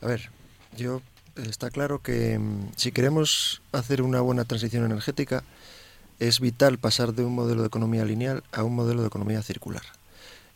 A 0.03 0.07
ver, 0.07 0.31
yo 0.77 1.03
está 1.37 1.71
claro 1.71 2.01
que 2.01 2.39
mm, 2.39 2.73
si 2.77 2.91
queremos 2.91 3.63
hacer 3.73 4.03
una 4.03 4.21
buena 4.21 4.45
transición 4.45 4.85
energética, 4.85 5.45
es 6.19 6.41
vital 6.41 6.79
pasar 6.79 7.15
de 7.15 7.25
un 7.25 7.35
modelo 7.35 7.63
de 7.63 7.69
economía 7.69 8.05
lineal 8.05 8.43
a 8.53 8.63
un 8.63 8.75
modelo 8.75 9.03
de 9.03 9.09
economía 9.09 9.43
circular. 9.43 9.83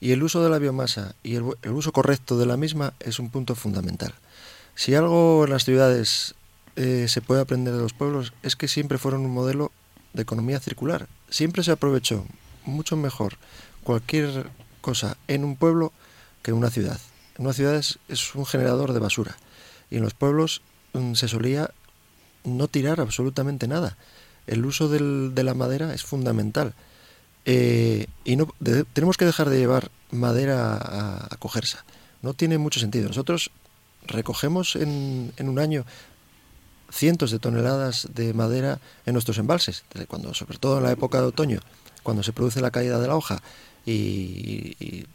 Y 0.01 0.13
el 0.13 0.23
uso 0.23 0.43
de 0.43 0.51
la 0.51 0.59
biomasa 0.59 1.15
y 1.23 1.37
el, 1.37 1.45
uso 1.71 1.93
correcto 1.93 2.37
de 2.37 2.47
la 2.47 2.57
misma 2.57 2.93
es 3.01 3.19
un 3.19 3.31
punto 3.31 3.55
fundamental. 3.55 4.13
Si 4.75 4.95
algo 4.95 5.45
en 5.45 5.51
las 5.51 5.65
ciudades 5.65 6.35
eh, 6.77 7.07
se 7.09 7.21
puede 7.21 7.41
aprender 7.41 7.75
de 7.75 7.81
los 7.81 7.93
pueblos 7.93 8.33
es 8.43 8.57
que 8.57 8.69
siempre 8.69 8.99
fueron 8.99 9.25
un 9.25 9.33
modelo 9.33 9.73
de 10.13 10.23
economía 10.23 10.61
circular. 10.61 11.09
Siempre 11.29 11.63
se 11.63 11.73
aprovechó 11.73 12.25
mucho 12.65 12.97
mejor 12.97 13.37
cualquier 13.83 14.51
cosa 14.81 15.17
en 15.29 15.45
un 15.45 15.57
pueblo 15.57 15.93
que 16.43 16.51
en 16.51 16.57
una 16.57 16.71
ciudad. 16.71 17.01
En 17.37 17.45
una 17.45 17.55
ciudad 17.55 17.75
es 17.75 18.35
un 18.35 18.47
generador 18.47 18.93
de 18.93 19.01
basura 19.01 19.37
y 19.91 19.97
en 19.97 20.03
los 20.03 20.15
pueblos 20.15 20.63
mm, 20.93 21.15
se 21.15 21.29
solía 21.29 21.71
no 22.45 22.69
tirar 22.69 23.01
absolutamente 23.01 23.69
nada. 23.69 23.97
El 24.47 24.67
uso 24.67 24.89
del, 24.89 25.35
de 25.35 25.45
la 25.45 25.55
madera 25.55 25.95
es 25.95 26.03
fundamental. 26.03 26.75
Eh, 27.47 28.07
y 28.25 28.37
no 28.37 28.49
tenemos 28.93 29.17
que 29.17 29.25
dejar 29.25 29.51
de 29.51 29.59
llevar 29.59 29.91
madera 30.11 31.29
a, 31.31 31.37
cogerse. 31.39 31.79
No 32.23 32.35
tiene 32.35 32.59
mucho 32.59 32.81
sentido. 32.81 33.09
Nosotros 33.09 33.51
recogemos 34.07 34.77
en, 34.77 35.33
en, 35.37 35.49
un 35.49 35.59
año 35.59 35.85
cientos 36.91 37.31
de 37.31 37.39
toneladas 37.39 38.09
de 38.15 38.35
madera 38.35 38.81
en 39.07 39.15
nuestros 39.15 39.39
embalses, 39.39 39.85
cuando, 40.09 40.35
sobre 40.35 40.59
todo 40.59 40.79
en 40.79 40.85
la 40.85 40.93
época 40.93 41.21
de 41.21 41.27
otoño, 41.27 41.61
cuando 42.03 42.23
se 42.23 42.33
produce 42.33 42.61
la 42.61 42.71
caída 42.71 42.99
de 42.99 43.09
la 43.09 43.17
hoja 43.17 43.43
y, 43.87 44.77
y 44.79 45.07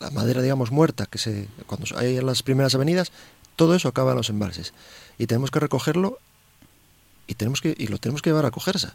la 0.00 0.10
madera, 0.10 0.42
digamos, 0.42 0.70
muerta, 0.70 1.06
que 1.06 1.18
se, 1.18 1.48
cuando 1.66 1.86
hay 1.96 2.20
las 2.20 2.42
primeras 2.42 2.74
avenidas, 2.74 3.12
todo 3.56 3.74
eso 3.74 3.88
acaba 3.88 4.12
en 4.12 4.18
los 4.18 4.30
embalses. 4.30 4.72
Y 5.18 5.26
tenemos 5.26 5.50
que 5.50 5.60
recogerlo 5.60 6.18
y, 7.26 7.34
tenemos 7.34 7.60
que, 7.60 7.74
y 7.76 7.86
lo 7.88 7.98
tenemos 7.98 8.22
que 8.22 8.30
llevar 8.30 8.46
a 8.46 8.50
cogerse. 8.50 8.88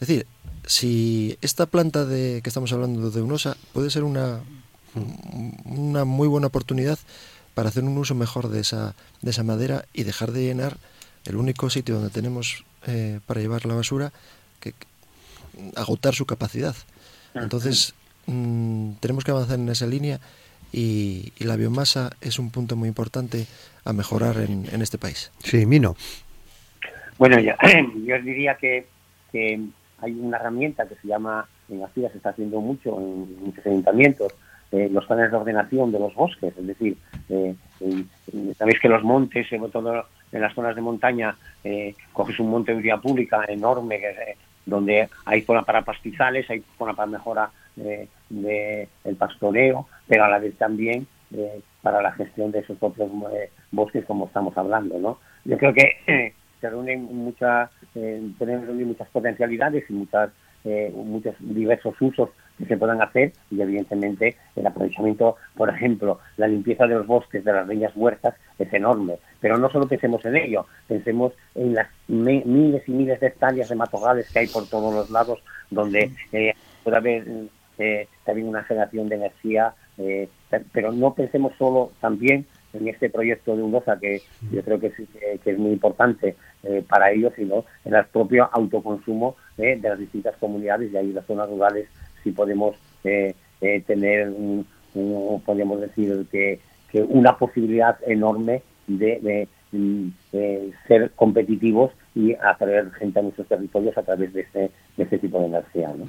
Es 0.00 0.08
decir, 0.08 0.26
si 0.66 1.38
esta 1.42 1.66
planta 1.66 2.04
de 2.04 2.40
que 2.42 2.50
estamos 2.50 2.72
hablando 2.72 3.10
de 3.10 3.22
UNOSA 3.22 3.56
puede 3.72 3.90
ser 3.90 4.04
una, 4.04 4.40
una 5.64 6.04
muy 6.04 6.28
buena 6.28 6.48
oportunidad 6.48 6.98
para 7.54 7.68
hacer 7.68 7.84
un 7.84 7.96
uso 7.98 8.14
mejor 8.14 8.48
de 8.48 8.60
esa, 8.60 8.94
de 9.20 9.30
esa 9.30 9.42
madera 9.42 9.84
y 9.92 10.04
dejar 10.04 10.32
de 10.32 10.42
llenar 10.42 10.78
el 11.26 11.36
único 11.36 11.70
sitio 11.70 11.96
donde 11.96 12.10
tenemos 12.10 12.64
eh, 12.86 13.20
para 13.26 13.40
llevar 13.40 13.66
la 13.66 13.74
basura, 13.74 14.12
que, 14.60 14.74
agotar 15.76 16.14
su 16.14 16.26
capacidad. 16.26 16.74
Entonces, 17.34 17.94
mm, 18.26 18.92
tenemos 19.00 19.24
que 19.24 19.30
avanzar 19.30 19.58
en 19.58 19.68
esa 19.68 19.86
línea 19.86 20.20
y, 20.72 21.32
la 21.38 21.56
biomasa 21.56 22.10
es 22.20 22.38
un 22.38 22.50
punto 22.50 22.76
muy 22.76 22.88
importante 22.88 23.46
a 23.84 23.92
mejorar 23.92 24.38
en, 24.38 24.82
este 24.82 24.98
país. 24.98 25.30
Sí, 25.38 25.66
Mino. 25.66 25.96
Bueno, 27.18 27.38
yo, 27.40 27.52
yo 28.06 28.20
diría 28.22 28.56
que, 28.56 28.86
que, 29.30 29.60
hay 29.98 30.12
una 30.12 30.38
herramienta 30.38 30.88
que 30.88 30.96
se 30.96 31.08
llama, 31.08 31.46
en 31.68 31.84
Asturias 31.84 32.12
se 32.12 32.18
está 32.18 32.30
haciendo 32.30 32.60
mucho, 32.60 32.98
en 32.98 33.44
muchos 33.44 33.64
ayuntamientos, 33.64 34.32
eh, 34.72 34.88
los 34.90 35.06
planes 35.06 35.30
de 35.30 35.36
ordenación 35.36 35.92
de 35.92 35.98
los 35.98 36.14
bosques, 36.14 36.52
es 36.56 36.66
decir, 36.66 36.96
eh, 37.28 37.54
sabéis 38.58 38.80
que 38.80 38.88
los 38.88 39.04
montes, 39.04 39.46
sobre 39.48 39.70
todo 39.70 40.06
en 40.32 40.40
las 40.40 40.54
zonas 40.54 40.74
de 40.74 40.82
montaña, 40.82 41.36
eh, 41.62 41.94
coges 42.12 42.40
un 42.40 42.50
monte 42.50 42.74
de 42.74 42.80
vía 42.80 42.96
pública 42.96 43.44
enorme 43.48 44.00
que, 44.00 44.36
donde 44.66 45.08
hay 45.24 45.42
zona 45.42 45.62
para 45.62 45.82
pastizales, 45.82 46.48
hay 46.50 46.62
zona 46.78 46.94
para 46.94 47.06
mejora 47.06 47.50
de, 47.76 48.88
el 49.04 49.16
pastoreo, 49.16 49.86
pero 50.06 50.24
a 50.24 50.28
la 50.28 50.38
vez 50.38 50.56
también 50.56 51.06
eh, 51.34 51.60
para 51.80 52.02
la 52.02 52.12
gestión 52.12 52.52
de 52.52 52.60
esos 52.60 52.78
propios 52.78 53.10
eh, 53.32 53.50
bosques 53.70 54.04
como 54.04 54.26
estamos 54.26 54.56
hablando, 54.56 54.98
¿no? 54.98 55.18
Yo 55.44 55.58
creo 55.58 55.72
que 55.72 55.96
eh, 56.06 56.34
se 56.60 56.70
reúnen 56.70 57.04
muchas, 57.04 57.70
tenemos 57.92 58.68
muchas 58.68 59.08
potencialidades 59.08 59.84
y 59.90 59.92
muchas, 59.92 60.30
muchos 60.94 61.34
diversos 61.40 62.00
usos 62.00 62.30
se 62.66 62.76
puedan 62.76 63.02
hacer 63.02 63.32
y 63.50 63.60
evidentemente 63.60 64.36
el 64.56 64.66
aprovechamiento, 64.66 65.36
por 65.56 65.70
ejemplo, 65.70 66.20
la 66.36 66.46
limpieza 66.46 66.86
de 66.86 66.94
los 66.94 67.06
bosques, 67.06 67.44
de 67.44 67.52
las 67.52 67.66
leñas 67.66 67.96
muertas 67.96 68.34
es 68.58 68.72
enorme, 68.72 69.18
pero 69.40 69.58
no 69.58 69.70
solo 69.70 69.86
pensemos 69.88 70.24
en 70.24 70.36
ello, 70.36 70.66
pensemos 70.86 71.32
en 71.54 71.74
las 71.74 71.88
miles 72.08 72.82
y 72.86 72.92
miles 72.92 73.20
de 73.20 73.28
hectáreas 73.28 73.68
de 73.68 73.76
matorrales 73.76 74.30
que 74.30 74.40
hay 74.40 74.46
por 74.46 74.66
todos 74.68 74.94
los 74.94 75.10
lados 75.10 75.42
donde 75.70 76.10
puede 76.82 76.96
haber 76.96 77.26
eh, 77.78 78.06
también 78.24 78.48
una 78.48 78.62
generación 78.64 79.08
de 79.08 79.16
energía, 79.16 79.74
eh, 79.98 80.28
pero 80.72 80.92
no 80.92 81.14
pensemos 81.14 81.52
solo 81.58 81.92
también 82.00 82.46
en 82.72 82.88
este 82.88 83.10
proyecto 83.10 83.56
de 83.56 83.62
UNOSA, 83.62 83.98
que 83.98 84.22
yo 84.50 84.62
creo 84.62 84.80
que, 84.80 84.90
que, 84.90 85.50
es 85.50 85.58
muy 85.58 85.72
importante 85.72 86.36
eh, 86.62 86.84
para 86.88 87.10
ellos, 87.10 87.32
sino 87.36 87.64
en 87.84 87.94
el 87.94 88.04
propio 88.06 88.48
autoconsumo 88.52 89.36
de 89.56 89.76
las 89.76 89.98
distintas 89.98 90.36
comunidades 90.36 90.92
y 90.92 90.96
ahí 90.96 91.12
las 91.12 91.26
zonas 91.26 91.48
rurales 91.48 91.88
si 92.22 92.32
podemos 92.32 92.76
tener, 93.02 94.28
un, 94.28 94.66
podríamos 95.44 95.80
decir, 95.80 96.26
que, 96.30 96.60
que, 96.90 97.02
una 97.02 97.36
posibilidad 97.38 97.96
enorme 98.06 98.62
de, 98.86 99.48
ser 100.86 101.10
competitivos 101.16 101.92
y 102.14 102.34
atraer 102.34 102.90
gente 102.92 103.18
a 103.18 103.22
nuestros 103.22 103.48
territorios 103.48 103.96
a 103.96 104.02
través 104.02 104.32
de 104.32 104.42
este, 104.42 104.70
de 104.96 105.04
este 105.04 105.18
tipo 105.18 105.40
de 105.40 105.46
energía. 105.46 105.92
¿no? 105.96 106.08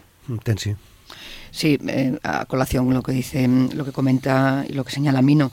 Sí, 1.54 1.78
eh, 1.88 2.18
a 2.24 2.46
colación 2.46 2.92
lo 2.92 3.04
que 3.04 3.12
dice, 3.12 3.48
lo 3.48 3.86
que 3.86 3.92
comenta 3.92 4.66
y 4.68 4.74
lo 4.74 4.84
que 4.84 4.92
señala 4.92 5.22
Mino, 5.22 5.52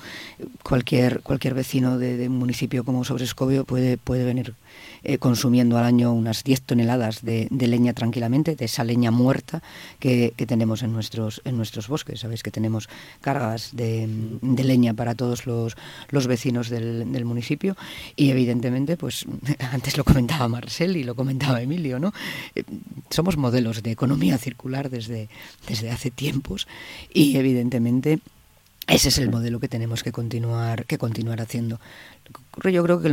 cualquier 0.63 1.21
cualquier 1.21 1.53
vecino 1.53 1.99
de, 1.99 2.27
un 2.27 2.39
municipio 2.39 2.85
como 2.85 3.05
Sobrescobio 3.05 3.67
puede 3.67 3.99
puede 3.99 4.25
venir 4.25 4.55
eh, 5.03 5.17
consumiendo 5.17 5.79
al 5.79 5.85
año 5.85 6.13
unas 6.13 6.45
10 6.45 6.63
toneladas 6.63 7.23
de, 7.23 7.49
leña 7.51 7.95
tranquilamente, 7.95 8.55
de 8.55 8.67
esa 8.67 8.85
leña 8.85 9.11
muerta 9.11 9.63
que, 9.99 10.35
tenemos 10.47 10.83
en 10.83 10.93
nuestros, 10.93 11.41
en 11.45 11.57
nuestros 11.57 11.89
bosques. 11.89 12.21
Sabéis 12.21 12.43
que 12.43 12.51
tenemos 12.51 12.89
cargas 13.23 13.71
de, 13.73 14.09
leña 14.43 14.93
para 14.93 15.15
todos 15.15 15.47
los, 15.47 15.77
los 16.11 16.27
vecinos 16.27 16.69
del, 16.69 17.25
municipio 17.25 17.77
y 18.17 18.31
evidentemente, 18.31 18.97
pues 18.97 19.25
antes 19.73 19.97
lo 19.97 20.05
comentaba 20.05 20.49
Marcel 20.49 20.97
y 20.97 21.05
lo 21.05 21.15
comentaba 21.15 21.63
Emilio, 21.63 21.99
¿no? 21.99 22.13
Eh, 22.55 22.65
somos 23.09 23.37
modelos 23.37 23.83
de 23.83 23.93
economía 23.93 24.37
circular 24.37 24.91
desde, 24.91 25.29
desde 25.67 25.90
hace 25.93 26.11
tiempos 26.11 26.67
y 27.13 27.37
evidentemente 27.37 28.21
ese 28.87 29.09
es 29.09 29.19
el 29.19 29.31
modelo 29.31 29.61
que 29.61 29.69
tenemos 29.69 30.03
que 30.03 30.13
continuar, 30.13 30.85
que 30.85 30.99
continuar 30.99 31.41
haciendo. 31.41 31.81
Yo 32.65 32.83
creo 32.83 33.01
que 33.01 33.13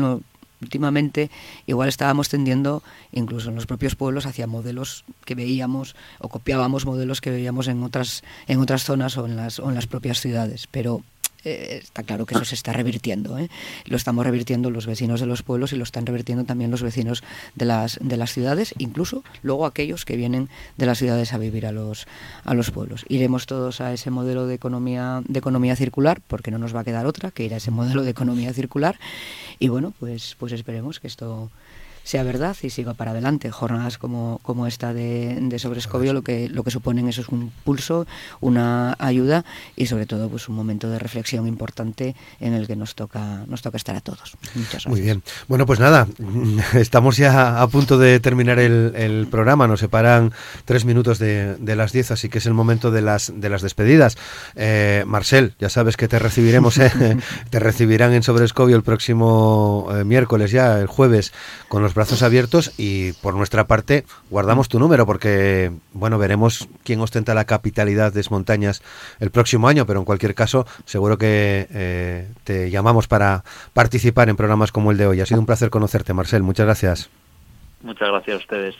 últimamente 0.61 1.29
igual 1.67 1.87
estábamos 1.87 2.29
tendiendo, 2.29 2.81
incluso 3.11 3.49
en 3.49 3.55
los 3.55 3.67
propios 3.67 3.95
pueblos, 3.95 4.25
hacia 4.25 4.47
modelos 4.47 5.05
que 5.23 5.35
veíamos 5.35 5.95
o 6.19 6.29
copiábamos 6.29 6.85
modelos 6.85 7.21
que 7.21 7.29
veíamos 7.29 7.67
en 7.67 7.83
otras, 7.83 8.23
en 8.47 8.59
otras 8.59 8.83
zonas 8.83 9.17
o 9.17 9.27
en 9.27 9.35
las, 9.35 9.59
o 9.59 9.69
en 9.69 9.75
las 9.75 9.85
propias 9.85 10.19
ciudades. 10.19 10.67
Pero 10.71 11.03
eh, 11.47 11.77
está 11.77 12.03
claro 12.03 12.25
que 12.25 12.35
eso 12.35 12.45
se 12.45 12.55
está 12.55 12.73
revirtiendo. 12.73 13.37
¿eh? 13.37 13.49
Lo 13.85 13.97
estamos 13.97 14.25
revirtiendo 14.25 14.69
los 14.69 14.85
vecinos 14.85 15.19
de 15.19 15.25
los 15.25 15.43
pueblos 15.43 15.73
y 15.73 15.77
lo 15.77 15.83
están 15.83 16.05
revirtiendo 16.05 16.43
también 16.43 16.71
los 16.71 16.81
vecinos 16.81 17.23
de 17.55 17.65
las, 17.65 17.99
de 18.01 18.17
las 18.17 18.33
ciudades, 18.33 18.73
incluso 18.77 19.23
luego 19.43 19.65
aquellos 19.65 20.05
que 20.05 20.15
vienen 20.15 20.49
de 20.77 20.85
las 20.85 20.97
ciudades 20.97 21.33
a 21.33 21.37
vivir 21.37 21.65
a 21.65 21.71
los, 21.71 22.07
a 22.43 22.53
los 22.53 22.71
pueblos. 22.71 23.05
Iremos 23.09 23.45
todos 23.45 23.81
a 23.81 23.93
ese 23.93 24.11
modelo 24.11 24.47
de 24.47 24.55
economía, 24.55 25.21
de 25.27 25.39
economía 25.39 25.75
circular, 25.75 26.21
porque 26.27 26.51
no 26.51 26.57
nos 26.57 26.75
va 26.75 26.81
a 26.81 26.83
quedar 26.83 27.05
otra 27.05 27.31
que 27.31 27.45
ir 27.45 27.53
a 27.53 27.57
ese 27.57 27.71
modelo 27.71 28.03
de 28.03 28.11
economía 28.11 28.53
circular. 28.53 28.99
Y 29.59 29.69
bueno, 29.69 29.93
pues, 29.99 30.35
pues 30.39 30.51
esperemos 30.51 30.99
que 30.99 31.07
esto 31.07 31.49
sea 32.07 32.23
verdad 32.23 32.55
y 32.61 32.69
siga 32.69 32.93
para 32.93 33.11
adelante. 33.11 33.51
Jornadas 33.51 33.97
como, 33.97 34.39
como 34.41 34.65
esta 34.65 34.93
de, 34.93 35.37
de 35.41 35.59
Sobrescobio 35.59 36.13
lo 36.13 36.21
que, 36.21 36.47
lo 36.47 36.63
que 36.63 36.71
suponen 36.71 37.09
eso 37.09 37.19
es 37.19 37.27
un 37.27 37.51
pulso, 37.65 38.07
una 38.39 38.95
ayuda 38.97 39.43
y 39.75 39.87
sobre 39.87 40.05
todo 40.05 40.29
pues 40.29 40.47
un 40.47 40.55
momento 40.55 40.89
de 40.89 40.99
reflexión 40.99 41.47
importante 41.47 42.15
en 42.39 42.53
el 42.53 42.65
que 42.65 42.77
nos 42.77 42.95
toca, 42.95 43.43
nos 43.47 43.61
toca 43.61 43.75
estar 43.75 43.93
a 43.97 43.99
todos. 43.99 44.37
Muchas 44.55 44.71
gracias. 44.71 44.87
Muy 44.87 45.01
bien. 45.01 45.21
Bueno, 45.49 45.65
pues 45.65 45.81
nada, 45.81 46.07
estamos 46.75 47.17
ya 47.17 47.61
a 47.61 47.67
punto 47.67 47.97
de 47.97 48.21
terminar 48.21 48.59
el, 48.59 48.93
el 48.95 49.27
programa. 49.27 49.67
Nos 49.67 49.81
separan 49.81 50.31
tres 50.63 50.85
minutos 50.85 51.19
de, 51.19 51.57
de, 51.57 51.75
las 51.75 51.91
diez, 51.91 52.11
así 52.11 52.29
que 52.29 52.37
es 52.37 52.45
el 52.45 52.53
momento 52.53 52.89
de 52.89 53.01
las, 53.01 53.33
de 53.35 53.49
las 53.49 53.61
despedidas. 53.61 54.17
Eh, 54.55 55.03
Marcel, 55.05 55.55
ya 55.59 55.67
sabes 55.67 55.97
que 55.97 56.07
te 56.07 56.19
recibiremos, 56.19 56.77
eh, 56.77 57.17
te 57.49 57.59
recibirán 57.59 58.13
en 58.13 58.23
Sobrescobio 58.23 58.77
el 58.77 58.83
próximo 58.83 59.89
eh, 59.91 60.05
miércoles 60.05 60.51
ya, 60.51 60.79
el 60.79 60.87
jueves, 60.87 61.33
con 61.67 61.83
los 61.83 61.96
brazos 61.97 62.23
abiertos 62.23 62.71
y 62.77 63.11
por 63.13 63.35
nuestra 63.35 63.67
parte 63.67 64.05
guardamos 64.29 64.69
tu 64.69 64.79
número 64.79 65.05
porque, 65.05 65.71
bueno, 65.93 66.17
veremos 66.17 66.69
quién 66.83 67.01
ostenta 67.01 67.33
la 67.33 67.45
capitalidad 67.45 68.13
de 68.13 68.23
Montañas 68.29 68.83
el 69.19 69.31
próximo 69.31 69.67
año, 69.67 69.85
pero 69.85 69.99
en 69.99 70.05
cualquier 70.05 70.35
caso 70.35 70.65
seguro 70.85 71.17
que 71.17 71.67
eh, 71.71 72.27
te 72.43 72.69
llamamos 72.69 73.07
para 73.07 73.43
participar 73.73 74.29
en 74.29 74.35
programas 74.35 74.71
como 74.71 74.91
el 74.91 74.97
de 74.97 75.07
hoy. 75.07 75.21
Ha 75.21 75.25
sido 75.25 75.39
un 75.39 75.45
placer 75.45 75.69
conocerte, 75.69 76.13
Marcel. 76.13 76.43
Muchas 76.43 76.65
gracias. 76.65 77.09
Muchas 77.81 78.09
gracias 78.09 78.35
a 78.35 78.39
ustedes. 78.39 78.75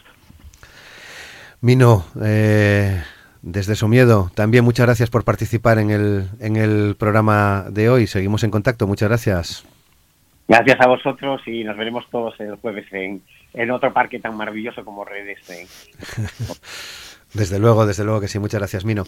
Mino, 1.62 2.06
eh, 2.22 3.02
desde 3.42 3.76
Somiedo, 3.76 4.32
también 4.36 4.64
muchas 4.64 4.86
gracias 4.86 5.10
por 5.10 5.24
participar 5.24 5.80
en 5.80 5.90
el, 5.90 6.30
en 6.40 6.56
el 6.56 6.96
programa 6.98 7.66
de 7.70 7.90
hoy. 7.90 8.06
Seguimos 8.06 8.44
en 8.44 8.52
contacto. 8.52 8.86
Muchas 8.86 9.10
gracias. 9.10 9.66
Gracias 10.48 10.80
a 10.80 10.88
vosotros 10.88 11.42
y 11.46 11.64
nos 11.64 11.76
veremos 11.76 12.10
todos 12.10 12.40
el 12.40 12.56
jueves 12.56 12.86
en, 12.94 13.22
en 13.54 13.72
otro 13.72 13.92
parque 13.92 14.20
tan 14.20 14.36
maravilloso 14.38 14.86
como 14.86 15.04
Redes. 15.04 15.40
Desde 17.34 17.60
luego, 17.60 17.86
desde 17.86 18.04
luego 18.04 18.22
que 18.22 18.28
sí. 18.28 18.40
Muchas 18.40 18.60
gracias, 18.60 18.86
Mino. 18.86 19.04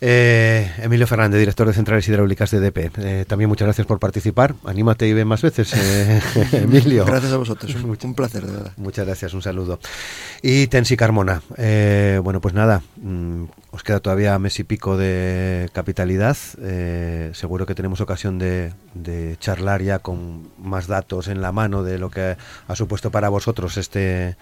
Eh, 0.00 0.70
Emilio 0.78 1.06
Fernández, 1.06 1.38
director 1.38 1.66
de 1.66 1.72
Centrales 1.72 2.06
Hidráulicas 2.06 2.50
de 2.50 2.60
DP. 2.60 2.98
Eh, 2.98 3.24
también 3.26 3.48
muchas 3.48 3.66
gracias 3.66 3.86
por 3.86 3.98
participar. 3.98 4.54
Anímate 4.64 5.08
y 5.08 5.12
ven 5.14 5.26
más 5.26 5.42
veces, 5.42 5.72
eh, 5.74 6.20
Emilio. 6.52 7.04
Gracias 7.06 7.32
a 7.32 7.38
vosotros. 7.38 7.74
Un, 7.76 7.98
un, 8.02 8.14
placer, 8.14 8.44
de 8.44 8.52
verdad. 8.52 8.72
Muchas 8.76 9.06
gracias, 9.06 9.32
un 9.32 9.42
saludo. 9.42 9.80
Y 10.42 10.66
Tensi 10.66 10.96
Carmona. 10.96 11.42
Eh, 11.56 12.20
bueno, 12.22 12.40
pues 12.40 12.54
nada, 12.54 12.82
mmm, 12.96 13.44
os 13.70 13.82
queda 13.82 14.00
todavía 14.00 14.38
mes 14.38 14.58
y 14.60 14.64
pico 14.64 14.98
de 14.98 15.70
capitalidad. 15.72 16.36
Eh, 16.60 17.30
seguro 17.32 17.64
que 17.64 17.74
tenemos 17.74 18.02
ocasión 18.02 18.38
de, 18.38 18.74
de 18.94 19.36
charlar 19.40 19.82
ya 19.82 19.98
con 19.98 20.50
más 20.58 20.88
datos 20.88 21.28
en 21.28 21.40
la 21.40 21.52
mano 21.52 21.82
de 21.82 21.98
lo 21.98 22.10
que 22.10 22.36
ha 22.68 22.76
supuesto 22.76 23.10
para 23.10 23.30
vosotros 23.30 23.76
este 23.78 24.36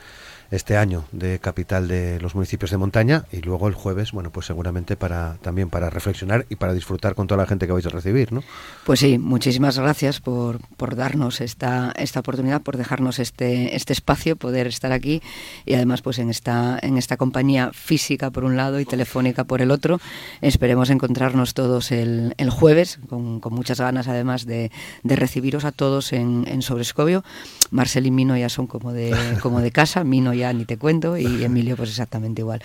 este 0.51 0.77
año 0.77 1.05
de 1.13 1.39
capital 1.39 1.87
de 1.87 2.21
los 2.21 2.35
municipios 2.35 2.71
de 2.71 2.77
montaña 2.77 3.25
y 3.31 3.41
luego 3.41 3.69
el 3.69 3.75
jueves, 3.75 4.13
bueno, 4.13 4.31
pues 4.31 4.47
seguramente 4.47 4.97
para 4.97 5.37
también 5.43 5.71
para 5.71 5.91
reflexionar 5.91 6.47
y 6.49 6.57
para 6.57 6.75
disfrutar 6.75 7.15
con 7.15 7.27
toda 7.27 7.43
la 7.43 7.47
gente 7.47 7.67
que 7.67 7.73
vais 7.73 7.87
a 7.87 7.91
recibir, 7.91 8.33
¿no? 8.33 8.43
Pues 8.85 9.01
sí, 9.01 9.19
muchísimas 9.19 9.79
gracias 9.79 10.21
por, 10.21 10.59
por 10.77 10.97
darnos 10.97 11.41
esta, 11.41 11.93
esta 11.97 12.21
oportunidad, 12.21 12.63
por 12.63 12.77
dejarnos 12.77 13.19
este, 13.19 13.77
este 13.77 13.93
espacio, 13.93 14.37
poder 14.37 14.67
estar 14.67 14.93
aquí 14.93 15.23
y 15.65 15.75
además 15.75 16.03
pues 16.03 16.19
en 16.19 16.31
esta, 16.31 16.79
en 16.83 16.99
esta 16.99 17.17
compañía 17.17 17.71
física 17.73 18.31
por 18.31 18.45
un 18.45 18.57
lado 18.57 18.81
y 18.81 18.85
telefónica 18.85 19.45
por 19.45 19.63
el 19.63 19.71
otro. 19.71 20.01
Esperemos 20.41 20.91
encontrarnos 20.91 21.55
todos 21.55 21.93
el, 21.93 22.35
el 22.39 22.51
jueves, 22.51 22.99
con, 23.09 23.41
con, 23.41 23.55
muchas 23.55 23.81
ganas 23.81 24.09
además 24.09 24.47
de, 24.47 24.71
de 25.03 25.17
recibiros 25.17 25.65
a 25.65 25.73
todos 25.73 26.13
en, 26.13 26.45
en 26.49 26.63
Sobrescobio. 26.63 27.23
Marcel 27.71 28.07
y 28.07 28.11
Mino 28.11 28.37
ya 28.37 28.49
son 28.49 28.67
como 28.67 28.93
de, 28.93 29.15
como 29.43 29.61
de 29.61 29.71
casa, 29.81 30.03
Mino 30.03 30.35
ya 30.35 30.40
ni 30.53 30.65
te 30.65 30.77
cuento 30.77 31.17
y 31.17 31.45
Emilio 31.45 31.77
pues 31.77 31.91
exactamente 31.91 32.43
igual. 32.43 32.63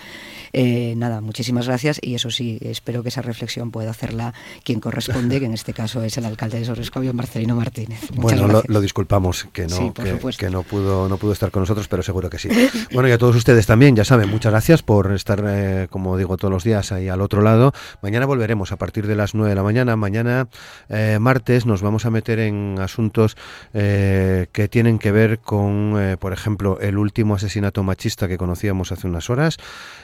Eh, 0.52 0.94
nada, 0.96 1.20
muchísimas 1.20 1.66
gracias 1.66 1.98
y 2.00 2.14
eso 2.14 2.30
sí, 2.30 2.58
espero 2.62 3.02
que 3.02 3.10
esa 3.10 3.22
reflexión 3.22 3.70
pueda 3.70 3.90
hacerla 3.90 4.34
quien 4.64 4.80
corresponde, 4.80 5.38
que 5.38 5.46
en 5.46 5.54
este 5.54 5.72
caso 5.72 6.02
es 6.02 6.16
el 6.16 6.24
alcalde 6.24 6.58
de 6.58 6.64
Sorrescobio, 6.64 7.12
Marcelino 7.12 7.54
Martínez. 7.54 8.00
Muchas 8.14 8.40
bueno, 8.40 8.46
lo, 8.48 8.62
lo, 8.66 8.80
disculpamos 8.80 9.48
que 9.52 9.66
no, 9.66 9.76
sí, 9.76 9.92
que, 9.94 10.18
que, 10.38 10.50
no 10.50 10.62
pudo 10.62 11.08
no 11.08 11.16
pudo 11.18 11.32
estar 11.32 11.50
con 11.50 11.62
nosotros, 11.62 11.88
pero 11.88 12.02
seguro 12.02 12.30
que 12.30 12.38
sí. 12.38 12.48
Bueno, 12.92 13.08
y 13.08 13.12
a 13.12 13.18
todos 13.18 13.36
ustedes 13.36 13.66
también, 13.66 13.96
ya 13.96 14.04
saben, 14.04 14.30
muchas 14.30 14.52
gracias 14.52 14.82
por 14.82 15.12
estar, 15.12 15.42
eh, 15.46 15.88
como 15.90 16.16
digo, 16.16 16.36
todos 16.36 16.52
los 16.52 16.64
días 16.64 16.92
ahí 16.92 17.08
al 17.08 17.20
otro 17.20 17.42
lado. 17.42 17.72
Mañana 18.02 18.26
volveremos 18.26 18.72
a 18.72 18.76
partir 18.76 19.06
de 19.06 19.16
las 19.16 19.34
9 19.34 19.50
de 19.50 19.56
la 19.56 19.62
mañana. 19.62 19.96
Mañana, 19.96 20.48
eh, 20.88 21.18
martes, 21.20 21.66
nos 21.66 21.82
vamos 21.82 22.06
a 22.06 22.10
meter 22.10 22.38
en 22.38 22.78
asuntos 22.80 23.36
que 23.72 24.68
tienen 24.70 24.98
que 24.98 25.12
ver 25.12 25.38
con, 25.40 26.16
por 26.18 26.32
ejemplo, 26.32 26.78
el 26.80 26.98
último 26.98 27.38
asesinato 27.66 27.82
machista 27.82 28.28
que 28.28 28.38
conocíamos 28.38 28.92
hace 28.92 29.06
unas 29.06 29.28
horas. 29.28 29.56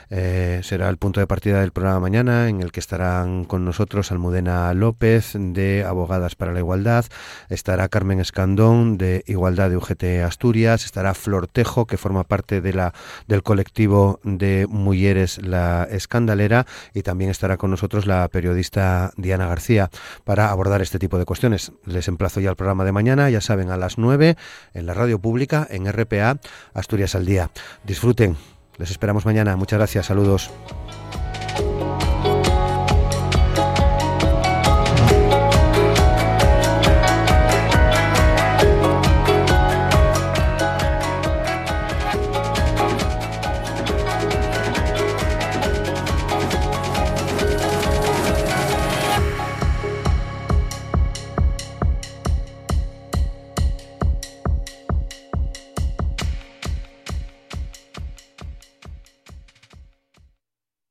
Eh, 0.09 0.59
será 0.63 0.89
el 0.89 0.97
punto 0.97 1.19
de 1.19 1.27
partida 1.27 1.61
del 1.61 1.71
programa 1.71 2.01
mañana, 2.01 2.49
en 2.49 2.61
el 2.61 2.71
que 2.71 2.79
estarán 2.79 3.45
con 3.45 3.63
nosotros 3.63 4.11
Almudena 4.11 4.73
López, 4.73 5.33
de 5.35 5.85
Abogadas 5.87 6.35
para 6.35 6.51
la 6.51 6.59
Igualdad, 6.59 7.05
estará 7.49 7.87
Carmen 7.87 8.19
Escandón, 8.19 8.97
de 8.97 9.23
Igualdad 9.27 9.69
de 9.69 9.77
UGT 9.77 10.23
Asturias, 10.25 10.85
estará 10.85 11.13
Flor 11.13 11.47
Tejo, 11.47 11.85
que 11.85 11.97
forma 11.97 12.23
parte 12.23 12.59
de 12.59 12.73
la, 12.73 12.93
del 13.27 13.43
colectivo 13.43 14.19
de 14.23 14.67
Mujeres 14.69 15.41
La 15.41 15.87
Escandalera, 15.89 16.65
y 16.93 17.03
también 17.03 17.31
estará 17.31 17.57
con 17.57 17.71
nosotros 17.71 18.05
la 18.05 18.27
periodista 18.27 19.11
Diana 19.15 19.47
García 19.47 19.89
para 20.25 20.49
abordar 20.49 20.81
este 20.81 20.99
tipo 20.99 21.17
de 21.17 21.25
cuestiones. 21.25 21.71
Les 21.85 22.07
emplazo 22.07 22.41
ya 22.41 22.49
al 22.49 22.55
programa 22.55 22.83
de 22.83 22.91
mañana, 22.91 23.29
ya 23.29 23.41
saben, 23.41 23.71
a 23.71 23.77
las 23.77 23.97
9 23.97 24.35
en 24.73 24.85
la 24.85 24.93
radio 24.93 25.19
pública, 25.19 25.65
en 25.69 25.91
RPA, 25.91 26.39
Asturias 26.73 27.15
al 27.15 27.25
Día. 27.25 27.49
Disfruten. 27.83 28.37
Les 28.77 28.91
esperamos 28.91 29.25
mañana. 29.25 29.55
Muchas 29.55 29.77
gracias. 29.79 30.05
Saludos. 30.07 30.49